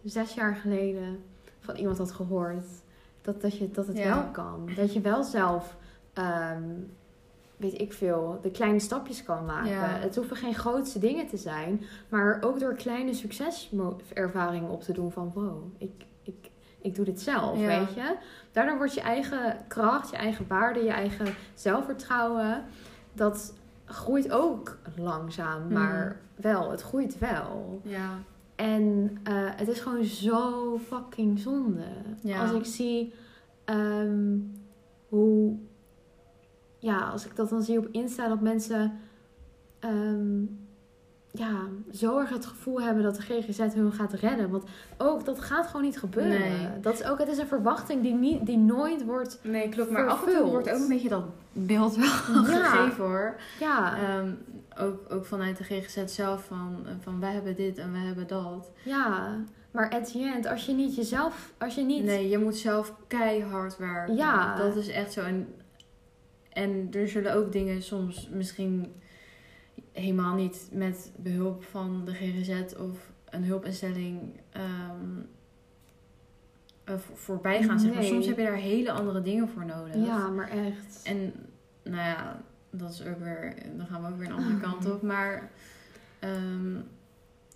zes 0.03 0.33
jaar 0.33 0.55
geleden 0.55 1.19
van 1.59 1.75
iemand 1.75 1.97
had 1.97 2.11
gehoord. 2.11 2.65
Dat, 3.21 3.41
dat, 3.41 3.57
je, 3.57 3.71
dat 3.71 3.87
het 3.87 3.97
Ja. 3.97 4.15
wel 4.15 4.31
kan. 4.31 4.69
Dat 4.75 4.93
je 4.93 5.01
wel 5.01 5.23
zelf, 5.23 5.75
weet 7.59 7.81
ik 7.81 7.93
veel, 7.93 8.39
de 8.41 8.51
kleine 8.51 8.79
stapjes 8.79 9.23
kan 9.23 9.45
maken. 9.45 9.69
Ja. 9.71 9.85
Het 9.87 10.15
hoeven 10.15 10.35
geen 10.35 10.55
grootste 10.55 10.99
dingen 10.99 11.27
te 11.27 11.37
zijn. 11.37 11.81
Maar 12.09 12.37
ook 12.41 12.59
door 12.59 12.73
kleine 12.73 13.13
succeservaringen 13.13 14.69
op 14.69 14.81
te 14.83 14.93
doen 14.93 15.11
van... 15.11 15.31
Wow, 15.33 15.63
ik, 15.77 15.91
ik, 16.23 16.49
ik 16.81 16.95
doe 16.95 17.05
dit 17.05 17.21
zelf, 17.21 17.59
Ja. 17.59 17.67
weet 17.67 17.93
je. 17.93 18.15
Daardoor 18.51 18.77
wordt 18.77 18.93
je 18.93 19.01
eigen 19.01 19.57
kracht, 19.67 20.09
je 20.09 20.15
eigen 20.17 20.45
waarde, 20.47 20.79
je 20.83 20.91
eigen 20.91 21.33
zelfvertrouwen... 21.53 22.63
Dat 23.13 23.53
groeit 23.85 24.31
ook 24.31 24.77
langzaam, 24.95 25.63
Mhm. 25.63 25.73
maar 25.73 26.19
wel. 26.35 26.71
Het 26.71 26.81
groeit 26.81 27.17
wel. 27.17 27.81
Ja. 27.83 28.09
En 28.55 29.17
eh, 29.23 29.33
het 29.55 29.67
is 29.67 29.79
gewoon 29.79 30.03
zo 30.03 30.77
fucking 30.87 31.39
zonde. 31.39 31.85
Ja. 32.21 32.41
Als 32.41 32.51
ik 32.51 32.65
zie 32.65 33.13
ehm, 33.65 34.37
hoe... 35.07 35.57
Ja, 36.79 36.97
als 36.99 37.25
ik 37.25 37.35
dat 37.35 37.49
dan 37.49 37.61
zie 37.63 37.77
op 37.77 37.87
Insta, 37.91 38.27
dat 38.27 38.41
mensen... 38.41 38.99
ehm, 39.79 40.41
ja, 41.31 41.55
zo 41.93 42.19
erg 42.19 42.29
het 42.29 42.45
gevoel 42.45 42.81
hebben 42.81 43.03
dat 43.03 43.15
de 43.15 43.21
GGZ 43.21 43.59
hun 43.73 43.91
gaat 43.93 44.13
redden. 44.13 44.49
Want 44.49 44.63
ook, 44.97 45.25
dat 45.25 45.39
gaat 45.39 45.67
gewoon 45.67 45.81
niet 45.81 45.97
gebeuren. 45.99 46.39
Nee. 46.39 46.79
Dat 46.81 46.93
is 46.93 47.03
ook, 47.03 47.17
het 47.19 47.27
is 47.27 47.37
een 47.37 47.47
verwachting 47.47 48.01
die, 48.01 48.13
niet, 48.13 48.45
die 48.45 48.57
nooit 48.57 49.05
wordt... 49.05 49.39
Nee, 49.43 49.69
klopt. 49.69 49.91
Maar 49.91 50.07
af 50.07 50.17
en 50.19 50.23
toe 50.23 50.29
Vervuld. 50.31 50.51
wordt 50.51 50.69
ook 50.69 50.79
een 50.81 50.87
beetje 50.87 51.09
dat 51.09 51.23
beeld 51.51 51.95
wel 51.95 52.05
Ja. 52.05 52.43
gegeven 52.69 53.03
hoor. 53.05 53.35
Ja, 53.59 53.97
Ehm, 53.97 54.31
ook, 54.77 54.99
ook 55.13 55.25
vanuit 55.25 55.57
de 55.57 55.63
GGZ 55.63 56.03
zelf 56.05 56.43
van, 56.45 56.85
van 56.99 57.19
wij 57.19 57.31
hebben 57.33 57.55
dit 57.55 57.77
en 57.77 57.91
wij 57.91 58.01
hebben 58.01 58.27
dat. 58.27 58.71
ja. 58.83 59.35
Maar 59.71 59.89
at 59.89 60.11
the 60.11 60.31
end, 60.35 60.47
als 60.47 60.65
je 60.65 60.73
niet 60.73 60.95
jezelf... 60.95 61.53
Als 61.57 61.75
je 61.75 61.81
niet... 61.81 62.03
Nee, 62.03 62.29
je 62.29 62.37
moet 62.37 62.55
zelf 62.57 62.93
keihard 63.07 63.77
werken. 63.77 64.15
Ja. 64.15 64.55
Dat 64.55 64.75
is 64.75 64.87
echt 64.87 65.13
zo. 65.13 65.21
En, 65.21 65.53
en 66.63 66.87
er 66.91 67.07
zullen 67.07 67.33
ook 67.33 67.51
dingen 67.51 67.81
soms 67.81 68.29
misschien 68.31 68.93
helemaal 69.91 70.35
niet 70.35 70.69
met 70.73 71.11
behulp 71.15 71.63
van 71.63 72.01
de 72.05 72.13
GGZ 72.13 72.73
of 72.77 73.11
een 73.29 73.43
hulpinstelling 73.43 74.19
ehm, 74.51 75.19
eh, 76.83 76.95
voor- 76.97 77.17
voorbij 77.17 77.63
gaan. 77.63 77.79
Zeg 77.79 77.89
maar. 77.93 77.99
Nee. 77.99 78.09
Soms 78.09 78.25
heb 78.27 78.37
je 78.37 78.43
daar 78.43 78.53
hele 78.55 78.91
andere 78.91 79.21
dingen 79.21 79.49
voor 79.49 79.65
nodig. 79.65 79.95
Ja, 79.95 80.27
maar 80.29 80.49
echt. 80.49 81.01
En 81.03 81.33
nou 81.83 81.95
ja, 81.95 82.41
dat 82.69 82.89
is 82.91 83.05
ook 83.05 83.19
weer, 83.19 83.55
dan 83.77 83.85
gaan 83.87 84.01
we 84.01 84.07
ook 84.07 84.17
weer 84.17 84.27
een 84.27 84.33
andere 84.35 84.59
kant 84.69 84.91
op. 84.91 85.01
Maar 85.01 85.49
ehm, 86.19 86.75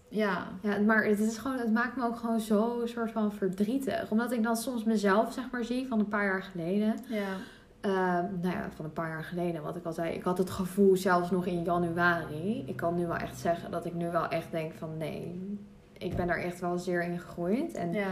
ja, 0.07 0.47
Ja, 0.61 0.79
maar 0.79 1.05
het, 1.05 1.19
is 1.19 1.37
gewoon, 1.37 1.57
het 1.57 1.73
maakt 1.73 1.95
me 1.97 2.03
ook 2.05 2.17
gewoon 2.17 2.39
zo 2.39 2.81
een 2.81 2.87
soort 2.87 3.11
van 3.11 3.33
verdrietig. 3.33 4.09
Omdat 4.11 4.31
ik 4.31 4.43
dan 4.43 4.55
soms 4.55 4.83
mezelf, 4.83 5.33
zeg 5.33 5.51
maar, 5.51 5.63
zie 5.63 5.87
van 5.87 5.99
een 5.99 6.07
paar 6.07 6.25
jaar 6.25 6.43
geleden. 6.43 6.95
ja, 7.07 7.37
Ehm, 7.83 8.25
nou 8.41 8.55
ja, 8.55 8.69
van 8.75 8.85
een 8.85 8.93
paar 8.93 9.09
jaar 9.09 9.23
geleden, 9.23 9.61
wat 9.63 9.75
ik 9.75 9.85
al 9.85 9.93
zei. 9.93 10.13
Ik 10.13 10.23
had 10.23 10.37
het 10.37 10.49
gevoel 10.49 10.95
zelfs 10.97 11.31
nog 11.31 11.45
in 11.45 11.63
januari. 11.63 12.63
Ik 12.67 12.75
kan 12.75 12.95
nu 12.95 13.07
wel 13.07 13.15
echt 13.15 13.39
zeggen 13.39 13.71
dat 13.71 13.85
ik 13.85 13.93
nu 13.93 14.11
wel 14.11 14.27
echt 14.27 14.51
denk 14.51 14.73
van 14.73 14.97
nee. 14.97 15.57
Ik 15.97 16.15
ben 16.15 16.27
daar 16.27 16.37
echt 16.37 16.59
wel 16.59 16.77
zeer 16.77 17.03
in 17.03 17.19
gegroeid. 17.19 17.73
En 17.73 17.93
ja, 17.93 18.07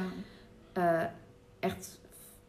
eh, 0.74 1.04
echt, 1.60 2.00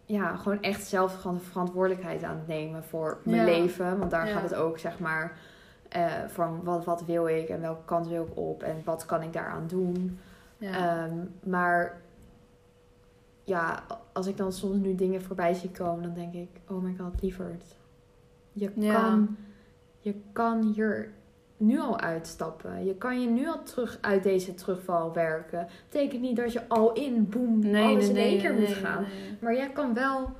ja, 0.04 0.36
gewoon 0.36 0.62
echt 0.62 0.86
zelf 0.86 1.20
gewoon 1.20 1.36
de 1.36 1.42
verantwoordelijkheid 1.44 2.22
aan 2.22 2.36
het 2.36 2.46
nemen 2.46 2.84
voor 2.84 3.18
mijn 3.24 3.36
Ja. 3.36 3.44
leven. 3.44 3.98
Want 3.98 4.10
daar 4.10 4.26
Ja. 4.26 4.32
gaat 4.32 4.42
het 4.42 4.54
ook, 4.54 4.78
zeg 4.78 4.98
maar, 4.98 5.32
eh, 5.88 6.12
van 6.26 6.60
wat, 6.64 6.84
wat 6.84 7.04
wil 7.04 7.26
ik 7.26 7.48
en 7.48 7.60
welke 7.60 7.84
kant 7.84 8.08
wil 8.08 8.22
ik 8.30 8.36
op 8.36 8.62
en 8.62 8.76
wat 8.84 9.06
kan 9.06 9.22
ik 9.22 9.32
daaraan 9.32 9.66
doen. 9.66 10.18
ja. 10.58 10.72
Ehm, 11.06 11.16
maar 11.50 12.00
ja, 13.44 13.82
als 14.12 14.26
ik 14.26 14.36
dan 14.36 14.52
soms 14.52 14.76
nu 14.76 14.94
dingen 14.94 15.22
voorbij 15.22 15.54
zie 15.54 15.70
komen, 15.70 16.02
dan 16.02 16.14
denk 16.14 16.34
ik, 16.34 16.48
oh 16.68 16.82
my 16.82 16.94
god, 16.98 17.22
lieverd. 17.22 17.64
Je 18.52 18.70
Ja. 18.74 18.92
kan, 18.92 19.36
je 19.98 20.14
kan 20.32 20.62
hier 20.74 21.12
nu 21.56 21.80
al 21.80 21.98
uitstappen. 22.00 22.84
Je 22.84 22.94
kan 22.94 23.20
je 23.20 23.28
nu 23.28 23.48
al 23.48 23.62
terug 23.62 23.98
uit 24.00 24.22
deze 24.22 24.54
terugval 24.54 25.12
werken. 25.12 25.66
Betekent 25.90 26.20
niet 26.22 26.36
dat 26.36 26.52
je 26.52 26.68
al 26.68 26.92
in, 26.92 27.28
boem, 27.28 27.58
nee, 27.58 27.84
alles 27.84 28.08
nee, 28.08 28.10
in 28.10 28.16
één 28.16 28.30
nee, 28.30 28.40
keer 28.40 28.54
moet 28.54 28.86
gaan. 28.86 29.04
Maar 29.40 29.54
jij 29.54 29.70
kan 29.70 29.94
wel, 29.94 30.30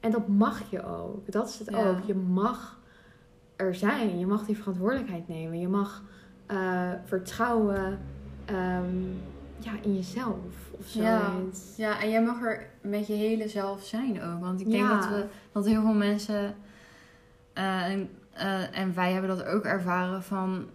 en 0.00 0.10
dat 0.10 0.28
mag 0.28 0.70
je 0.70 0.84
ook. 0.86 1.32
Dat 1.32 1.48
is 1.48 1.58
het 1.58 1.70
Ja. 1.70 1.88
ook. 1.90 2.00
Je 2.06 2.14
mag 2.14 2.80
er 3.56 3.74
zijn. 3.74 4.18
Je 4.18 4.26
mag 4.26 4.46
die 4.46 4.56
verantwoordelijkheid 4.56 5.28
nemen. 5.28 5.58
Je 5.60 5.68
mag 5.68 6.02
eh, 6.46 6.90
vertrouwen 7.04 7.98
ehm, 8.44 8.94
ja, 9.64 9.72
in 9.82 9.94
jezelf 9.94 10.36
of 10.78 10.92
Ja. 10.94 11.30
zoiets. 11.32 11.76
Ja, 11.76 12.02
en 12.02 12.10
jij 12.10 12.22
mag 12.22 12.42
er 12.42 12.66
met 12.82 13.06
je 13.06 13.12
hele 13.12 13.48
zelf 13.48 13.82
zijn 13.84 14.22
ook. 14.22 14.40
Want 14.40 14.60
ik 14.60 14.70
denk 14.70 14.82
Ja. 14.82 14.98
dat, 15.00 15.08
we, 15.08 15.24
dat 15.52 15.66
heel 15.66 15.80
veel 15.82 15.94
mensen, 15.94 16.54
eh, 17.52 17.84
en, 17.84 18.08
eh, 18.32 18.78
en 18.78 18.94
wij 18.94 19.12
hebben 19.12 19.36
dat 19.36 19.44
ook 19.44 19.64
ervaren 19.64 20.22
van... 20.22 20.66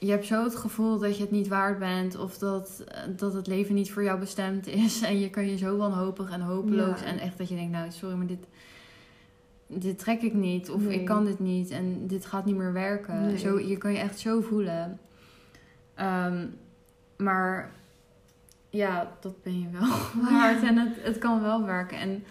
Je 0.00 0.10
hebt 0.10 0.26
zo 0.26 0.44
het 0.44 0.56
gevoel 0.56 0.98
dat 0.98 1.16
je 1.16 1.22
het 1.22 1.30
niet 1.30 1.48
waard 1.48 1.78
bent 1.78 2.16
of 2.18 2.38
dat, 2.38 2.84
eh, 2.88 3.00
dat 3.16 3.32
het 3.32 3.46
leven 3.46 3.74
niet 3.74 3.92
voor 3.92 4.02
jou 4.02 4.18
bestemd 4.18 4.66
is. 4.66 5.02
En 5.10 5.18
je 5.18 5.30
kan 5.30 5.46
je 5.48 5.56
zo 5.56 5.76
wanhopig 5.76 6.30
en 6.30 6.40
hopeloos. 6.40 7.00
Ja. 7.00 7.06
En 7.06 7.18
echt 7.18 7.38
dat 7.38 7.48
je 7.48 7.54
denkt, 7.54 7.72
nou 7.72 7.90
sorry, 7.90 8.16
maar 8.16 8.26
dit, 8.26 8.46
dit 9.66 9.98
trek 9.98 10.22
ik 10.22 10.34
niet. 10.34 10.70
Of 10.70 10.80
Nee. 10.82 10.98
ik 11.00 11.04
kan 11.04 11.24
dit 11.24 11.38
niet 11.38 11.70
en 11.70 12.06
dit 12.06 12.26
gaat 12.26 12.44
niet 12.44 12.56
meer 12.56 12.72
werken. 12.72 13.26
Nee. 13.26 13.38
Zo, 13.38 13.58
je 13.60 13.76
kan 13.76 13.92
je 13.92 13.98
echt 13.98 14.18
zo 14.18 14.40
voelen. 14.40 15.00
Ehm, 15.94 16.46
maar 17.16 17.72
ja, 18.70 19.12
dat 19.20 19.42
ben 19.42 19.60
je 19.60 19.68
wel 19.70 19.88
waard. 20.30 20.62
En 20.62 20.76
het, 20.76 20.96
het 21.02 21.18
kan 21.18 21.42
wel 21.42 21.64
werken. 21.64 21.98
En 21.98 22.24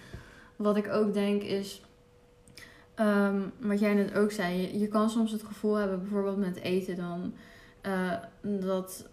wat 0.56 0.78
ik 0.78 0.88
ook 0.92 1.14
denk 1.14 1.42
is... 1.42 1.82
ehm, 2.96 3.42
wat 3.60 3.80
jij 3.80 3.94
net 3.94 4.14
ook 4.14 4.32
zei. 4.32 4.62
Je, 4.62 4.80
je 4.80 4.88
kan 4.88 5.10
soms 5.10 5.32
het 5.32 5.44
gevoel 5.44 5.76
hebben, 5.76 6.00
bijvoorbeeld 6.00 6.38
met 6.38 6.56
eten 6.60 6.96
dan... 6.96 7.34
eh, 7.82 8.14
dat, 8.42 9.10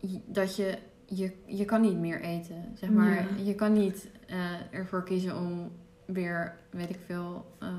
je- 0.00 0.20
dat 0.26 0.56
je, 0.56 0.78
je... 1.06 1.32
Je 1.46 1.64
kan 1.64 1.80
niet 1.80 1.98
meer 1.98 2.20
eten, 2.20 2.64
zeg 2.74 2.90
maar. 2.90 3.14
Ja. 3.14 3.44
Je 3.44 3.54
kan 3.54 3.72
niet 3.72 4.08
eh, 4.26 4.36
ervoor 4.70 5.02
kiezen 5.04 5.36
om 5.36 5.70
weer, 6.04 6.56
weet 6.70 6.90
ik 6.90 6.98
veel... 7.06 7.44
ehm, 7.58 7.74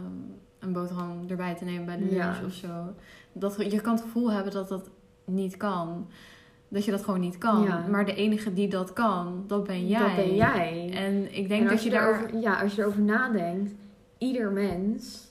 een 0.59 0.73
boterham 0.73 1.25
erbij 1.29 1.55
te 1.55 1.63
nemen 1.63 1.85
bij 1.85 1.97
de 1.97 2.03
lunch 2.05 2.39
Ja. 2.39 2.45
of 2.45 2.53
zo. 2.53 2.93
Dat, 3.33 3.55
je 3.71 3.81
kan 3.81 3.93
het 3.93 4.01
gevoel 4.03 4.31
hebben 4.31 4.53
dat 4.53 4.67
dat 4.69 4.89
niet 5.25 5.57
kan. 5.57 6.07
Dat 6.73 6.85
je 6.85 6.91
dat 6.91 7.03
gewoon 7.03 7.19
niet 7.19 7.37
kan. 7.37 7.63
Ja. 7.63 7.85
Maar 7.89 8.05
de 8.05 8.15
enige 8.15 8.53
die 8.53 8.67
dat 8.67 8.93
kan, 8.93 9.43
dat 9.47 9.63
ben 9.63 9.87
jij. 9.87 9.99
Dat 9.99 10.15
ben 10.15 10.35
jij. 10.35 10.91
En 10.93 11.35
ik 11.35 11.47
denk 11.47 11.61
En 11.61 11.67
dat 11.67 11.83
je 11.83 11.89
je, 11.89 11.95
daar... 11.95 12.35
ja, 12.35 12.61
als 12.61 12.75
je 12.75 12.81
erover 12.81 13.01
nadenkt, 13.01 13.71
ieder 14.17 14.51
mens 14.51 15.27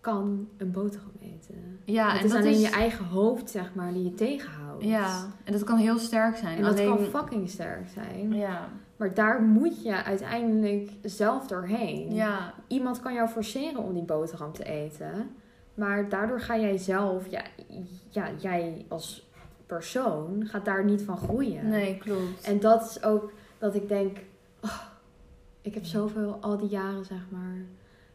kan 0.00 0.48
een 0.56 0.70
boterham 0.70 1.12
eten. 1.22 1.80
Ja, 1.84 2.08
het 2.10 2.18
en 2.18 2.24
is 2.24 2.30
dat 2.30 2.40
alleen 2.40 2.52
is... 2.52 2.60
je 2.60 2.70
eigen 2.70 3.04
hoofd, 3.04 3.50
zeg 3.50 3.74
maar, 3.74 3.92
die 3.92 4.04
je 4.04 4.14
tegenhoudt. 4.14 4.84
Ja, 4.84 5.26
en 5.44 5.52
dat 5.52 5.64
kan 5.64 5.76
heel 5.76 5.98
sterk 5.98 6.36
zijn. 6.36 6.56
En 6.56 6.62
dat 6.62 6.72
alleen... 6.72 6.86
kan 6.86 6.98
fucking 6.98 7.48
sterk 7.50 7.88
zijn. 7.94 8.34
Ja, 8.34 8.68
Maar 8.96 9.14
daar 9.14 9.42
moet 9.42 9.82
je 9.82 10.04
uiteindelijk 10.04 10.90
zelf 11.02 11.46
doorheen. 11.46 12.14
ja, 12.14 12.54
Iemand 12.66 13.00
kan 13.00 13.14
jou 13.14 13.28
forceren 13.28 13.82
om 13.82 13.94
die 13.94 14.02
boterham 14.02 14.52
te 14.52 14.64
eten. 14.64 15.30
Maar 15.74 16.08
daardoor 16.08 16.40
ga 16.40 16.58
jij 16.58 16.78
zelf, 16.78 17.30
ja, 17.30 17.42
ja 18.08 18.28
jij 18.38 18.84
als 18.88 19.27
persoon, 19.68 20.46
gaat 20.46 20.64
daar 20.64 20.84
niet 20.84 21.02
van 21.02 21.16
groeien. 21.18 21.68
nee, 21.68 21.98
klopt. 21.98 22.40
En 22.42 22.60
dat 22.60 22.82
is 22.90 23.02
ook 23.02 23.32
dat 23.58 23.74
ik 23.74 23.88
denk, 23.88 24.18
oh, 24.60 24.80
ik 25.62 25.74
heb 25.74 25.84
zoveel 25.84 26.38
al 26.40 26.56
die 26.58 26.68
jaren, 26.68 27.04
zeg 27.04 27.20
maar, 27.28 27.56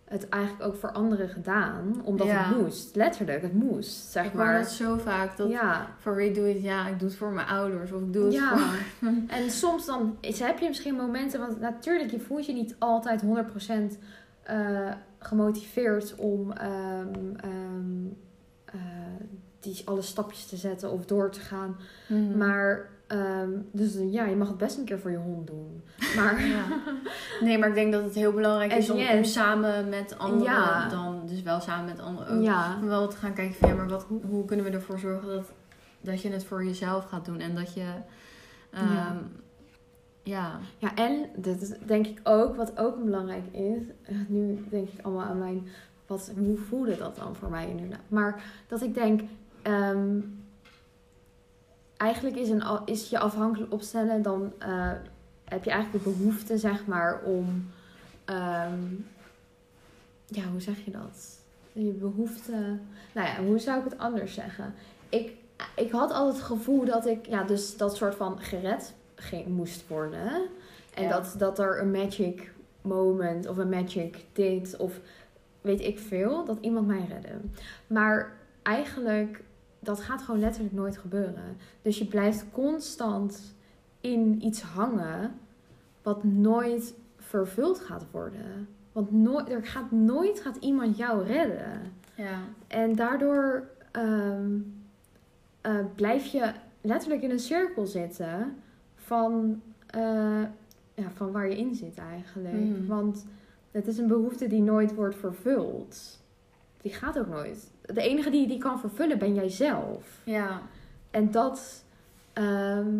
het 0.03 0.29
eigenlijk 0.29 0.63
ook 0.63 0.75
voor 0.75 0.91
anderen 0.91 1.29
gedaan. 1.29 2.01
Omdat 2.03 2.27
Ja. 2.27 2.43
het 2.47 2.57
moest. 2.57 2.95
Letterlijk, 2.95 3.41
het 3.41 3.53
moest, 3.53 4.11
zeg 4.11 4.25
ik 4.25 4.31
hoor 4.31 4.45
maar. 4.45 4.59
dat 4.59 4.69
zo 4.71 4.97
vaak. 4.97 5.37
Dat 5.37 5.49
Ja, 5.49 5.87
voor 5.97 6.15
wie 6.15 6.31
doe 6.31 6.47
je 6.47 6.53
het? 6.53 6.63
Ja, 6.63 6.87
ik 6.87 6.99
doe 6.99 7.07
het 7.07 7.17
voor 7.17 7.31
mijn 7.31 7.47
ouders. 7.47 7.91
Of 7.91 8.01
ik 8.01 8.13
doe 8.13 8.23
het 8.25 8.33
Ja. 8.33 8.57
voor... 8.57 9.09
en 9.37 9.51
soms 9.51 9.85
dan 9.85 10.17
is, 10.19 10.39
heb 10.39 10.59
je 10.59 10.67
misschien 10.67 10.95
momenten, 10.95 11.39
want 11.39 11.59
natuurlijk, 11.59 12.11
je 12.11 12.19
voelt 12.19 12.45
je 12.45 12.53
niet 12.53 12.75
altijd 12.79 13.21
100% 13.21 13.97
eh 14.43 14.91
gemotiveerd 15.19 16.15
om 16.15 16.51
ehm, 16.51 17.07
ehm, 17.37 18.02
eh, 18.02 18.02
die, 19.63 19.81
alle 19.85 20.01
stapjes 20.01 20.45
te 20.45 20.57
zetten 20.57 20.91
of 20.91 21.05
door 21.05 21.31
te 21.31 21.39
gaan. 21.39 21.75
Mhm. 22.07 22.37
Maar, 22.37 22.89
ehm, 23.07 23.49
dus 23.71 23.95
ja, 24.11 24.25
je 24.25 24.35
mag 24.35 24.47
het 24.47 24.57
best 24.57 24.77
een 24.77 24.85
keer 24.85 24.99
voor 24.99 25.11
je 25.11 25.17
hond 25.17 25.47
doen. 25.47 25.83
Maar 26.15 26.45
Ja. 26.45 26.63
Nee, 27.41 27.57
maar 27.57 27.69
ik 27.69 27.75
denk 27.75 27.91
dat 27.93 28.03
het 28.03 28.15
heel 28.15 28.33
belangrijk 28.33 28.73
is 28.73 28.89
om, 28.89 28.97
yes. 28.97 29.33
samen 29.33 29.89
met 29.89 30.17
anderen 30.17 30.53
Ja. 30.53 30.89
dan... 30.89 31.21
Dus 31.25 31.41
wel 31.41 31.59
samen 31.59 31.85
met 31.85 31.99
anderen 31.99 32.37
ook. 32.37 32.43
ja, 32.43 32.77
Om 32.81 32.87
wel 32.87 33.07
te 33.07 33.17
gaan 33.17 33.33
kijken 33.33 33.55
van 33.55 33.69
ja, 33.69 33.75
maar 33.75 33.87
wat, 33.89 34.05
hoe, 34.29 34.45
kunnen 34.45 34.65
we 34.65 34.71
ervoor 34.71 34.99
zorgen 34.99 35.27
dat, 35.27 35.51
dat 36.01 36.21
je 36.21 36.29
het 36.29 36.43
voor 36.45 36.65
jezelf 36.65 37.05
gaat 37.05 37.25
doen 37.25 37.39
en 37.39 37.55
dat 37.55 37.73
je, 37.73 37.85
ehm, 38.71 38.93
Ja. 38.93 39.17
Ja. 40.25 40.59
Ja, 40.77 40.95
en 40.95 41.25
dat 41.35 41.61
is 41.61 41.71
denk 41.85 42.07
ik 42.07 42.19
ook, 42.23 42.55
wat 42.55 42.77
ook 42.77 43.03
belangrijk 43.03 43.45
is. 43.51 43.81
eh, 44.03 44.15
Nu 44.27 44.65
denk 44.69 44.89
ik 44.89 45.05
allemaal 45.05 45.25
aan 45.25 45.37
mijn. 45.39 45.67
Wat, 46.07 46.31
hoe 46.37 46.57
voelde 46.57 46.97
dat 46.97 47.15
dan 47.15 47.35
voor 47.35 47.49
mij 47.49 47.69
inderdaad? 47.69 47.99
Maar 48.07 48.43
dat 48.67 48.81
ik 48.81 48.93
denk. 48.93 49.21
Ehm, 49.63 50.19
eigenlijk 51.97 52.35
is, 52.35 52.49
een, 52.49 52.63
is 52.85 53.09
je 53.09 53.19
afhankelijk 53.19 53.73
opstellen, 53.73 54.21
dan 54.21 54.53
eh, 54.59 54.91
heb 55.43 55.63
je 55.63 55.71
eigenlijk 55.71 56.03
de 56.03 56.09
behoefte, 56.11 56.57
zeg 56.57 56.85
maar, 56.85 57.21
om. 57.23 57.71
ehm, 58.25 58.79
ja, 60.25 60.43
hoe 60.51 60.61
zeg 60.61 60.85
je 60.85 60.91
dat? 60.91 61.37
Je 61.73 61.91
behoefte. 61.91 62.51
Nou 63.13 63.27
ja, 63.27 63.43
hoe 63.43 63.59
zou 63.59 63.77
ik 63.79 63.83
het 63.89 63.97
anders 63.99 64.33
zeggen? 64.33 64.73
Ik, 65.09 65.31
ik 65.75 65.91
had 65.91 66.11
altijd 66.11 66.35
het 66.35 66.45
gevoel 66.45 66.85
dat 66.85 67.05
ik, 67.07 67.25
ja, 67.25 67.43
dus 67.43 67.77
dat 67.77 67.95
soort 67.95 68.15
van 68.15 68.39
gered 68.39 68.93
moest 69.47 69.87
worden. 69.87 70.31
En 70.93 71.03
Ja. 71.03 71.09
dat, 71.09 71.35
dat 71.37 71.59
er 71.59 71.79
een 71.81 71.91
magic 71.91 72.51
moment 72.81 73.47
of 73.47 73.57
een 73.57 73.69
magic 73.69 74.25
dit 74.33 74.77
of 74.77 74.99
weet 75.61 75.81
ik 75.81 75.99
veel, 75.99 76.45
dat 76.45 76.57
iemand 76.61 76.87
mij 76.87 77.05
redde. 77.09 77.29
Maar 77.87 78.31
eigenlijk, 78.61 79.43
dat 79.83 79.99
gaat 79.99 80.21
gewoon 80.21 80.39
letterlijk 80.39 80.73
nooit 80.73 80.97
gebeuren. 80.97 81.57
Dus 81.81 81.97
je 81.97 82.05
blijft 82.05 82.45
constant 82.51 83.55
in 84.01 84.45
iets 84.45 84.61
hangen 84.61 85.31
wat 86.01 86.23
nooit 86.23 86.93
vervuld 87.17 87.79
gaat 87.79 88.05
worden. 88.11 88.67
Want 88.91 89.11
nooit, 89.11 89.49
er 89.49 89.65
gaat 89.65 89.91
nooit 89.91 90.39
gaat 90.39 90.55
iemand 90.55 90.97
jou 90.97 91.25
redden. 91.25 91.81
Ja. 92.15 92.39
En 92.67 92.95
daardoor 92.95 93.67
ehm, 93.91 94.51
eh, 95.61 95.75
blijf 95.95 96.25
je 96.25 96.51
letterlijk 96.81 97.21
in 97.21 97.31
een 97.31 97.39
cirkel 97.39 97.85
zitten 97.85 98.55
van, 98.95 99.61
eh, 99.87 100.41
ja, 100.93 101.09
van 101.13 101.31
waar 101.31 101.49
je 101.49 101.57
in 101.57 101.75
zit 101.75 101.97
eigenlijk. 101.97 102.53
Mhm. 102.53 102.85
Want 102.85 103.25
het 103.71 103.87
is 103.87 103.97
een 103.97 104.07
behoefte 104.07 104.47
die 104.47 104.61
nooit 104.61 104.95
wordt 104.95 105.15
vervuld. 105.15 106.19
Die 106.81 106.93
gaat 106.93 107.19
ook 107.19 107.27
nooit. 107.27 107.71
De 107.85 108.01
enige 108.01 108.29
die 108.29 108.47
die 108.47 108.57
kan 108.57 108.79
vervullen 108.79 109.17
ben 109.19 109.33
jij 109.33 109.49
zelf. 109.49 110.21
Ja. 110.23 110.61
En 111.11 111.31
dat 111.31 111.83
ehm, 112.33 112.95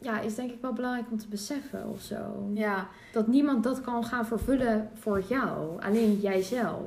ja, 0.00 0.20
is 0.20 0.34
denk 0.34 0.50
ik 0.50 0.60
wel 0.60 0.72
belangrijk 0.72 1.10
om 1.10 1.18
te 1.18 1.28
beseffen 1.28 1.88
of 1.88 2.00
zo. 2.00 2.50
Ja. 2.54 2.86
Dat 3.12 3.26
niemand 3.26 3.64
dat 3.64 3.80
kan 3.80 4.04
gaan 4.04 4.26
vervullen 4.26 4.90
voor 4.94 5.22
jou. 5.28 5.82
Alleen 5.82 6.18
jijzelf. 6.20 6.82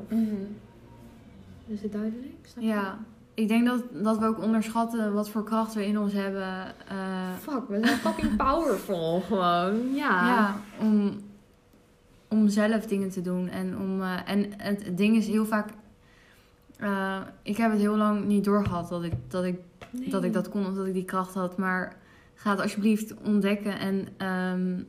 Is 1.67 1.81
het 1.81 1.91
duidelijk? 1.91 2.35
Snap? 2.45 2.63
Ja. 2.63 2.97
Ik 3.33 3.47
denk 3.47 3.65
dat, 3.67 3.83
dat 3.91 4.17
we 4.17 4.25
ook 4.25 4.41
onderschatten 4.43 5.13
wat 5.13 5.29
voor 5.29 5.43
kracht 5.43 5.73
we 5.73 5.85
in 5.85 5.99
ons 5.99 6.13
hebben. 6.13 6.75
eh, 6.87 7.33
Fuck, 7.39 7.67
we 7.67 7.79
zijn 7.83 7.97
fucking 7.97 8.35
powerful 8.45 9.19
gewoon. 9.21 9.93
Ja. 9.93 10.27
ja, 10.27 10.55
om, 10.79 11.19
om 12.27 12.47
zelf 12.49 12.85
dingen 12.85 13.09
te 13.09 13.21
doen. 13.21 13.49
En, 13.49 13.77
om, 13.77 14.01
eh, 14.01 14.29
en 14.29 14.45
het 14.57 14.97
ding 14.97 15.15
is 15.15 15.27
heel 15.27 15.45
vaak... 15.45 15.69
eh, 16.81 17.21
ik 17.43 17.57
heb 17.57 17.71
het 17.71 17.79
heel 17.79 17.97
lang 17.97 18.25
niet 18.25 18.43
doorgehad 18.43 18.89
dat 18.89 19.03
ik 19.03 19.13
dat, 19.27 19.43
ik, 19.43 19.59
Nee. 19.89 20.09
dat 20.09 20.23
ik 20.23 20.33
dat 20.33 20.49
kon 20.49 20.65
of 20.67 20.73
dat 20.73 20.85
ik 20.85 20.93
die 20.93 21.05
kracht 21.05 21.33
had. 21.33 21.57
Maar 21.57 21.95
ga 22.35 22.51
het 22.51 22.61
alsjeblieft 22.61 23.13
ontdekken. 23.25 23.79
En 23.79 24.07
ehm, 24.17 24.83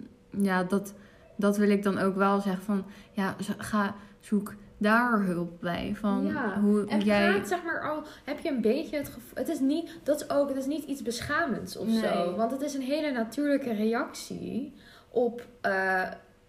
ja, 0.45 0.65
dat, 0.65 0.95
dat 1.37 1.57
wil 1.57 1.71
ik 1.71 1.83
dan 1.83 1.99
ook 1.99 2.17
wel 2.17 2.41
zeggen 2.41 2.63
van... 2.65 2.85
Ja, 3.13 3.37
ga 3.59 3.95
zoek 4.21 4.55
daar 4.79 5.21
hulp 5.23 5.61
bij. 5.61 5.93
Van 5.97 6.25
Ja, 6.27 6.61
hoe 6.61 6.87
En 6.87 7.01
jij... 7.01 7.33
gaat, 7.33 7.49
zeg 7.49 7.63
maar, 7.65 7.91
al 7.91 8.03
heb 8.25 8.39
je 8.39 8.49
een 8.51 8.61
beetje 8.61 8.97
het 8.97 9.09
gevoel... 9.09 9.31
Het 9.35 9.49
is 9.49 9.61
niet, 9.61 9.99
dat 10.03 10.21
is 10.21 10.31
ook, 10.31 10.49
het 10.49 10.59
is 10.59 10.67
niet 10.67 10.85
iets 10.85 11.03
beschamends 11.03 11.77
of 11.77 11.87
Nee. 11.87 11.99
zo. 11.99 12.37
Want 12.37 12.51
het 12.51 12.61
is 12.63 12.75
een 12.75 12.81
hele 12.83 13.13
natuurlijke 13.13 13.73
reactie 13.73 14.75
op... 15.11 15.47
eh, 15.61 16.03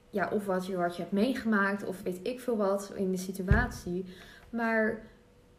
ja, 0.10 0.30
of 0.32 0.46
wat 0.46 0.66
je, 0.66 0.76
wat 0.78 0.96
je 0.96 1.02
hebt 1.02 1.14
meegemaakt, 1.14 1.86
of 1.86 2.02
weet 2.04 2.20
ik 2.24 2.39
veel 2.39 2.58
wat 2.58 2.91
in 2.96 3.12
de 3.12 3.18
situatie. 3.18 4.06
Maar 4.50 5.02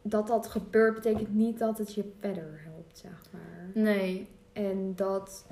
dat 0.06 0.26
dat 0.26 0.46
gebeurt, 0.46 0.94
betekent 0.94 1.34
niet 1.34 1.58
dat 1.58 1.78
het 1.78 1.94
je 1.94 2.12
verder 2.20 2.60
helpt, 2.64 2.98
zeg 2.98 3.22
maar. 3.32 3.70
Nee. 3.82 4.28
En 4.52 4.92
dat... 4.96 5.46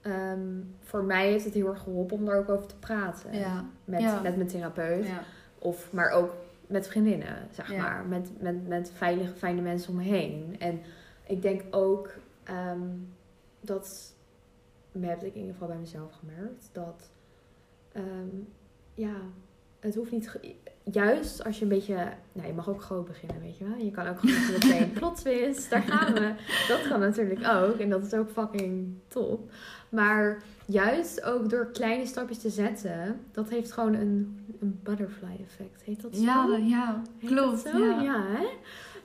ehm, 0.00 0.60
voor 0.80 1.04
mij 1.04 1.30
heeft 1.30 1.44
het 1.44 1.54
heel 1.54 1.68
erg 1.68 1.82
geholpen 1.82 2.16
om 2.16 2.24
daar 2.24 2.38
ook 2.38 2.48
over 2.48 2.66
te 2.66 2.76
praten. 2.78 3.32
Ja. 3.38 3.64
Met, 3.84 4.00
Ja. 4.00 4.20
met 4.20 4.36
mijn 4.36 4.48
therapeut. 4.48 5.06
Ja. 5.06 5.22
Of, 5.58 5.92
maar 5.92 6.10
ook 6.10 6.34
met 6.66 6.88
vriendinnen, 6.88 7.48
zeg 7.50 7.76
maar. 7.76 8.04
Met, 8.06 8.42
met, 8.42 8.68
met 8.68 8.90
veilige, 8.94 9.34
fijne 9.34 9.60
mensen 9.60 9.90
om 9.90 9.96
me 9.96 10.02
heen. 10.02 10.56
En 10.58 10.80
ik 11.26 11.42
denk 11.42 11.62
ook 11.70 12.10
ehm, 12.44 12.80
dat, 13.60 14.12
heb 15.00 15.22
ik 15.22 15.34
in 15.34 15.40
ieder 15.40 15.52
geval 15.52 15.68
bij 15.68 15.76
mezelf 15.78 16.12
gemerkt, 16.12 16.68
dat, 16.72 17.10
ehm, 17.92 18.36
ja, 18.94 19.14
het 19.80 19.94
hoeft 19.94 20.10
niet, 20.10 20.38
juist 20.92 21.44
als 21.44 21.56
je 21.58 21.62
een 21.62 21.68
beetje, 21.68 21.94
nou 22.32 22.46
je 22.46 22.52
mag 22.52 22.68
ook 22.68 22.82
groot 22.82 23.04
beginnen, 23.06 23.40
weet 23.40 23.58
je 23.58 23.64
wel. 23.68 23.76
Je 23.84 23.90
kan 23.90 24.06
ook 24.06 24.18
gewoon 24.18 24.36
meteen 24.52 24.90
plot 24.98 25.16
twist, 25.16 25.70
daar 25.70 25.82
gaan 25.82 26.12
we. 26.14 26.32
Dat 26.68 26.88
kan 26.88 27.00
natuurlijk 27.00 27.46
ook 27.46 27.78
en 27.78 27.90
dat 27.90 28.04
is 28.04 28.14
ook 28.14 28.30
fucking 28.30 28.94
top. 29.08 29.50
Maar 29.88 30.42
juist 30.66 31.22
ook 31.24 31.50
door 31.50 31.66
kleine 31.72 32.06
stapjes 32.06 32.38
te 32.38 32.50
zetten, 32.50 33.20
dat 33.32 33.48
heeft 33.48 33.72
gewoon 33.72 33.94
een, 33.94 34.38
een 34.60 34.80
butterfly 34.82 35.36
effect. 35.44 35.82
Heet 35.84 36.02
dat 36.02 36.16
zo? 36.16 36.22
Ja, 36.22 36.56
ja, 36.62 37.02
klopt. 37.24 37.64
dat 37.64 37.72
zo? 37.72 37.78
Ja. 37.78 38.00
Ja. 38.02 38.24
hè? 38.26 38.46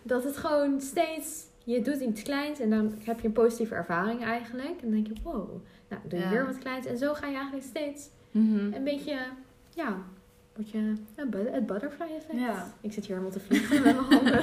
Dat 0.04 0.24
het 0.24 0.38
gewoon 0.38 0.82
steeds, 0.82 1.46
je 1.64 1.82
doet 1.82 2.00
iets 2.00 2.22
kleins 2.22 2.60
en 2.60 2.70
dan 2.70 2.94
heb 3.04 3.20
je 3.20 3.28
een 3.28 3.34
positieve 3.34 3.76
ervaring 3.76 4.24
eigenlijk. 4.24 4.70
En 4.70 4.78
dan 4.82 4.92
denk 4.92 5.08
je, 5.08 5.14
wow, 5.24 5.50
nou 5.90 6.02
doe 6.08 6.20
je 6.20 6.26
Ja. 6.26 6.32
weer 6.32 6.46
wat 6.46 6.58
kleins. 6.58 6.86
En 6.86 6.98
zo 6.98 7.14
ga 7.14 7.28
je 7.28 7.36
eigenlijk 7.36 7.66
steeds 7.66 8.10
Mhm. 8.32 8.74
een 8.74 8.84
beetje, 8.84 9.18
ja, 9.76 9.98
word 10.56 10.70
je, 10.70 10.95
het 11.16 11.66
butterfly 11.66 12.08
effect. 12.16 12.39
Ja. 12.39 12.74
Ik 12.82 12.93
zit 12.93 13.06
hier 13.06 13.16
helemaal 13.16 13.38
te 13.38 13.45
vliegen 13.47 13.84
met 13.84 13.95
mijn 13.95 14.06
handen. 14.06 14.41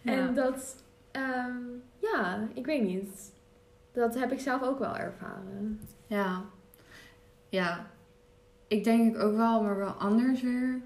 Ja. 0.00 0.12
En 0.12 0.34
dat, 0.34 0.76
ehm, 1.10 1.62
ja, 1.98 2.48
ik 2.54 2.66
weet 2.66 2.82
niet. 2.82 3.32
Dat 3.92 4.14
heb 4.14 4.32
ik 4.32 4.40
zelf 4.40 4.62
ook 4.62 4.78
wel 4.78 4.96
ervaren. 4.96 5.80
Ja. 6.06 6.44
Ja. 7.48 7.90
Ik 8.68 8.84
denk 8.84 9.14
ik 9.14 9.22
ook 9.22 9.36
wel, 9.36 9.62
maar 9.62 9.76
wel 9.76 9.92
anders 9.92 10.42
weer. 10.42 10.80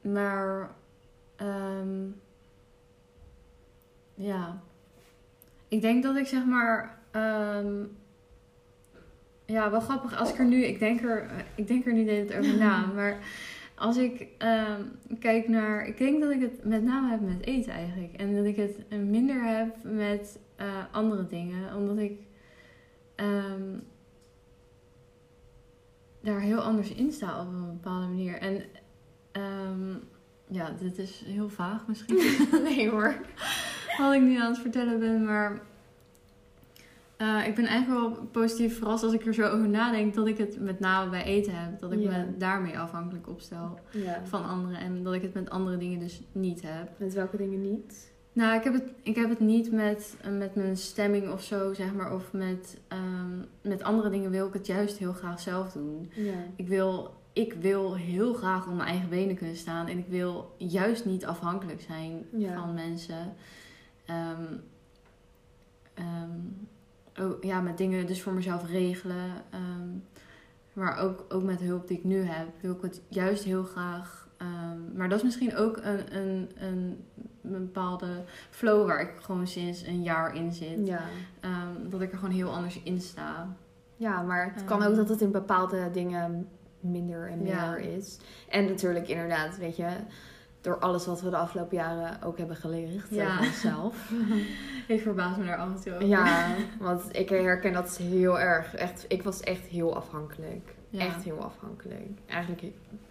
Maar, 0.00 0.70
ehm, 1.36 2.06
ja. 4.14 4.60
Ik 5.68 5.80
denk 5.80 6.02
dat 6.02 6.16
ik 6.16 6.26
zeg 6.26 6.44
maar, 6.44 6.98
ehm, 7.10 7.84
ja, 9.46 9.70
wel 9.70 9.80
grappig 9.80 10.18
als 10.18 10.30
ik 10.30 10.38
er 10.38 10.44
nu, 10.44 10.64
ik 10.64 10.78
denk 10.78 11.02
er, 11.02 11.30
ik 11.54 11.66
denk 11.66 11.86
er 11.86 11.92
nu 11.92 12.04
tijd 12.04 12.34
over 12.34 12.56
na, 12.56 12.86
maar 12.94 13.18
als 13.74 13.96
ik 13.96 14.26
ehm, 14.38 14.82
kijk 15.20 15.48
naar, 15.48 15.86
ik 15.86 15.98
denk 15.98 16.20
dat 16.20 16.30
ik 16.30 16.40
het 16.40 16.64
met 16.64 16.82
name 16.82 17.10
heb 17.10 17.20
met 17.20 17.46
eten 17.46 17.72
eigenlijk. 17.72 18.14
En 18.14 18.36
dat 18.36 18.44
ik 18.44 18.56
het 18.56 19.00
minder 19.08 19.42
heb 19.44 19.76
met 19.82 20.38
eh, 20.56 20.84
andere 20.92 21.26
dingen, 21.26 21.74
omdat 21.74 21.98
ik 21.98 22.20
ehm, 23.14 23.78
daar 26.20 26.40
heel 26.40 26.60
anders 26.60 26.94
in 26.94 27.12
sta 27.12 27.40
op 27.40 27.46
een 27.46 27.66
bepaalde 27.66 28.06
manier. 28.06 28.38
En 28.38 28.64
ehm, 29.32 29.94
ja, 30.48 30.70
dit 30.80 30.98
is 30.98 31.22
heel 31.26 31.48
vaag 31.48 31.86
misschien. 31.86 32.16
nee 32.68 32.90
hoor. 32.90 33.14
wat 33.98 34.14
ik 34.14 34.20
nu 34.20 34.40
aan 34.40 34.52
het 34.52 34.60
vertellen 34.60 34.98
ben, 34.98 35.24
maar 35.24 35.60
eh, 37.16 37.46
ik 37.46 37.54
ben 37.54 37.64
eigenlijk 37.64 38.00
wel 38.00 38.24
positief 38.26 38.78
verrast 38.78 39.04
als 39.04 39.12
ik 39.12 39.26
er 39.26 39.34
zo 39.34 39.42
over 39.42 39.68
nadenk 39.68 40.14
dat 40.14 40.26
ik 40.26 40.38
het 40.38 40.60
met 40.60 40.80
name 40.80 41.10
bij 41.10 41.24
eten 41.24 41.54
heb. 41.54 41.80
Dat 41.80 41.92
ik 41.92 41.98
me 41.98 42.36
daarmee 42.38 42.78
afhankelijk 42.78 43.28
opstel 43.28 43.78
van 44.24 44.44
anderen 44.44 44.78
en 44.78 45.02
dat 45.02 45.14
ik 45.14 45.22
het 45.22 45.34
met 45.34 45.50
andere 45.50 45.76
dingen 45.76 45.98
dus 45.98 46.22
niet 46.32 46.62
heb. 46.62 46.88
Met 46.96 47.14
welke 47.14 47.36
dingen 47.36 47.60
niet? 47.60 48.14
Nou, 48.32 48.56
ik 48.56 48.64
heb 48.64 48.72
het, 48.72 48.92
ik 49.02 49.16
heb 49.16 49.28
het 49.28 49.40
niet 49.40 49.72
met, 49.72 50.16
eh, 50.20 50.30
met 50.30 50.54
mijn 50.54 50.76
stemming 50.76 51.30
of 51.32 51.42
zo, 51.42 51.74
zeg 51.74 51.94
maar. 51.94 52.14
Of 52.14 52.32
met, 52.32 52.78
ehm, 52.88 53.38
met 53.60 53.82
andere 53.82 54.10
dingen 54.10 54.30
wil 54.30 54.46
ik 54.46 54.52
het 54.52 54.66
juist 54.66 54.98
heel 54.98 55.12
graag 55.12 55.40
zelf 55.40 55.72
doen. 55.72 56.10
Ik 56.56 56.68
wil, 56.68 57.14
ik 57.32 57.52
wil 57.52 57.94
heel 57.94 58.34
graag 58.34 58.66
op 58.66 58.74
mijn 58.74 58.88
eigen 58.88 59.08
benen 59.08 59.36
kunnen 59.36 59.56
staan. 59.56 59.86
En 59.86 59.98
ik 59.98 60.06
wil 60.08 60.54
juist 60.58 61.04
niet 61.04 61.26
afhankelijk 61.26 61.80
zijn 61.80 62.26
van 62.54 62.74
mensen. 62.74 63.34
Ehm, 64.04 64.44
ook, 67.20 67.44
ja, 67.44 67.60
met 67.60 67.78
dingen 67.78 68.06
dus 68.06 68.22
voor 68.22 68.32
mezelf 68.32 68.68
regelen. 68.70 69.30
Ehm, 69.50 69.88
maar 70.72 70.98
ook, 70.98 71.24
ook 71.28 71.42
met 71.42 71.58
de 71.58 71.64
hulp 71.64 71.88
die 71.88 71.98
ik 71.98 72.04
nu 72.04 72.22
heb, 72.22 72.46
wil 72.60 72.72
ik 72.74 72.82
het 72.82 73.00
juist 73.08 73.44
heel 73.44 73.64
graag. 73.64 74.28
ehm, 74.36 74.96
maar 74.96 75.08
dat 75.08 75.18
is 75.18 75.24
misschien 75.24 75.56
ook 75.56 75.76
een, 75.82 76.16
een, 76.16 76.50
een, 76.58 77.04
bepaalde 77.42 78.08
flow 78.50 78.86
waar 78.86 79.00
ik 79.00 79.12
gewoon 79.20 79.46
sinds 79.46 79.82
een 79.86 80.02
jaar 80.02 80.34
in 80.34 80.52
zit. 80.52 80.86
Ja. 80.86 81.00
Ehm, 81.40 81.88
dat 81.90 82.00
ik 82.00 82.12
er 82.12 82.18
gewoon 82.18 82.34
heel 82.34 82.50
anders 82.54 82.82
in 82.82 83.00
sta. 83.00 83.56
ja, 83.96 84.22
maar 84.22 84.52
het 84.54 84.64
kan 84.64 84.82
ook 84.82 84.96
dat 84.96 85.08
het 85.08 85.20
in 85.20 85.30
bepaalde 85.30 85.90
dingen 85.92 86.48
minder 86.80 87.28
en 87.30 87.44
Ja. 87.46 87.70
meer 87.70 87.78
is. 87.96 88.18
En 88.48 88.64
natuurlijk 88.64 89.08
inderdaad, 89.08 89.56
weet 89.58 89.76
je, 89.76 89.88
door 90.66 90.78
alles 90.78 91.06
wat 91.06 91.20
we 91.20 91.30
de 91.30 91.36
afgelopen 91.36 91.76
jaren 91.76 92.22
ook 92.22 92.38
hebben 92.38 92.56
geleerd 92.56 93.10
Ja. 93.10 93.32
over 93.32 93.46
onszelf. 93.46 94.10
Ik 94.88 95.00
verbaas 95.00 95.36
me 95.36 95.44
daar 95.44 95.56
af 95.56 95.68
en 95.68 95.80
toe 95.82 95.94
over. 95.94 96.06
Ja, 96.06 96.54
want 96.78 97.02
ik 97.10 97.28
herken 97.28 97.72
dat 97.72 97.96
heel 97.96 98.40
erg. 98.40 98.74
Echt, 98.74 99.04
ik 99.08 99.22
was 99.22 99.40
echt 99.40 99.60
heel 99.66 99.96
afhankelijk. 99.96 100.74
Ja. 100.90 101.00
Echt 101.00 101.24
heel 101.24 101.44
afhankelijk. 101.44 102.18
Eigenlijk 102.26 102.62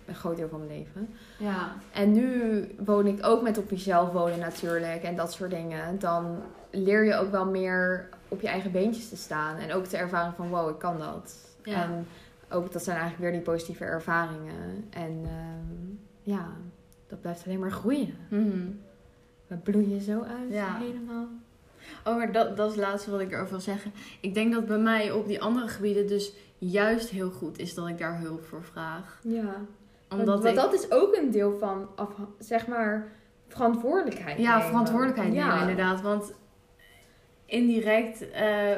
een 0.05 0.15
groot 0.15 0.37
deel 0.37 0.47
van 0.49 0.59
mijn 0.65 0.71
leven. 0.79 1.09
Ja. 1.37 1.75
En 1.93 2.11
nu 2.11 2.67
woon 2.85 3.07
ik 3.07 3.25
ook 3.25 3.41
met 3.41 3.57
op 3.57 3.69
jezelf 3.69 4.11
wonen 4.11 4.39
natuurlijk 4.39 5.03
en 5.03 5.15
dat 5.15 5.33
soort 5.33 5.51
dingen. 5.51 5.99
Dan 5.99 6.41
leer 6.71 7.05
je 7.05 7.15
ook 7.15 7.31
wel 7.31 7.45
meer 7.45 8.09
op 8.27 8.41
je 8.41 8.47
eigen 8.47 8.71
beentjes 8.71 9.09
te 9.09 9.17
staan. 9.17 9.57
En 9.57 9.73
ook 9.73 9.85
te 9.85 9.97
ervaren 9.97 10.33
van 10.33 10.49
wow, 10.49 10.69
ik 10.69 10.79
kan 10.79 10.99
dat. 10.99 11.35
Ja. 11.63 11.83
En 11.83 12.07
ook 12.49 12.71
dat 12.71 12.83
zijn 12.83 12.97
eigenlijk 12.97 13.31
weer 13.31 13.39
die 13.41 13.51
positieve 13.51 13.83
ervaringen. 13.83 14.87
En 14.89 15.21
ehm, 15.23 15.95
ja, 16.21 16.47
dat 17.07 17.21
blijft 17.21 17.45
alleen 17.45 17.59
maar 17.59 17.71
groeien. 17.71 18.15
Mhm. 18.29 18.67
We 19.47 19.55
bloeien 19.55 20.01
zo 20.01 20.21
uit 20.21 20.51
Ja. 20.51 20.77
helemaal. 20.77 21.27
Oh, 22.05 22.15
maar 22.17 22.31
dat, 22.31 22.57
dat 22.57 22.69
is 22.71 22.75
het 22.75 22.85
laatste 22.85 23.11
wat 23.11 23.19
ik 23.19 23.31
erover 23.31 23.49
wil 23.49 23.59
zeggen. 23.59 23.91
Ik 24.21 24.33
denk 24.33 24.53
dat 24.53 24.65
bij 24.65 24.77
mij 24.77 25.11
op 25.11 25.27
die 25.27 25.41
andere 25.41 25.67
gebieden 25.67 26.07
dus 26.07 26.33
juist 26.57 27.09
heel 27.09 27.29
goed 27.31 27.59
is 27.59 27.73
dat 27.73 27.87
ik 27.87 27.97
daar 27.97 28.19
hulp 28.19 28.43
voor 28.45 28.63
vraag. 28.63 29.19
Ja. 29.23 29.55
Omdat 30.09 30.27
want, 30.27 30.45
ik... 30.45 30.55
dat 30.55 30.73
is 30.73 30.91
ook 30.91 31.15
een 31.15 31.31
deel 31.31 31.57
van, 31.59 31.87
afha- 31.95 32.27
zeg 32.39 32.67
maar, 32.67 33.07
verantwoordelijkheid 33.47 34.37
Ja, 34.39 34.51
nemen. 34.53 34.67
verantwoordelijkheid 34.67 35.29
nemen 35.33 35.45
Ja. 35.47 35.59
inderdaad. 35.61 36.01
Want 36.01 36.33
indirect 37.45 38.29
eh, 38.31 38.71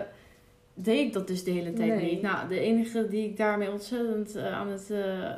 deed 0.74 1.08
ik 1.08 1.14
dat 1.14 1.28
dus 1.28 1.44
de 1.44 1.52
hele 1.52 1.74
tijd 1.74 1.96
Nee. 1.96 2.12
niet. 2.14 2.22
Nou, 2.22 2.48
de 2.48 2.60
enige 2.60 3.08
die 3.08 3.30
ik 3.30 3.38
daarmee 3.38 3.72
ontzettend 3.72 4.36
eh, 4.36 4.54
aan 4.54 4.68
het 4.68 4.92
eh, 4.92 5.32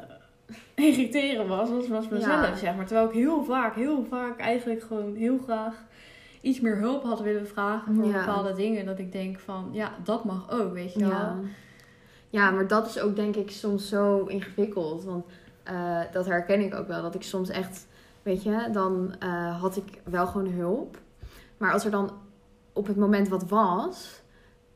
irriteren 0.75 1.47
was, 1.47 1.69
was, 1.69 1.87
was 1.87 2.07
mezelf, 2.09 2.47
Ja. 2.47 2.55
zeg 2.55 2.75
maar. 2.75 2.85
Terwijl 2.85 3.07
ik 3.07 3.13
heel 3.13 3.43
vaak, 3.43 3.75
heel 3.75 4.05
vaak 4.09 4.39
eigenlijk 4.39 4.81
gewoon 4.81 5.15
heel 5.15 5.37
graag 5.37 5.83
iets 6.41 6.59
meer 6.59 6.77
hulp 6.77 7.03
had 7.03 7.21
willen 7.21 7.47
vragen 7.47 7.95
voor 7.95 8.05
Ja. 8.05 8.19
bepaalde 8.19 8.53
dingen. 8.53 8.85
Dat 8.85 8.99
ik 8.99 9.11
denk 9.11 9.39
van, 9.39 9.69
ja, 9.71 9.91
dat 10.03 10.23
mag 10.23 10.51
ook, 10.51 10.73
weet 10.73 10.93
je 10.93 10.99
wel. 10.99 11.09
Ja. 11.09 11.35
ja, 12.29 12.51
maar 12.51 12.67
dat 12.67 12.87
is 12.87 12.99
ook 12.99 13.15
denk 13.15 13.35
ik 13.35 13.51
soms 13.51 13.87
zo 13.89 14.25
ingewikkeld. 14.25 15.03
Want 15.03 15.25
eh, 15.63 15.99
dat 16.11 16.25
herken 16.25 16.61
ik 16.61 16.75
ook 16.75 16.87
wel. 16.87 17.01
Dat 17.01 17.15
ik 17.15 17.23
soms 17.23 17.49
echt, 17.49 17.87
weet 18.23 18.43
je, 18.43 18.67
dan 18.71 19.15
eh, 19.19 19.61
had 19.61 19.77
ik 19.77 20.01
wel 20.03 20.27
gewoon 20.27 20.51
hulp. 20.51 20.97
Maar 21.57 21.73
als 21.73 21.85
er 21.85 21.91
dan 21.91 22.11
op 22.73 22.87
het 22.87 22.97
moment 22.97 23.27
wat 23.27 23.49
was, 23.49 24.21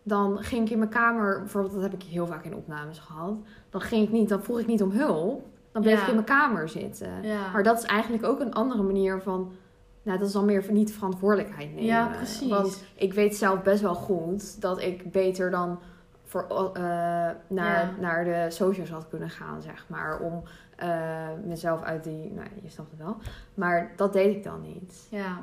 dan 0.03 0.37
ging 0.37 0.65
ik 0.65 0.71
in 0.71 0.77
mijn 0.77 0.89
kamer, 0.89 1.39
bijvoorbeeld 1.39 1.73
dat 1.73 1.83
heb 1.83 1.93
ik 1.93 2.03
heel 2.03 2.27
vaak 2.27 2.45
in 2.45 2.55
opnames 2.55 2.99
gehad. 2.99 3.37
Dan 3.69 3.81
ging 3.81 4.03
ik 4.03 4.11
niet, 4.11 4.29
dan 4.29 4.43
vroeg 4.43 4.59
ik 4.59 4.67
niet 4.67 4.81
om 4.81 4.91
hulp. 4.91 5.45
Dan 5.73 5.81
bleef 5.81 5.95
Ja. 5.95 6.01
ik 6.01 6.07
in 6.07 6.13
mijn 6.13 6.25
kamer 6.25 6.69
zitten. 6.69 7.23
Ja. 7.23 7.51
Maar 7.51 7.63
dat 7.63 7.77
is 7.77 7.83
eigenlijk 7.85 8.25
ook 8.25 8.39
een 8.39 8.53
andere 8.53 8.83
manier 8.83 9.21
van. 9.21 9.51
Nou, 10.03 10.17
dat 10.17 10.27
is 10.27 10.33
dan 10.33 10.45
meer 10.45 10.63
van 10.63 10.73
niet 10.73 10.93
verantwoordelijkheid 10.93 11.69
nemen. 11.69 11.83
Ja, 11.85 12.07
precies. 12.07 12.49
Want 12.49 12.83
ik 12.95 13.13
weet 13.13 13.35
zelf 13.35 13.61
best 13.61 13.81
wel 13.81 13.95
goed 13.95 14.61
dat 14.61 14.81
ik 14.81 15.11
beter 15.11 15.51
dan 15.51 15.79
voor, 16.23 16.45
eh, 16.73 16.81
naar, 17.47 17.85
Ja. 17.85 17.89
naar 17.99 18.23
de 18.23 18.45
socials 18.49 18.89
had 18.89 19.07
kunnen 19.09 19.29
gaan, 19.29 19.61
zeg 19.61 19.85
maar. 19.87 20.19
Om 20.19 20.43
eh, 20.75 21.27
mezelf 21.45 21.81
uit 21.83 22.03
die. 22.03 22.31
Nou, 22.31 22.47
je 22.61 22.69
snapt 22.69 22.91
het 22.91 22.99
wel. 22.99 23.17
Maar 23.53 23.91
dat 23.95 24.13
deed 24.13 24.35
ik 24.35 24.43
dan 24.43 24.61
niet. 24.61 25.07
Ja. 25.09 25.39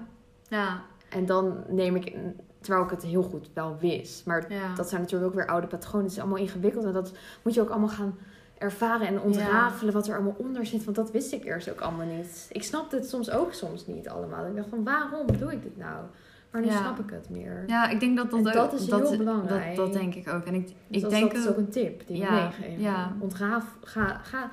Ja. 0.48 0.80
En 1.08 1.26
dan 1.26 1.64
neem 1.68 1.96
ik. 1.96 2.16
Terwijl 2.60 2.84
ik 2.84 2.90
het 2.90 3.02
heel 3.02 3.22
goed 3.22 3.50
wel 3.54 3.76
wist. 3.80 4.26
Maar 4.26 4.52
Ja. 4.52 4.74
dat 4.74 4.88
zijn 4.88 5.00
natuurlijk 5.00 5.30
ook 5.30 5.36
weer 5.36 5.46
oude 5.46 5.66
patronen. 5.66 6.02
Het 6.02 6.12
is 6.12 6.18
allemaal 6.20 6.38
ingewikkeld. 6.38 6.84
En 6.84 6.92
dat 6.92 7.12
moet 7.42 7.54
je 7.54 7.60
ook 7.60 7.70
allemaal 7.70 7.88
gaan 7.88 8.14
ervaren 8.60 9.06
en 9.06 9.20
ontrafelen 9.20 9.92
wat 9.92 10.08
er 10.08 10.14
allemaal 10.14 10.34
onder 10.38 10.66
zit. 10.66 10.84
Want 10.84 10.96
dat 10.96 11.10
wist 11.10 11.32
ik 11.32 11.44
eerst 11.44 11.70
ook 11.70 11.80
allemaal 11.80 12.06
niet. 12.06 12.46
Ik 12.52 12.62
snapte 12.62 12.96
het 12.96 13.08
soms 13.08 13.30
ook 13.30 13.52
soms 13.52 13.86
niet 13.86 14.08
allemaal. 14.08 14.46
Ik 14.46 14.56
dacht 14.56 14.68
van 14.68 14.84
waarom 14.84 15.38
doe 15.38 15.52
ik 15.52 15.62
dit 15.62 15.76
nou? 15.76 16.04
Maar 16.50 16.60
nu 16.60 16.66
Ja. 16.66 16.76
snap 16.78 16.98
ik 16.98 17.10
het 17.10 17.30
meer. 17.30 17.64
Ja, 17.66 17.88
ik 17.88 18.00
denk 18.00 18.16
dat 18.16 18.30
dat 18.30 18.46
ook... 18.46 18.52
dat 18.52 18.72
is 18.72 18.86
heel 18.86 19.16
belangrijk. 19.16 19.76
Dat, 19.76 19.86
dat 19.92 19.94
denk 20.00 20.14
ik 20.14 20.28
ook. 20.32 20.44
En 20.44 20.54
ik, 20.54 20.66
Dus 20.66 20.74
ik 20.88 21.00
dat, 21.02 21.10
denk 21.10 21.32
dat 21.32 21.42
is 21.42 21.48
ook 21.48 21.56
een 21.56 21.68
tip 21.68 22.06
die 22.06 22.22
ik 22.22 22.30
meegeef. 22.30 22.78
ja. 22.80 23.12
Ontraaf, 23.18 23.76
ga, 23.82 24.18
ga, 24.22 24.50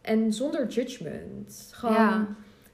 en 0.00 0.32
zonder 0.32 0.66
judgment. 0.68 1.68
Gewoon, 1.72 1.94
Ja. 1.94 2.26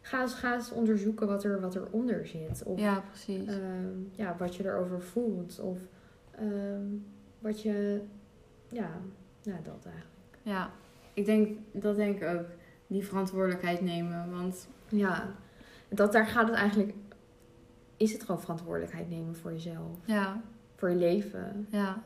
ga, 0.03 0.20
eens, 0.22 0.34
ga 0.34 0.55
eens 0.55 0.70
onderzoeken 0.70 1.26
wat 1.26 1.44
er, 1.44 1.61
wat 1.61 1.74
eronder 1.74 2.26
zit. 2.26 2.62
Of 2.64 2.80
Ja, 2.80 3.03
precies. 3.11 3.46
ehm, 3.49 3.99
ja, 4.11 4.34
wat 4.38 4.55
je 4.57 4.64
erover 4.64 5.03
voelt. 5.03 5.61
Of 5.61 5.78
ehm, 6.38 6.86
wat 7.38 7.62
je, 7.62 8.01
ja, 8.68 8.90
nou 9.42 9.59
dat 9.64 9.84
eigenlijk. 9.84 10.16
Ja, 10.43 10.70
ik 11.14 11.24
denk, 11.24 11.59
dat 11.72 11.97
denk 11.97 12.22
ik 12.22 12.28
ook. 12.28 12.45
Die 12.86 13.05
verantwoordelijkheid 13.07 13.80
nemen. 13.80 14.30
Want 14.30 14.68
Ja, 14.89 15.28
dat 15.89 16.12
daar 16.12 16.26
gaat 16.26 16.49
het 16.49 16.57
eigenlijk, 16.57 16.95
is 17.97 18.12
het 18.12 18.22
gewoon 18.22 18.41
verantwoordelijkheid 18.41 19.09
nemen 19.11 19.36
voor 19.36 19.53
jezelf. 19.53 19.97
ja, 20.05 20.41
Voor 20.76 20.91
je 20.91 20.97
leven. 20.97 21.66
ja. 21.70 22.03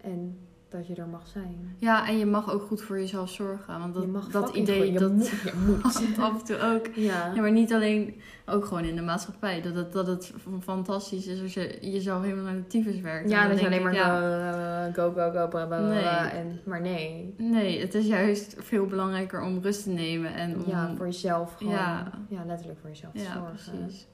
En 0.00 0.38
dat 0.70 0.86
je 0.86 0.94
er 0.94 1.06
mag 1.06 1.26
zijn. 1.26 1.74
Ja, 1.78 2.08
en 2.08 2.18
je 2.18 2.26
mag 2.26 2.52
ook 2.52 2.62
goed 2.62 2.82
voor 2.82 2.98
jezelf 2.98 3.30
zorgen. 3.30 3.78
Want 3.78 3.94
dat, 3.94 4.02
je 4.02 4.08
mag 4.08 4.28
dat 4.28 4.54
idee, 4.54 4.92
je 4.92 4.98
dat 4.98 5.12
moet, 5.12 5.28
je 5.28 5.52
moet. 5.66 5.84
af 6.18 6.38
en 6.38 6.44
toe 6.44 6.58
ook. 6.58 6.86
Ja. 6.94 7.32
Ja, 7.34 7.40
maar 7.40 7.52
niet 7.52 7.72
alleen, 7.72 8.20
ook 8.46 8.64
gewoon 8.64 8.84
in 8.84 8.96
de 8.96 9.02
maatschappij. 9.02 9.62
Dat 9.62 9.74
het, 9.74 9.92
dat 9.92 10.06
het 10.06 10.32
fantastisch 10.60 11.26
is 11.26 11.42
als 11.42 11.54
je 11.54 11.78
jezelf 11.80 12.22
helemaal 12.22 12.44
naar 12.44 12.54
de 12.54 12.66
tyfus 12.66 13.00
werkt. 13.00 13.30
Ja, 13.30 13.48
dat 13.48 13.56
je 13.56 13.64
dan 13.64 13.72
alleen 13.72 13.82
maar 13.84 13.94
ja, 13.94 14.90
go, 14.92 15.12
go, 15.12 15.30
go, 15.30 15.30
bla, 15.30 15.46
bla, 15.46 15.66
bla, 15.66 15.80
Nee. 15.80 16.00
bla, 16.00 16.30
En, 16.30 16.60
maar 16.64 16.80
nee. 16.80 17.34
Nee, 17.36 17.80
het 17.80 17.94
is 17.94 18.06
juist 18.06 18.54
veel 18.58 18.86
belangrijker 18.86 19.42
om 19.42 19.58
rust 19.62 19.82
te 19.82 19.90
nemen. 19.90 20.34
En 20.34 20.54
om, 20.56 20.70
Ja, 20.70 20.94
voor 20.96 21.06
jezelf 21.06 21.54
gewoon. 21.54 21.72
Ja. 21.72 22.10
Ja, 22.28 22.44
letterlijk 22.44 22.78
voor 22.80 22.90
jezelf 22.90 23.12
te 23.12 23.20
ja 23.22 23.32
zorgen. 23.32 23.72
precies. 23.78 24.06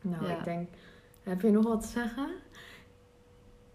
Nou, 0.00 0.26
ik 0.26 0.44
denk... 0.44 0.68
Heb 1.22 1.40
je 1.40 1.50
nog 1.50 1.64
wat 1.64 1.82
te 1.82 1.88
zeggen? 1.88 2.28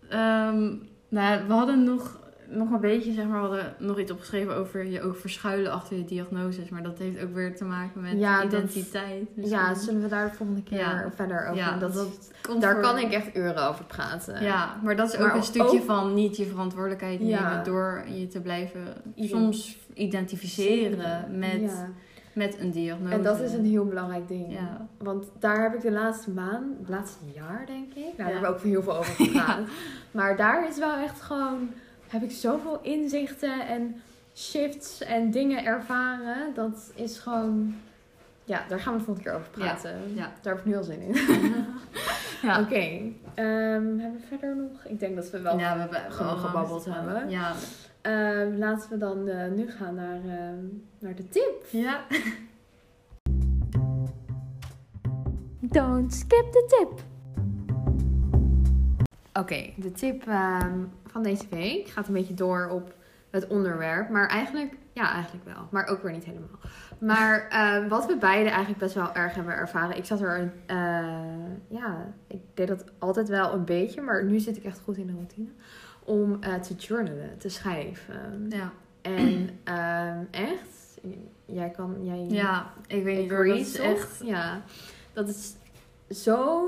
Ehm, 0.09 0.75
nou, 1.09 1.47
we 1.47 1.53
hadden 1.53 1.83
nog, 1.83 2.19
nog 2.49 2.71
een 2.71 2.79
beetje, 2.79 3.13
zeg 3.13 3.25
maar, 3.25 3.41
we 3.41 3.47
hadden 3.47 3.73
nog 3.79 3.99
iets 3.99 4.11
opgeschreven 4.11 4.55
over 4.55 4.85
je 4.85 5.01
ook 5.01 5.15
verschuilen 5.17 5.71
achter 5.71 5.97
je 5.97 6.05
diagnoses. 6.05 6.69
Maar 6.69 6.83
dat 6.83 6.97
heeft 6.97 7.23
ook 7.23 7.33
weer 7.33 7.55
te 7.55 7.63
maken 7.65 8.01
met 8.01 8.19
Ja, 8.19 8.41
dat- 8.41 8.51
identiteit. 8.53 9.27
Ja, 9.35 9.73
zullen 9.75 10.01
we 10.01 10.07
daar 10.07 10.29
de 10.29 10.35
volgende 10.35 10.63
keer 10.63 10.77
Ja. 10.77 11.11
verder 11.15 11.43
over? 11.45 11.55
Ja, 11.55 11.77
dat, 11.77 11.93
dat 11.93 12.61
daar 12.61 12.73
voor- 12.73 12.81
kan 12.81 12.97
ik 12.97 13.11
echt 13.11 13.35
uren 13.35 13.67
over 13.67 13.85
praten. 13.85 14.43
Ja, 14.43 14.79
maar 14.83 14.95
dat 14.95 15.13
is 15.13 15.19
ook 15.19 15.33
een 15.33 15.43
stukje 15.43 15.77
ook- 15.79 15.85
van 15.85 16.13
niet 16.13 16.37
je 16.37 16.45
verantwoordelijkheid 16.45 17.19
nemen 17.19 17.63
door 17.63 18.03
je 18.07 18.27
te 18.27 18.41
blijven 18.41 18.81
soms 19.15 19.77
identificeren 19.93 21.37
met. 21.39 21.85
Met 22.37 22.59
een 22.59 22.71
diagnose. 22.71 23.13
En 23.13 23.23
dat 23.23 23.39
is 23.39 23.53
een 23.53 23.65
heel 23.65 23.85
belangrijk 23.85 24.27
ding. 24.27 24.53
Ja. 24.53 24.87
Want 24.97 25.25
daar 25.39 25.61
heb 25.61 25.73
ik 25.73 25.81
de 25.81 25.91
laatste 25.91 26.31
maand, 26.31 26.77
het 26.79 26.89
laatste 26.89 27.25
jaar 27.35 27.63
denk 27.65 27.93
ik, 27.93 28.03
nou, 28.03 28.13
daar 28.17 28.27
Ja. 28.27 28.31
hebben 28.33 28.49
we 28.51 28.55
ook 28.57 28.61
heel 28.63 28.83
veel 28.83 28.97
over 28.97 29.13
gepraat. 29.25 29.59
Maar 30.11 30.35
daar 30.37 30.67
is 30.67 30.77
wel 30.77 30.95
echt 30.95 31.21
gewoon, 31.21 31.69
heb 32.07 32.21
ik 32.23 32.31
zoveel 32.31 32.79
inzichten 32.81 33.67
en 33.67 33.95
shifts 34.35 35.01
en 35.03 35.31
dingen 35.31 35.65
ervaren. 35.65 36.53
Dat 36.53 36.91
is 36.95 37.19
gewoon, 37.19 37.75
ja, 38.43 38.63
daar 38.67 38.79
gaan 38.79 38.93
we 38.93 38.99
de 38.99 39.05
volgende 39.05 39.29
keer 39.29 39.39
over 39.39 39.49
praten. 39.51 39.91
Ja. 40.13 40.31
Daar 40.41 40.53
heb 40.55 40.65
ik 40.65 40.65
nu 40.65 40.77
al 40.77 40.83
zin 40.83 41.01
in. 41.01 41.15
Ja. 42.41 42.59
Oké, 42.59 42.75
ehm, 42.75 43.97
hebben 43.97 44.13
we 44.13 44.25
verder 44.27 44.55
nog? 44.55 44.83
Ik 44.85 44.99
denk 44.99 45.15
dat 45.15 45.29
we 45.29 45.41
wel 45.41 45.59
ja, 45.59 45.73
we 45.73 45.79
hebben 45.79 46.01
allemaal 46.17 46.35
gebabbeld 46.37 46.83
gezegd. 46.83 46.97
hebben. 47.05 47.29
Ja. 47.29 47.53
Ehm, 48.07 48.57
laten 48.57 48.89
we 48.89 48.97
dan 48.97 49.27
eh, 49.27 49.51
nu 49.51 49.71
gaan 49.71 49.95
naar, 49.95 50.19
ehm, 50.25 50.65
naar 50.99 51.15
de 51.15 51.29
tip. 51.29 51.65
ja. 51.69 52.05
Don't 55.59 56.13
skip 56.13 56.51
the 56.51 56.65
tip. 56.67 57.01
Oké, 59.33 59.69
de 59.75 59.91
tip 59.91 60.27
ehm, 60.27 60.83
van 61.05 61.23
deze 61.23 61.45
week 61.49 61.87
gaat 61.87 62.07
een 62.07 62.13
beetje 62.13 62.33
door 62.33 62.69
op 62.69 62.93
het 63.29 63.47
onderwerp. 63.47 64.09
Maar 64.09 64.27
eigenlijk, 64.27 64.73
ja, 64.93 65.11
eigenlijk 65.13 65.45
wel. 65.45 65.67
Maar 65.71 65.87
ook 65.87 66.01
weer 66.01 66.11
niet 66.11 66.25
helemaal. 66.25 66.59
Maar 66.99 67.47
wat 67.89 68.05
we 68.05 68.17
beide 68.17 68.49
eigenlijk 68.49 68.79
best 68.79 68.95
wel 68.95 69.13
erg 69.13 69.33
hebben 69.35 69.53
ervaren. 69.53 69.97
Ik 69.97 70.05
zat 70.05 70.21
er, 70.21 70.39
een, 70.39 70.51
eh, 70.65 71.77
ja, 71.79 72.13
ik 72.27 72.41
deed 72.53 72.67
dat 72.67 72.83
altijd 72.99 73.29
wel 73.29 73.53
een 73.53 73.65
beetje. 73.65 74.01
Maar 74.01 74.23
nu 74.25 74.39
zit 74.39 74.57
ik 74.57 74.63
echt 74.63 74.79
goed 74.79 74.97
in 74.97 75.07
de 75.07 75.13
routine. 75.13 75.49
Om 76.07 76.43
eh, 76.43 76.53
te 76.55 76.73
journalen, 76.73 77.37
te 77.37 77.49
schrijven. 77.49 78.45
Ja. 78.49 78.71
En 79.01 79.49
ehm, 79.63 80.23
echt, 80.31 80.97
jij 81.45 81.69
kan, 81.69 81.95
jij 82.05 82.25
ja, 82.29 82.71
ik 82.87 83.03
weet 83.03 83.17
niet 83.19 83.29
hoor, 83.29 83.39
Agree, 83.39 83.57
dat 83.57 83.65
is 83.67 83.71
toch? 83.73 83.85
echt... 83.85 84.21
Ja, 84.23 84.61
dat 85.13 85.27
is 85.27 85.55
zo 86.23 86.61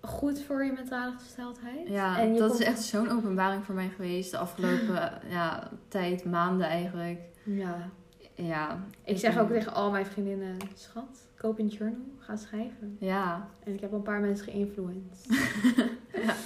goed 0.00 0.42
voor 0.42 0.64
je 0.64 0.72
mentale 0.72 1.12
gesteldheid. 1.18 1.88
Ja, 1.88 2.18
En 2.18 2.36
dat 2.36 2.48
komt- 2.48 2.60
is 2.60 2.66
echt 2.66 2.82
zo'n 2.82 3.10
openbaring 3.10 3.64
voor 3.64 3.74
mij 3.74 3.88
geweest 3.88 4.30
de 4.30 4.36
afgelopen 4.38 5.12
ja, 5.28 5.70
tijd, 5.88 6.24
maanden 6.24 6.66
eigenlijk. 6.66 7.20
Ja. 7.42 7.88
Ja. 8.34 8.84
Ik 9.04 9.18
zeg 9.18 9.38
ook 9.38 9.48
tegen 9.48 9.72
al 9.74 9.90
mijn 9.90 10.06
vriendinnen, 10.06 10.56
schat, 10.74 11.26
koop 11.36 11.58
een 11.58 11.66
journal, 11.66 12.06
ga 12.18 12.36
schrijven. 12.36 12.96
Ja. 13.00 13.48
En 13.64 13.74
ik 13.74 13.80
heb 13.80 13.92
een 13.92 14.02
paar 14.02 14.20
mensen 14.20 14.44
geïnfluenced. 14.44 15.26
Ja. 16.24 16.34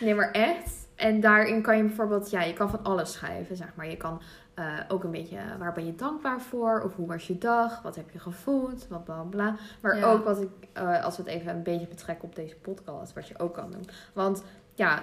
Nee, 0.00 0.14
maar 0.14 0.30
echt, 0.30 0.79
en 1.00 1.20
daarin 1.20 1.62
kan 1.62 1.76
je 1.76 1.82
bijvoorbeeld, 1.82 2.30
ja, 2.30 2.42
je 2.42 2.52
kan 2.52 2.70
van 2.70 2.82
alles 2.82 3.12
schrijven, 3.12 3.56
zeg 3.56 3.68
maar. 3.74 3.88
Je 3.88 3.96
kan 3.96 4.20
eh, 4.54 4.64
ook 4.88 5.04
een 5.04 5.10
beetje, 5.10 5.38
waar 5.58 5.72
ben 5.72 5.86
je 5.86 5.94
dankbaar 5.94 6.40
voor? 6.40 6.82
Of 6.84 6.94
hoe 6.94 7.06
was 7.06 7.26
je 7.26 7.38
dag? 7.38 7.82
Wat 7.82 7.96
heb 7.96 8.10
je 8.10 8.18
gevoeld? 8.18 8.86
Wat 8.88 9.04
bla 9.04 9.22
bla. 9.22 9.56
Maar 9.80 9.96
Ja. 9.96 10.04
ook 10.12 10.24
wat 10.24 10.40
ik, 10.40 10.48
eh, 10.72 11.04
als 11.04 11.16
we 11.16 11.22
het 11.22 11.32
even 11.32 11.54
een 11.54 11.62
beetje 11.62 11.86
betrekken 11.86 12.24
op 12.28 12.34
deze 12.34 12.56
podcast, 12.56 13.12
wat 13.12 13.28
je 13.28 13.38
ook 13.38 13.54
kan 13.54 13.70
doen. 13.70 13.84
Want 14.12 14.42
ja, 14.74 15.02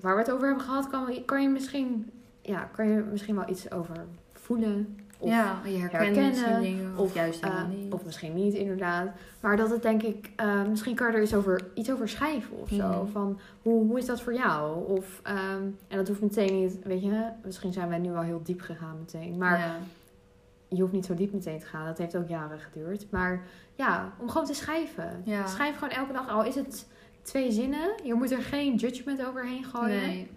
waar 0.00 0.14
we 0.14 0.20
het 0.20 0.30
over 0.30 0.46
hebben 0.46 0.64
gehad, 0.64 0.88
kan, 0.88 1.24
kan 1.24 1.42
je 1.42 1.48
misschien, 1.48 2.10
ja, 2.42 2.68
kan 2.72 2.88
je 2.88 2.96
misschien 3.10 3.34
wel 3.36 3.48
iets 3.48 3.70
over 3.70 3.96
voelen. 4.32 4.98
Of, 5.18 5.28
ja, 5.30 5.60
je 5.64 5.76
herkent 5.76 6.16
herkennen, 6.16 6.62
dingen. 6.62 6.98
Of, 6.98 7.14
juist 7.14 7.42
eh, 7.42 7.50
helemaal 7.50 7.76
niet. 7.76 7.92
of 7.92 8.04
misschien 8.04 8.34
niet, 8.34 8.54
inderdaad. 8.54 9.08
Maar 9.40 9.56
dat 9.56 9.70
het 9.70 9.82
denk 9.82 10.02
ik, 10.02 10.30
eh, 10.36 10.62
misschien 10.68 10.94
kan 10.94 11.10
je 11.10 11.16
er 11.16 11.22
iets 11.22 11.34
over, 11.34 11.60
iets 11.74 11.90
over 11.92 12.08
schrijven 12.08 12.58
of 12.60 12.68
zo. 12.68 13.08
Van 13.12 13.38
hoe, 13.62 13.86
hoe 13.86 13.98
is 13.98 14.06
dat 14.06 14.20
voor 14.20 14.34
jou? 14.34 14.86
Of, 14.88 15.20
ehm, 15.22 15.62
en 15.88 15.96
dat 15.96 16.08
hoeft 16.08 16.20
meteen 16.20 16.60
niet, 16.60 16.78
weet 16.82 17.02
je, 17.02 17.28
misschien 17.44 17.72
zijn 17.72 17.88
wij 17.88 17.98
nu 17.98 18.10
wel 18.10 18.22
heel 18.22 18.40
diep 18.42 18.60
gegaan 18.60 18.96
meteen. 18.98 19.36
Maar 19.38 19.58
Ja. 19.58 19.76
je 20.68 20.80
hoeft 20.80 20.92
niet 20.92 21.06
zo 21.06 21.14
diep 21.14 21.32
meteen 21.32 21.58
te 21.58 21.66
gaan. 21.66 21.86
Dat 21.86 21.98
heeft 21.98 22.16
ook 22.16 22.28
jaren 22.28 22.58
geduurd. 22.58 23.06
Maar 23.10 23.42
ja, 23.74 24.12
om 24.18 24.28
gewoon 24.28 24.46
te 24.46 24.54
schrijven. 24.54 25.22
Ja. 25.24 25.46
Schrijf 25.46 25.74
gewoon 25.74 25.94
elke 25.94 26.12
dag, 26.12 26.28
al 26.28 26.44
is 26.44 26.54
het 26.54 26.86
twee 27.22 27.52
zinnen. 27.52 27.90
Je 28.04 28.14
moet 28.14 28.30
er 28.30 28.42
geen 28.42 28.74
judgment 28.74 29.26
overheen 29.26 29.64
gooien. 29.64 30.00
Nee. 30.00 30.30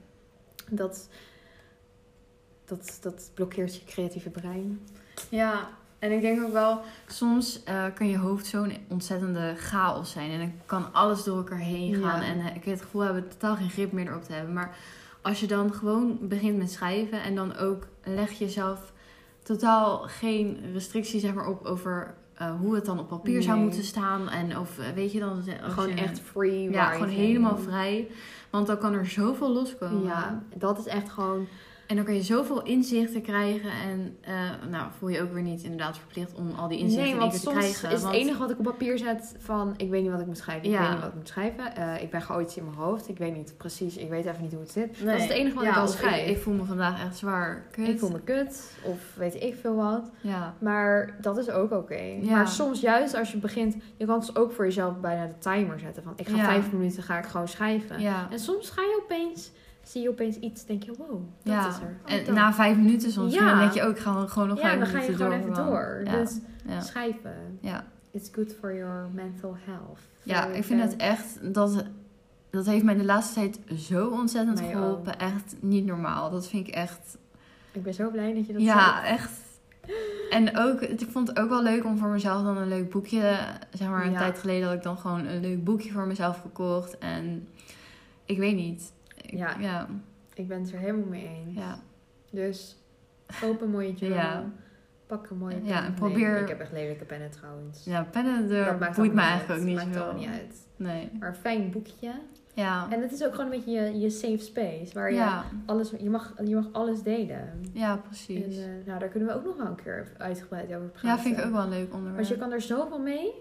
Dat, 0.70 1.10
dat, 2.70 2.98
dat 3.02 3.32
blokkeert 3.34 3.76
je 3.76 3.84
creatieve 3.86 4.30
brein. 4.30 4.80
Ja, 5.30 5.68
en 6.00 6.12
ik 6.12 6.22
denk 6.22 6.44
ook 6.44 6.52
wel, 6.54 6.82
soms 7.08 7.64
eh, 7.64 7.84
kan 7.96 8.08
je 8.08 8.18
hoofd 8.18 8.46
zo'n 8.46 8.74
ontzettende 8.88 9.54
chaos 9.58 10.12
zijn. 10.12 10.32
En 10.32 10.40
dan 10.40 10.52
kan 10.66 10.94
alles 10.94 11.24
door 11.24 11.38
elkaar 11.38 11.58
heen 11.58 11.94
gaan. 11.96 12.22
Ja. 12.22 12.28
En 12.28 12.40
eh, 12.40 12.46
ik 12.56 12.64
heb 12.64 12.74
het 12.74 12.82
gevoel 12.82 13.02
hebben 13.02 13.28
totaal 13.30 13.56
geen 13.56 13.70
grip 13.70 13.92
meer 13.92 14.08
erop 14.08 14.24
te 14.24 14.34
hebben. 14.34 14.54
Maar 14.54 14.76
als 15.22 15.40
je 15.40 15.48
dan 15.48 15.74
gewoon 15.74 16.18
begint 16.22 16.58
met 16.58 16.72
schrijven 16.72 17.24
en 17.24 17.36
dan 17.36 17.56
ook 17.58 17.88
leg 18.04 18.32
je 18.32 18.46
jezelf 18.46 18.92
totaal 19.44 19.98
geen 19.98 20.60
restrictie 20.74 21.20
zeg 21.20 21.34
maar, 21.34 21.48
op 21.48 21.66
over 21.66 22.14
eh, 22.34 22.56
hoe 22.60 22.76
het 22.76 22.86
dan 22.86 23.00
op 23.00 23.08
papier 23.08 23.42
zou 23.44 23.60
moeten 23.60 23.84
staan. 23.84 24.30
En 24.30 24.58
of 24.60 24.80
weet 24.96 25.12
je 25.12 25.20
dan. 25.20 25.44
Gewoon 25.62 25.90
je- 25.90 25.96
echt 25.96 26.20
free. 26.20 26.70
Ja, 26.72 26.92
gewoon 26.92 27.08
helemaal 27.08 27.58
vrij. 27.58 28.08
Want 28.50 28.68
dan 28.68 28.78
kan 28.78 28.94
er 28.94 29.06
zoveel 29.06 29.54
loskomen. 29.54 30.04
Ja, 30.04 30.44
dat 30.56 30.80
is 30.80 30.86
echt 30.86 31.10
gewoon 31.10 31.48
En 31.90 31.96
dan 31.96 32.06
kan 32.06 32.14
je 32.16 32.22
zoveel 32.24 32.64
inzichten 32.64 33.22
krijgen. 33.22 33.72
En 33.72 34.18
eh, 34.22 34.34
nou, 34.70 34.88
voel 34.98 35.10
je 35.10 35.22
ook 35.22 35.34
weer 35.34 35.42
niet 35.42 35.64
inderdaad 35.64 35.98
verplicht 35.98 36.34
om 36.36 36.52
al 36.58 36.68
die 36.68 36.80
inzichten 36.80 37.18
nee, 37.18 37.30
te 37.30 37.38
soms 37.40 37.56
krijgen. 37.58 37.88
is 37.88 37.94
het 37.94 38.02
want- 38.02 38.16
enige 38.16 38.38
wat 38.40 38.50
ik 38.52 38.58
op 38.60 38.64
papier 38.66 38.98
zet 38.98 39.36
van... 39.40 39.74
ik 39.78 39.90
weet 39.90 40.02
niet 40.02 40.12
wat 40.12 40.20
ik 40.20 40.26
moet 40.26 40.38
schrijven, 40.38 40.66
ik 40.66 40.72
Ja. 40.72 40.80
weet 40.82 40.90
niet 40.90 41.00
wat 41.00 41.10
ik 41.10 41.16
moet 41.16 41.28
schrijven. 41.28 41.76
Eh, 41.76 42.02
ik 42.04 42.10
ben 42.12 42.22
gewoon 42.22 42.42
iets 42.42 42.58
in 42.58 42.64
mijn 42.66 42.76
hoofd, 42.78 43.10
ik 43.10 43.18
weet 43.18 43.36
niet 43.36 43.54
precies, 43.58 43.98
ik 43.98 44.10
weet 44.10 44.26
even 44.26 44.42
niet 44.42 44.52
hoe 44.52 44.62
het 44.62 44.72
zit. 44.72 44.98
Nee. 44.98 45.06
Dat 45.06 45.16
is 45.16 45.22
het 45.24 45.32
enige 45.32 45.56
wat 45.56 45.64
Ja, 45.64 45.78
ik 45.78 45.84
of 45.84 45.90
schrijf. 45.90 46.28
Ik, 46.30 46.36
ik 46.36 46.42
voel 46.44 46.54
me 46.54 46.64
vandaag 46.64 47.04
echt 47.06 47.18
zwaar. 47.18 47.66
Kut. 47.72 47.88
Ik 47.88 48.00
voel 48.00 48.10
me 48.12 48.20
kut, 48.22 48.74
of 48.84 49.00
weet 49.16 49.44
ik 49.44 49.56
veel 49.62 49.76
wat. 49.76 50.10
Ja. 50.22 50.54
Maar 50.60 51.18
dat 51.22 51.38
is 51.38 51.50
ook 51.50 51.72
oké. 51.72 52.02
Ja. 52.22 52.32
Maar 52.32 52.48
soms 52.48 52.82
juist 52.82 53.14
als 53.16 53.32
je 53.32 53.38
begint... 53.38 53.76
je 53.98 54.06
kan 54.06 54.20
dus 54.20 54.36
ook 54.36 54.52
voor 54.52 54.66
jezelf 54.66 55.00
bijna 55.00 55.26
de 55.26 55.38
timer 55.38 55.80
zetten 55.80 56.04
van... 56.04 56.14
ik 56.16 56.28
ga 56.28 56.44
vijf 56.46 56.72
minuten 56.72 57.04
ga 57.04 57.18
ik 57.18 57.26
gewoon 57.26 57.48
schrijven. 57.48 58.00
Ja. 58.02 58.28
En 58.32 58.40
soms 58.40 58.70
ga 58.70 58.82
je 58.82 59.00
opeens... 59.04 59.52
zie 59.90 60.02
je 60.02 60.10
opeens 60.10 60.36
iets, 60.36 60.66
denk 60.66 60.84
je, 60.84 60.94
wow, 60.98 61.10
dat 61.44 61.54
ja. 61.54 61.68
is 61.70 61.76
er. 61.76 62.00
Oh, 62.06 62.12
en 62.12 62.26
dat. 62.26 62.36
na 62.36 62.54
vijf 62.54 62.78
minuten 62.78 63.12
soms. 63.12 63.34
Ja. 63.34 63.50
Dan 63.50 63.60
denk 63.60 63.72
je 63.74 63.84
ook, 63.84 63.92
ik 63.96 64.00
ga 64.00 64.26
gewoon 64.28 64.48
nog 64.48 64.58
ja, 64.62 64.64
vijf 64.64 64.80
dan 64.80 64.88
ga 64.88 65.00
je 65.00 65.12
minuten 65.12 65.26
gewoon 65.26 65.42
door. 65.42 65.52
even 65.52 65.66
door. 65.66 66.02
Ja. 66.06 66.20
Dus 66.24 66.38
Ja. 66.68 66.82
schrijven. 66.82 67.58
Ja. 67.62 67.86
It's 68.12 68.30
good 68.32 68.54
for 68.60 68.76
your 68.76 69.10
mental 69.14 69.58
health. 69.66 70.00
ja, 70.24 70.46
ik 70.46 70.64
vind 70.64 70.82
het 70.82 70.96
echt... 70.96 71.54
Dat, 71.54 71.84
dat 72.50 72.66
heeft 72.66 72.84
mij 72.84 72.96
de 72.98 73.06
laatste 73.06 73.34
tijd 73.34 73.60
zo 73.80 74.08
ontzettend 74.08 74.60
Mij 74.62 74.72
geholpen. 74.72 75.20
Echt 75.20 75.56
niet 75.60 75.86
normaal. 75.86 76.30
Dat 76.30 76.48
vind 76.48 76.68
ik 76.68 76.74
echt... 76.74 77.18
Ik 77.72 77.84
ben 77.84 77.94
zo 77.94 78.10
blij 78.12 78.34
dat 78.34 78.48
je 78.48 78.54
dat 78.54 78.62
Ja, 78.62 79.02
zegt. 79.02 79.08
echt. 79.20 79.32
En 80.30 80.58
ook, 80.58 80.82
ik 80.82 81.08
vond 81.12 81.28
het 81.28 81.40
ook 81.40 81.50
wel 81.50 81.64
leuk 81.64 81.86
om 81.86 81.98
voor 81.98 82.10
mezelf 82.10 82.44
dan 82.44 82.58
een 82.58 82.68
leuk 82.68 82.90
boekje. 82.90 83.38
Zeg 83.74 83.88
maar, 83.90 84.06
een 84.06 84.12
Ja. 84.12 84.18
tijd 84.18 84.38
geleden 84.40 84.68
had 84.68 84.78
ik 84.78 84.84
dan 84.84 84.98
gewoon 84.98 85.26
een 85.26 85.42
leuk 85.42 85.64
boekje 85.64 85.92
voor 85.92 86.08
mezelf 86.08 86.42
gekocht. 86.42 86.98
En 86.98 87.48
ik 88.26 88.38
weet 88.38 88.56
niet. 88.56 88.92
Ik- 89.32 89.38
Ja. 89.38 89.56
ja, 89.60 89.88
Ik 90.34 90.48
ben 90.48 90.62
het 90.62 90.72
er 90.72 90.80
helemaal 90.80 91.08
mee 91.10 91.28
eens. 91.28 91.56
ja. 91.58 91.80
Dus 92.32 92.78
koop 93.42 93.62
een 93.62 93.70
mooie 93.70 93.94
journal. 93.94 94.20
Ja. 94.32 94.46
Pak 95.08 95.30
een 95.30 95.38
mooie 95.38 95.56
pen. 95.56 95.66
Ja, 95.66 95.78
en 95.78 95.84
Nee, 95.84 95.92
probeer- 95.94 96.42
ik 96.42 96.48
heb 96.48 96.60
echt 96.60 96.72
lelijke 96.72 97.06
pennen 97.06 97.30
trouwens. 97.30 97.84
Ja, 97.86 98.04
pennen, 98.04 98.42
Dat 98.50 98.58
er 98.68 98.78
maakt 98.80 98.96
boeit 98.96 99.14
me 99.14 99.22
eigenlijk 99.22 99.60
ook 99.60 99.66
niet. 99.66 99.76
Maakt 99.76 99.94
zo. 99.96 100.14
niet 100.14 100.28
uit. 100.28 100.68
Nee. 100.76 101.10
Maar 101.20 101.30
een 101.30 101.36
fijn 101.36 101.72
boekje. 101.72 102.12
Ja. 102.54 102.88
En 102.92 103.02
het 103.02 103.12
is 103.12 103.24
ook 103.26 103.32
gewoon 103.36 103.46
een 103.52 103.58
beetje 103.58 103.72
je, 103.72 104.00
je 104.00 104.10
safe 104.10 104.38
space. 104.38 104.94
Waar 104.94 105.10
je 105.10 105.16
Ja, 105.16 105.44
alles... 105.66 105.90
Je 106.00 106.10
mag, 106.10 106.34
je 106.46 106.56
mag 106.56 106.68
alles 106.72 107.02
delen. 107.04 107.64
ja, 107.74 107.92
En 107.92 108.02
precies. 108.02 108.58
eh, 108.58 108.66
nou, 108.86 109.00
daar 109.00 109.10
kunnen 109.10 109.30
we 109.30 109.36
ook 109.36 109.44
nog 109.46 109.58
wel 109.58 109.66
een 109.66 109.76
keer 109.84 110.12
uitgebreid 110.18 110.74
over 110.76 110.88
praten. 110.88 111.10
ja, 111.10 111.20
vind 111.20 111.38
ik 111.38 111.46
ook 111.46 111.52
wel 111.52 111.64
een 111.64 111.70
leuk 111.70 111.88
onderwerp. 111.94 112.16
Want 112.16 112.28
je 112.28 112.38
kan 112.38 112.52
er 112.52 112.62
zoveel 112.62 113.00
mee. 113.00 113.32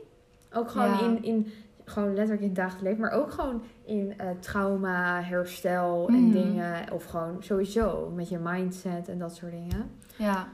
Ook 0.53 0.70
gewoon 0.70 0.89
Ja. 0.91 1.01
in, 1.01 1.22
in, 1.22 1.53
gewoon 1.89 2.09
letterlijk 2.09 2.41
in 2.41 2.47
het 2.47 2.57
dagelijks 2.57 2.82
leven. 2.84 3.01
Maar 3.01 3.11
ook 3.11 3.30
gewoon 3.32 3.62
in 3.84 4.14
eh, 4.18 4.26
trauma, 4.41 5.22
herstel 5.22 6.09
en 6.09 6.22
Mhm. 6.22 6.32
dingen. 6.32 6.93
Of 6.93 7.05
gewoon 7.05 7.36
sowieso 7.41 8.12
met 8.14 8.28
je 8.28 8.39
mindset 8.39 9.09
en 9.09 9.18
dat 9.18 9.34
soort 9.36 9.53
dingen. 9.53 9.91
Ja, 10.16 10.49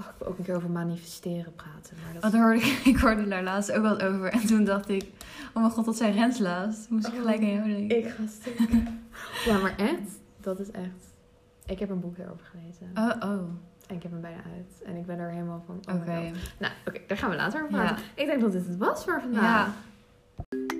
Oh, 0.00 0.04
ik 0.06 0.12
wil 0.18 0.28
ook 0.28 0.38
een 0.38 0.44
keer 0.44 0.54
over 0.56 0.70
manifesteren 0.70 1.54
praten. 1.54 1.96
Maar 2.04 2.20
dat 2.20 2.32
daar 2.32 2.42
hoorde 2.42 2.58
ik, 2.60 2.64
ik 2.94 2.96
hoorde 2.96 3.28
daar 3.28 3.42
laatst 3.42 3.72
ook 3.72 3.82
wat 3.82 4.02
over. 4.02 4.32
En 4.32 4.46
toen 4.46 4.64
dacht 4.64 4.88
ik, 4.88 5.02
oh 5.54 5.60
mijn 5.62 5.70
god, 5.70 5.84
dat 5.84 5.96
zijn 5.96 6.12
Rens 6.12 6.38
laatst. 6.38 6.90
Moest 6.90 7.06
ik 7.06 7.12
Oh, 7.12 7.18
gelijk 7.18 7.40
aan 7.40 7.52
jou 7.52 7.68
denken. 7.68 7.96
Ik 7.98 8.08
ga 8.08 8.22
stuk. 8.26 8.58
ja, 9.44 9.58
maar 9.58 9.74
echt, 9.76 10.20
dat 10.40 10.58
is 10.60 10.70
echt... 10.70 11.14
Ik 11.66 11.78
heb 11.78 11.90
een 11.90 12.00
boek 12.00 12.18
erover 12.18 12.46
gelezen. 12.50 12.90
Oh, 12.94 13.30
oh. 13.30 13.42
En 13.86 13.96
ik 13.96 14.02
heb 14.02 14.12
hem 14.12 14.20
bijna 14.20 14.36
uit. 14.56 14.82
En 14.86 14.96
ik 14.96 15.06
ben 15.06 15.18
er 15.18 15.30
helemaal 15.30 15.62
van... 15.66 15.94
Oh 15.94 16.00
Oké. 16.00 16.12
Nou, 16.58 16.72
oké, 16.86 17.00
daar 17.06 17.18
gaan 17.18 17.30
we 17.30 17.36
later 17.36 17.62
over 17.64 17.76
Ja. 17.76 17.84
praten. 17.84 18.04
Ik 18.14 18.26
denk 18.26 18.40
dat 18.40 18.52
dit 18.52 18.66
het 18.66 18.76
was 18.76 19.04
voor 19.04 19.20
vandaag. 19.20 19.42
Ja, 19.66 19.72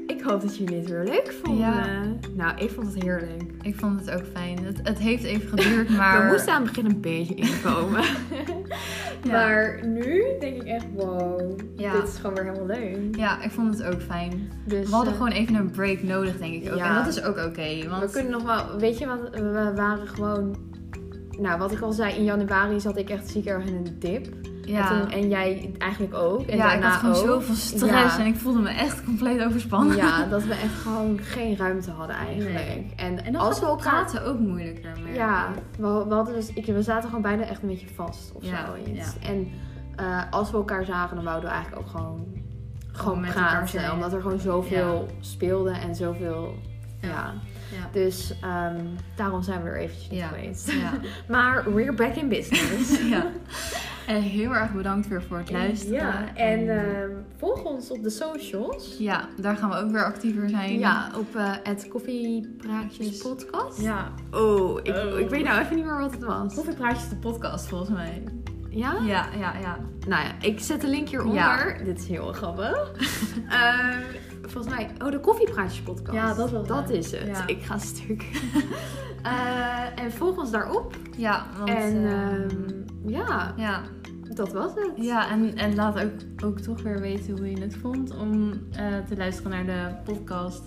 Ik 0.06 0.22
hoop 0.22 0.40
dat 0.40 0.56
jullie 0.56 0.76
het 0.78 0.88
weer 0.88 1.04
leuk 1.04 1.34
vonden. 1.44 1.66
Ja. 1.66 2.02
Nou, 2.34 2.58
ik 2.58 2.70
vond 2.70 2.94
het 2.94 3.02
heerlijk. 3.02 3.42
ik 3.62 3.76
vond 3.76 4.00
het 4.00 4.10
ook 4.10 4.26
fijn. 4.32 4.64
Het, 4.64 4.80
het 4.82 4.98
heeft 4.98 5.24
even 5.24 5.48
geduurd, 5.48 5.88
maar... 5.96 6.24
We 6.24 6.32
moesten 6.32 6.52
aan 6.52 6.62
het 6.62 6.72
begin 6.72 6.90
een 6.90 7.00
beetje 7.00 7.34
inkomen. 7.34 8.04
Ja. 9.22 9.32
Maar 9.32 9.86
nu 9.86 10.24
denk 10.40 10.62
ik 10.62 10.68
echt, 10.68 10.84
wow, 10.94 11.58
Ja. 11.76 11.92
dit 11.92 12.08
is 12.08 12.16
gewoon 12.16 12.34
weer 12.34 12.44
helemaal 12.44 12.66
leuk. 12.66 13.16
Ja, 13.16 13.42
ik 13.42 13.50
vond 13.50 13.78
het 13.78 13.94
ook 13.94 14.00
fijn. 14.02 14.50
Dus, 14.64 14.88
We 14.88 14.94
hadden 14.94 15.12
eh, 15.12 15.18
gewoon 15.18 15.32
even 15.32 15.54
een 15.54 15.70
break 15.70 16.02
nodig, 16.02 16.38
denk 16.38 16.62
ik 16.64 16.72
ook. 16.72 16.78
Ja. 16.78 16.88
En 16.88 16.94
dat 17.04 17.06
is 17.06 17.22
ook 17.22 17.36
oké, 17.38 17.88
want... 17.88 18.02
We 18.02 18.10
kunnen 18.10 18.32
nog 18.32 18.42
wel, 18.42 18.78
weet 18.78 18.98
je 18.98 19.06
wat, 19.06 19.18
we 19.32 19.72
waren 19.74 20.08
gewoon, 20.08 20.56
nou 21.38 21.58
wat 21.58 21.72
ik 21.72 21.80
al 21.80 21.92
zei, 21.92 22.14
in 22.14 22.24
januari 22.24 22.80
zat 22.80 22.96
ik 22.96 23.10
echt 23.10 23.30
ziek 23.30 23.46
erg 23.46 23.64
in 23.64 23.74
een 23.74 23.96
dip. 23.98 24.34
Ja, 24.66 24.90
En, 24.92 25.00
toen- 25.00 25.10
en 25.10 25.28
jij 25.28 25.70
eigenlijk 25.78 26.14
ook. 26.14 26.46
En 26.46 26.56
ja 26.56 26.72
ik 26.72 26.82
had 26.82 26.92
gewoon 26.92 27.14
ook. 27.14 27.24
zoveel 27.26 27.54
stress 27.54 28.16
Ja. 28.16 28.18
en 28.18 28.26
ik 28.26 28.36
voelde 28.36 28.60
me 28.60 28.68
echt 28.70 29.04
compleet 29.04 29.44
overspannen. 29.44 29.96
Ja, 29.96 30.24
dat 30.26 30.44
we 30.44 30.52
echt 30.54 30.74
gewoon 30.82 31.18
geen 31.22 31.56
ruimte 31.56 31.90
hadden 31.90 32.16
eigenlijk. 32.16 32.54
Nee. 32.54 32.92
En, 32.96 33.24
En 33.24 33.36
als 33.36 33.60
we 33.60 33.66
elkaar... 33.66 33.92
praten 33.92 34.24
ook 34.24 34.38
moeilijker. 34.38 34.92
merk 35.02 35.16
Ja, 35.16 35.48
we, 35.78 36.04
we, 36.08 36.14
hadden 36.14 36.34
dus, 36.34 36.52
ik, 36.52 36.66
we 36.66 36.82
zaten 36.82 37.08
gewoon 37.08 37.22
bijna 37.22 37.42
echt 37.42 37.62
een 37.62 37.68
beetje 37.68 37.88
vast 37.94 38.32
of 38.34 38.44
Ja. 38.44 38.64
En 39.22 39.48
eh, 39.96 40.22
als 40.30 40.50
we 40.50 40.56
elkaar 40.56 40.84
zagen, 40.84 41.16
dan 41.16 41.24
wouden 41.24 41.48
we 41.48 41.54
eigenlijk 41.54 41.86
ook 41.86 41.90
gewoon, 41.90 42.26
gewoon 42.92 43.20
met 43.20 43.28
elkaar 43.34 43.50
praten. 43.50 43.68
zijn. 43.68 43.92
Omdat 43.92 44.12
er 44.12 44.20
gewoon 44.22 44.38
zoveel 44.38 45.06
speelde 45.20 45.70
en 45.70 45.94
zoveel... 45.94 46.54
Ja. 47.00 47.32
Ja. 47.72 47.88
Dus 47.92 48.34
ehm, 48.42 48.84
daarom 49.16 49.42
zijn 49.42 49.62
we 49.62 49.68
er 49.68 49.76
eventjes 49.76 50.08
niet 50.10 50.18
Ja. 50.20 50.26
geweest. 50.28 50.72
Ja. 50.72 50.92
Maar 51.34 51.74
we're 51.74 51.92
back 51.92 52.14
in 52.14 52.28
business. 52.28 53.00
ja. 53.14 53.26
En 54.06 54.22
heel 54.22 54.54
erg 54.54 54.72
bedankt 54.72 55.08
weer 55.08 55.22
voor 55.22 55.38
het 55.38 55.50
luisteren. 55.50 55.94
Ja, 55.94 56.34
en 56.34 56.68
ehm, 56.68 57.10
volg 57.36 57.62
ons 57.64 57.90
op 57.90 58.02
de 58.02 58.10
socials. 58.10 58.96
ja, 58.98 59.28
daar 59.40 59.56
gaan 59.56 59.70
we 59.70 59.76
ook 59.76 59.90
weer 59.90 60.04
actiever 60.04 60.48
zijn. 60.48 60.78
Ja, 60.78 61.10
op 61.16 61.36
eh, 61.36 61.52
het 61.62 61.88
Koffiepraatjes 61.88 63.16
podcast. 63.18 63.80
Ja. 63.80 64.12
Oh 64.30 64.80
ik, 64.82 64.94
Oh. 64.96 65.18
ik 65.18 65.28
weet 65.28 65.44
nou 65.44 65.60
even 65.60 65.76
niet 65.76 65.84
meer 65.84 65.98
wat 65.98 66.12
het 66.12 66.22
was. 66.24 66.54
Koffiepraatjes 66.54 67.08
de 67.08 67.16
podcast 67.16 67.66
volgens 67.68 67.90
mij. 67.90 68.22
Ja? 68.70 68.92
Ja, 69.04 69.26
ja, 69.38 69.54
ja. 69.60 69.78
Nou 70.08 70.22
ja, 70.24 70.30
ik 70.40 70.60
zet 70.60 70.80
de 70.80 70.86
link 70.88 71.08
hieronder. 71.08 71.78
Ja. 71.78 71.84
Dit 71.84 71.98
is 71.98 72.08
heel 72.08 72.32
grappig. 72.32 72.92
Ehm, 73.48 73.98
volgens 74.50 74.74
mij, 74.74 74.90
oh, 75.04 75.10
de 75.10 75.20
Koffiepraatjes 75.20 75.80
podcast. 75.80 76.16
Ja, 76.16 76.34
dat 76.34 76.50
was 76.50 76.66
Dat 76.66 76.78
het. 76.78 76.90
is 76.90 77.10
het. 77.10 77.26
Ja. 77.26 77.46
Ik 77.46 77.62
ga 77.62 77.78
stuk. 77.78 78.24
Eh, 79.22 80.04
en 80.04 80.12
volg 80.12 80.38
ons 80.38 80.50
daarop. 80.50 80.96
Ja, 81.16 81.46
want... 81.58 81.70
en 81.70 82.04
eh, 82.04 82.32
ehm, 82.34 82.50
ja, 83.06 83.54
ja, 83.56 83.82
dat 84.34 84.52
was 84.52 84.74
het. 84.74 84.90
Ja, 84.96 85.30
en, 85.30 85.56
en 85.56 85.74
laat 85.74 86.04
ook, 86.04 86.44
ook 86.44 86.58
toch 86.58 86.82
weer 86.82 87.00
weten 87.00 87.36
hoe 87.36 87.50
je 87.50 87.60
het 87.60 87.76
vond 87.76 88.16
om 88.16 88.52
eh, 88.72 88.98
te 89.08 89.16
luisteren 89.16 89.50
naar 89.50 89.64
de 89.64 90.12
podcast. 90.12 90.62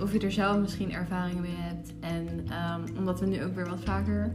Of 0.00 0.12
je 0.12 0.18
er 0.18 0.32
zelf 0.32 0.58
misschien 0.58 0.92
ervaringen 0.92 1.42
mee 1.42 1.56
hebt. 1.56 1.92
En 2.00 2.46
ehm, 2.48 2.98
omdat 2.98 3.20
we 3.20 3.26
nu 3.26 3.44
ook 3.44 3.54
weer 3.54 3.68
wat 3.68 3.84
vaker 3.84 4.32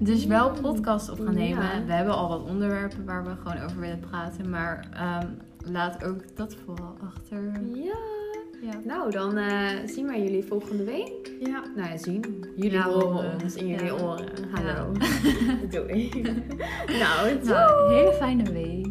dus 0.00 0.26
wel 0.26 0.50
podcast 0.50 1.10
op 1.10 1.20
gaan 1.20 1.34
nemen. 1.34 1.64
Ja. 1.64 1.84
We 1.84 1.92
hebben 1.92 2.14
al 2.14 2.28
wat 2.28 2.42
onderwerpen 2.42 3.04
waar 3.04 3.24
we 3.24 3.30
gewoon 3.42 3.62
over 3.62 3.80
willen 3.80 4.00
praten. 4.00 4.50
Maar 4.50 4.88
ehm, 4.92 5.26
laat 5.72 6.04
ook 6.04 6.36
dat 6.36 6.56
vooral 6.64 6.96
achter. 7.06 7.60
Ja. 7.74 8.26
Ja. 8.60 8.80
Nou, 8.84 9.10
dan 9.10 9.36
eh, 9.36 9.68
zien 9.86 10.06
wij 10.06 10.22
jullie 10.22 10.44
volgende 10.44 10.84
week. 10.84 11.32
Ja. 11.40 11.62
Nou 11.76 11.88
ja, 11.90 11.96
zien. 11.96 12.44
Jullie 12.56 12.72
Ja, 12.72 12.82
horen 12.82 13.40
ons 13.42 13.54
in 13.54 13.66
jullie 13.68 13.94
oren. 13.94 14.28
Hallo. 14.50 14.92
Doei. 15.70 16.10
nou, 17.00 17.44
Nou, 17.44 17.92
hele 17.94 18.12
fijne 18.12 18.52
week. 18.52 18.86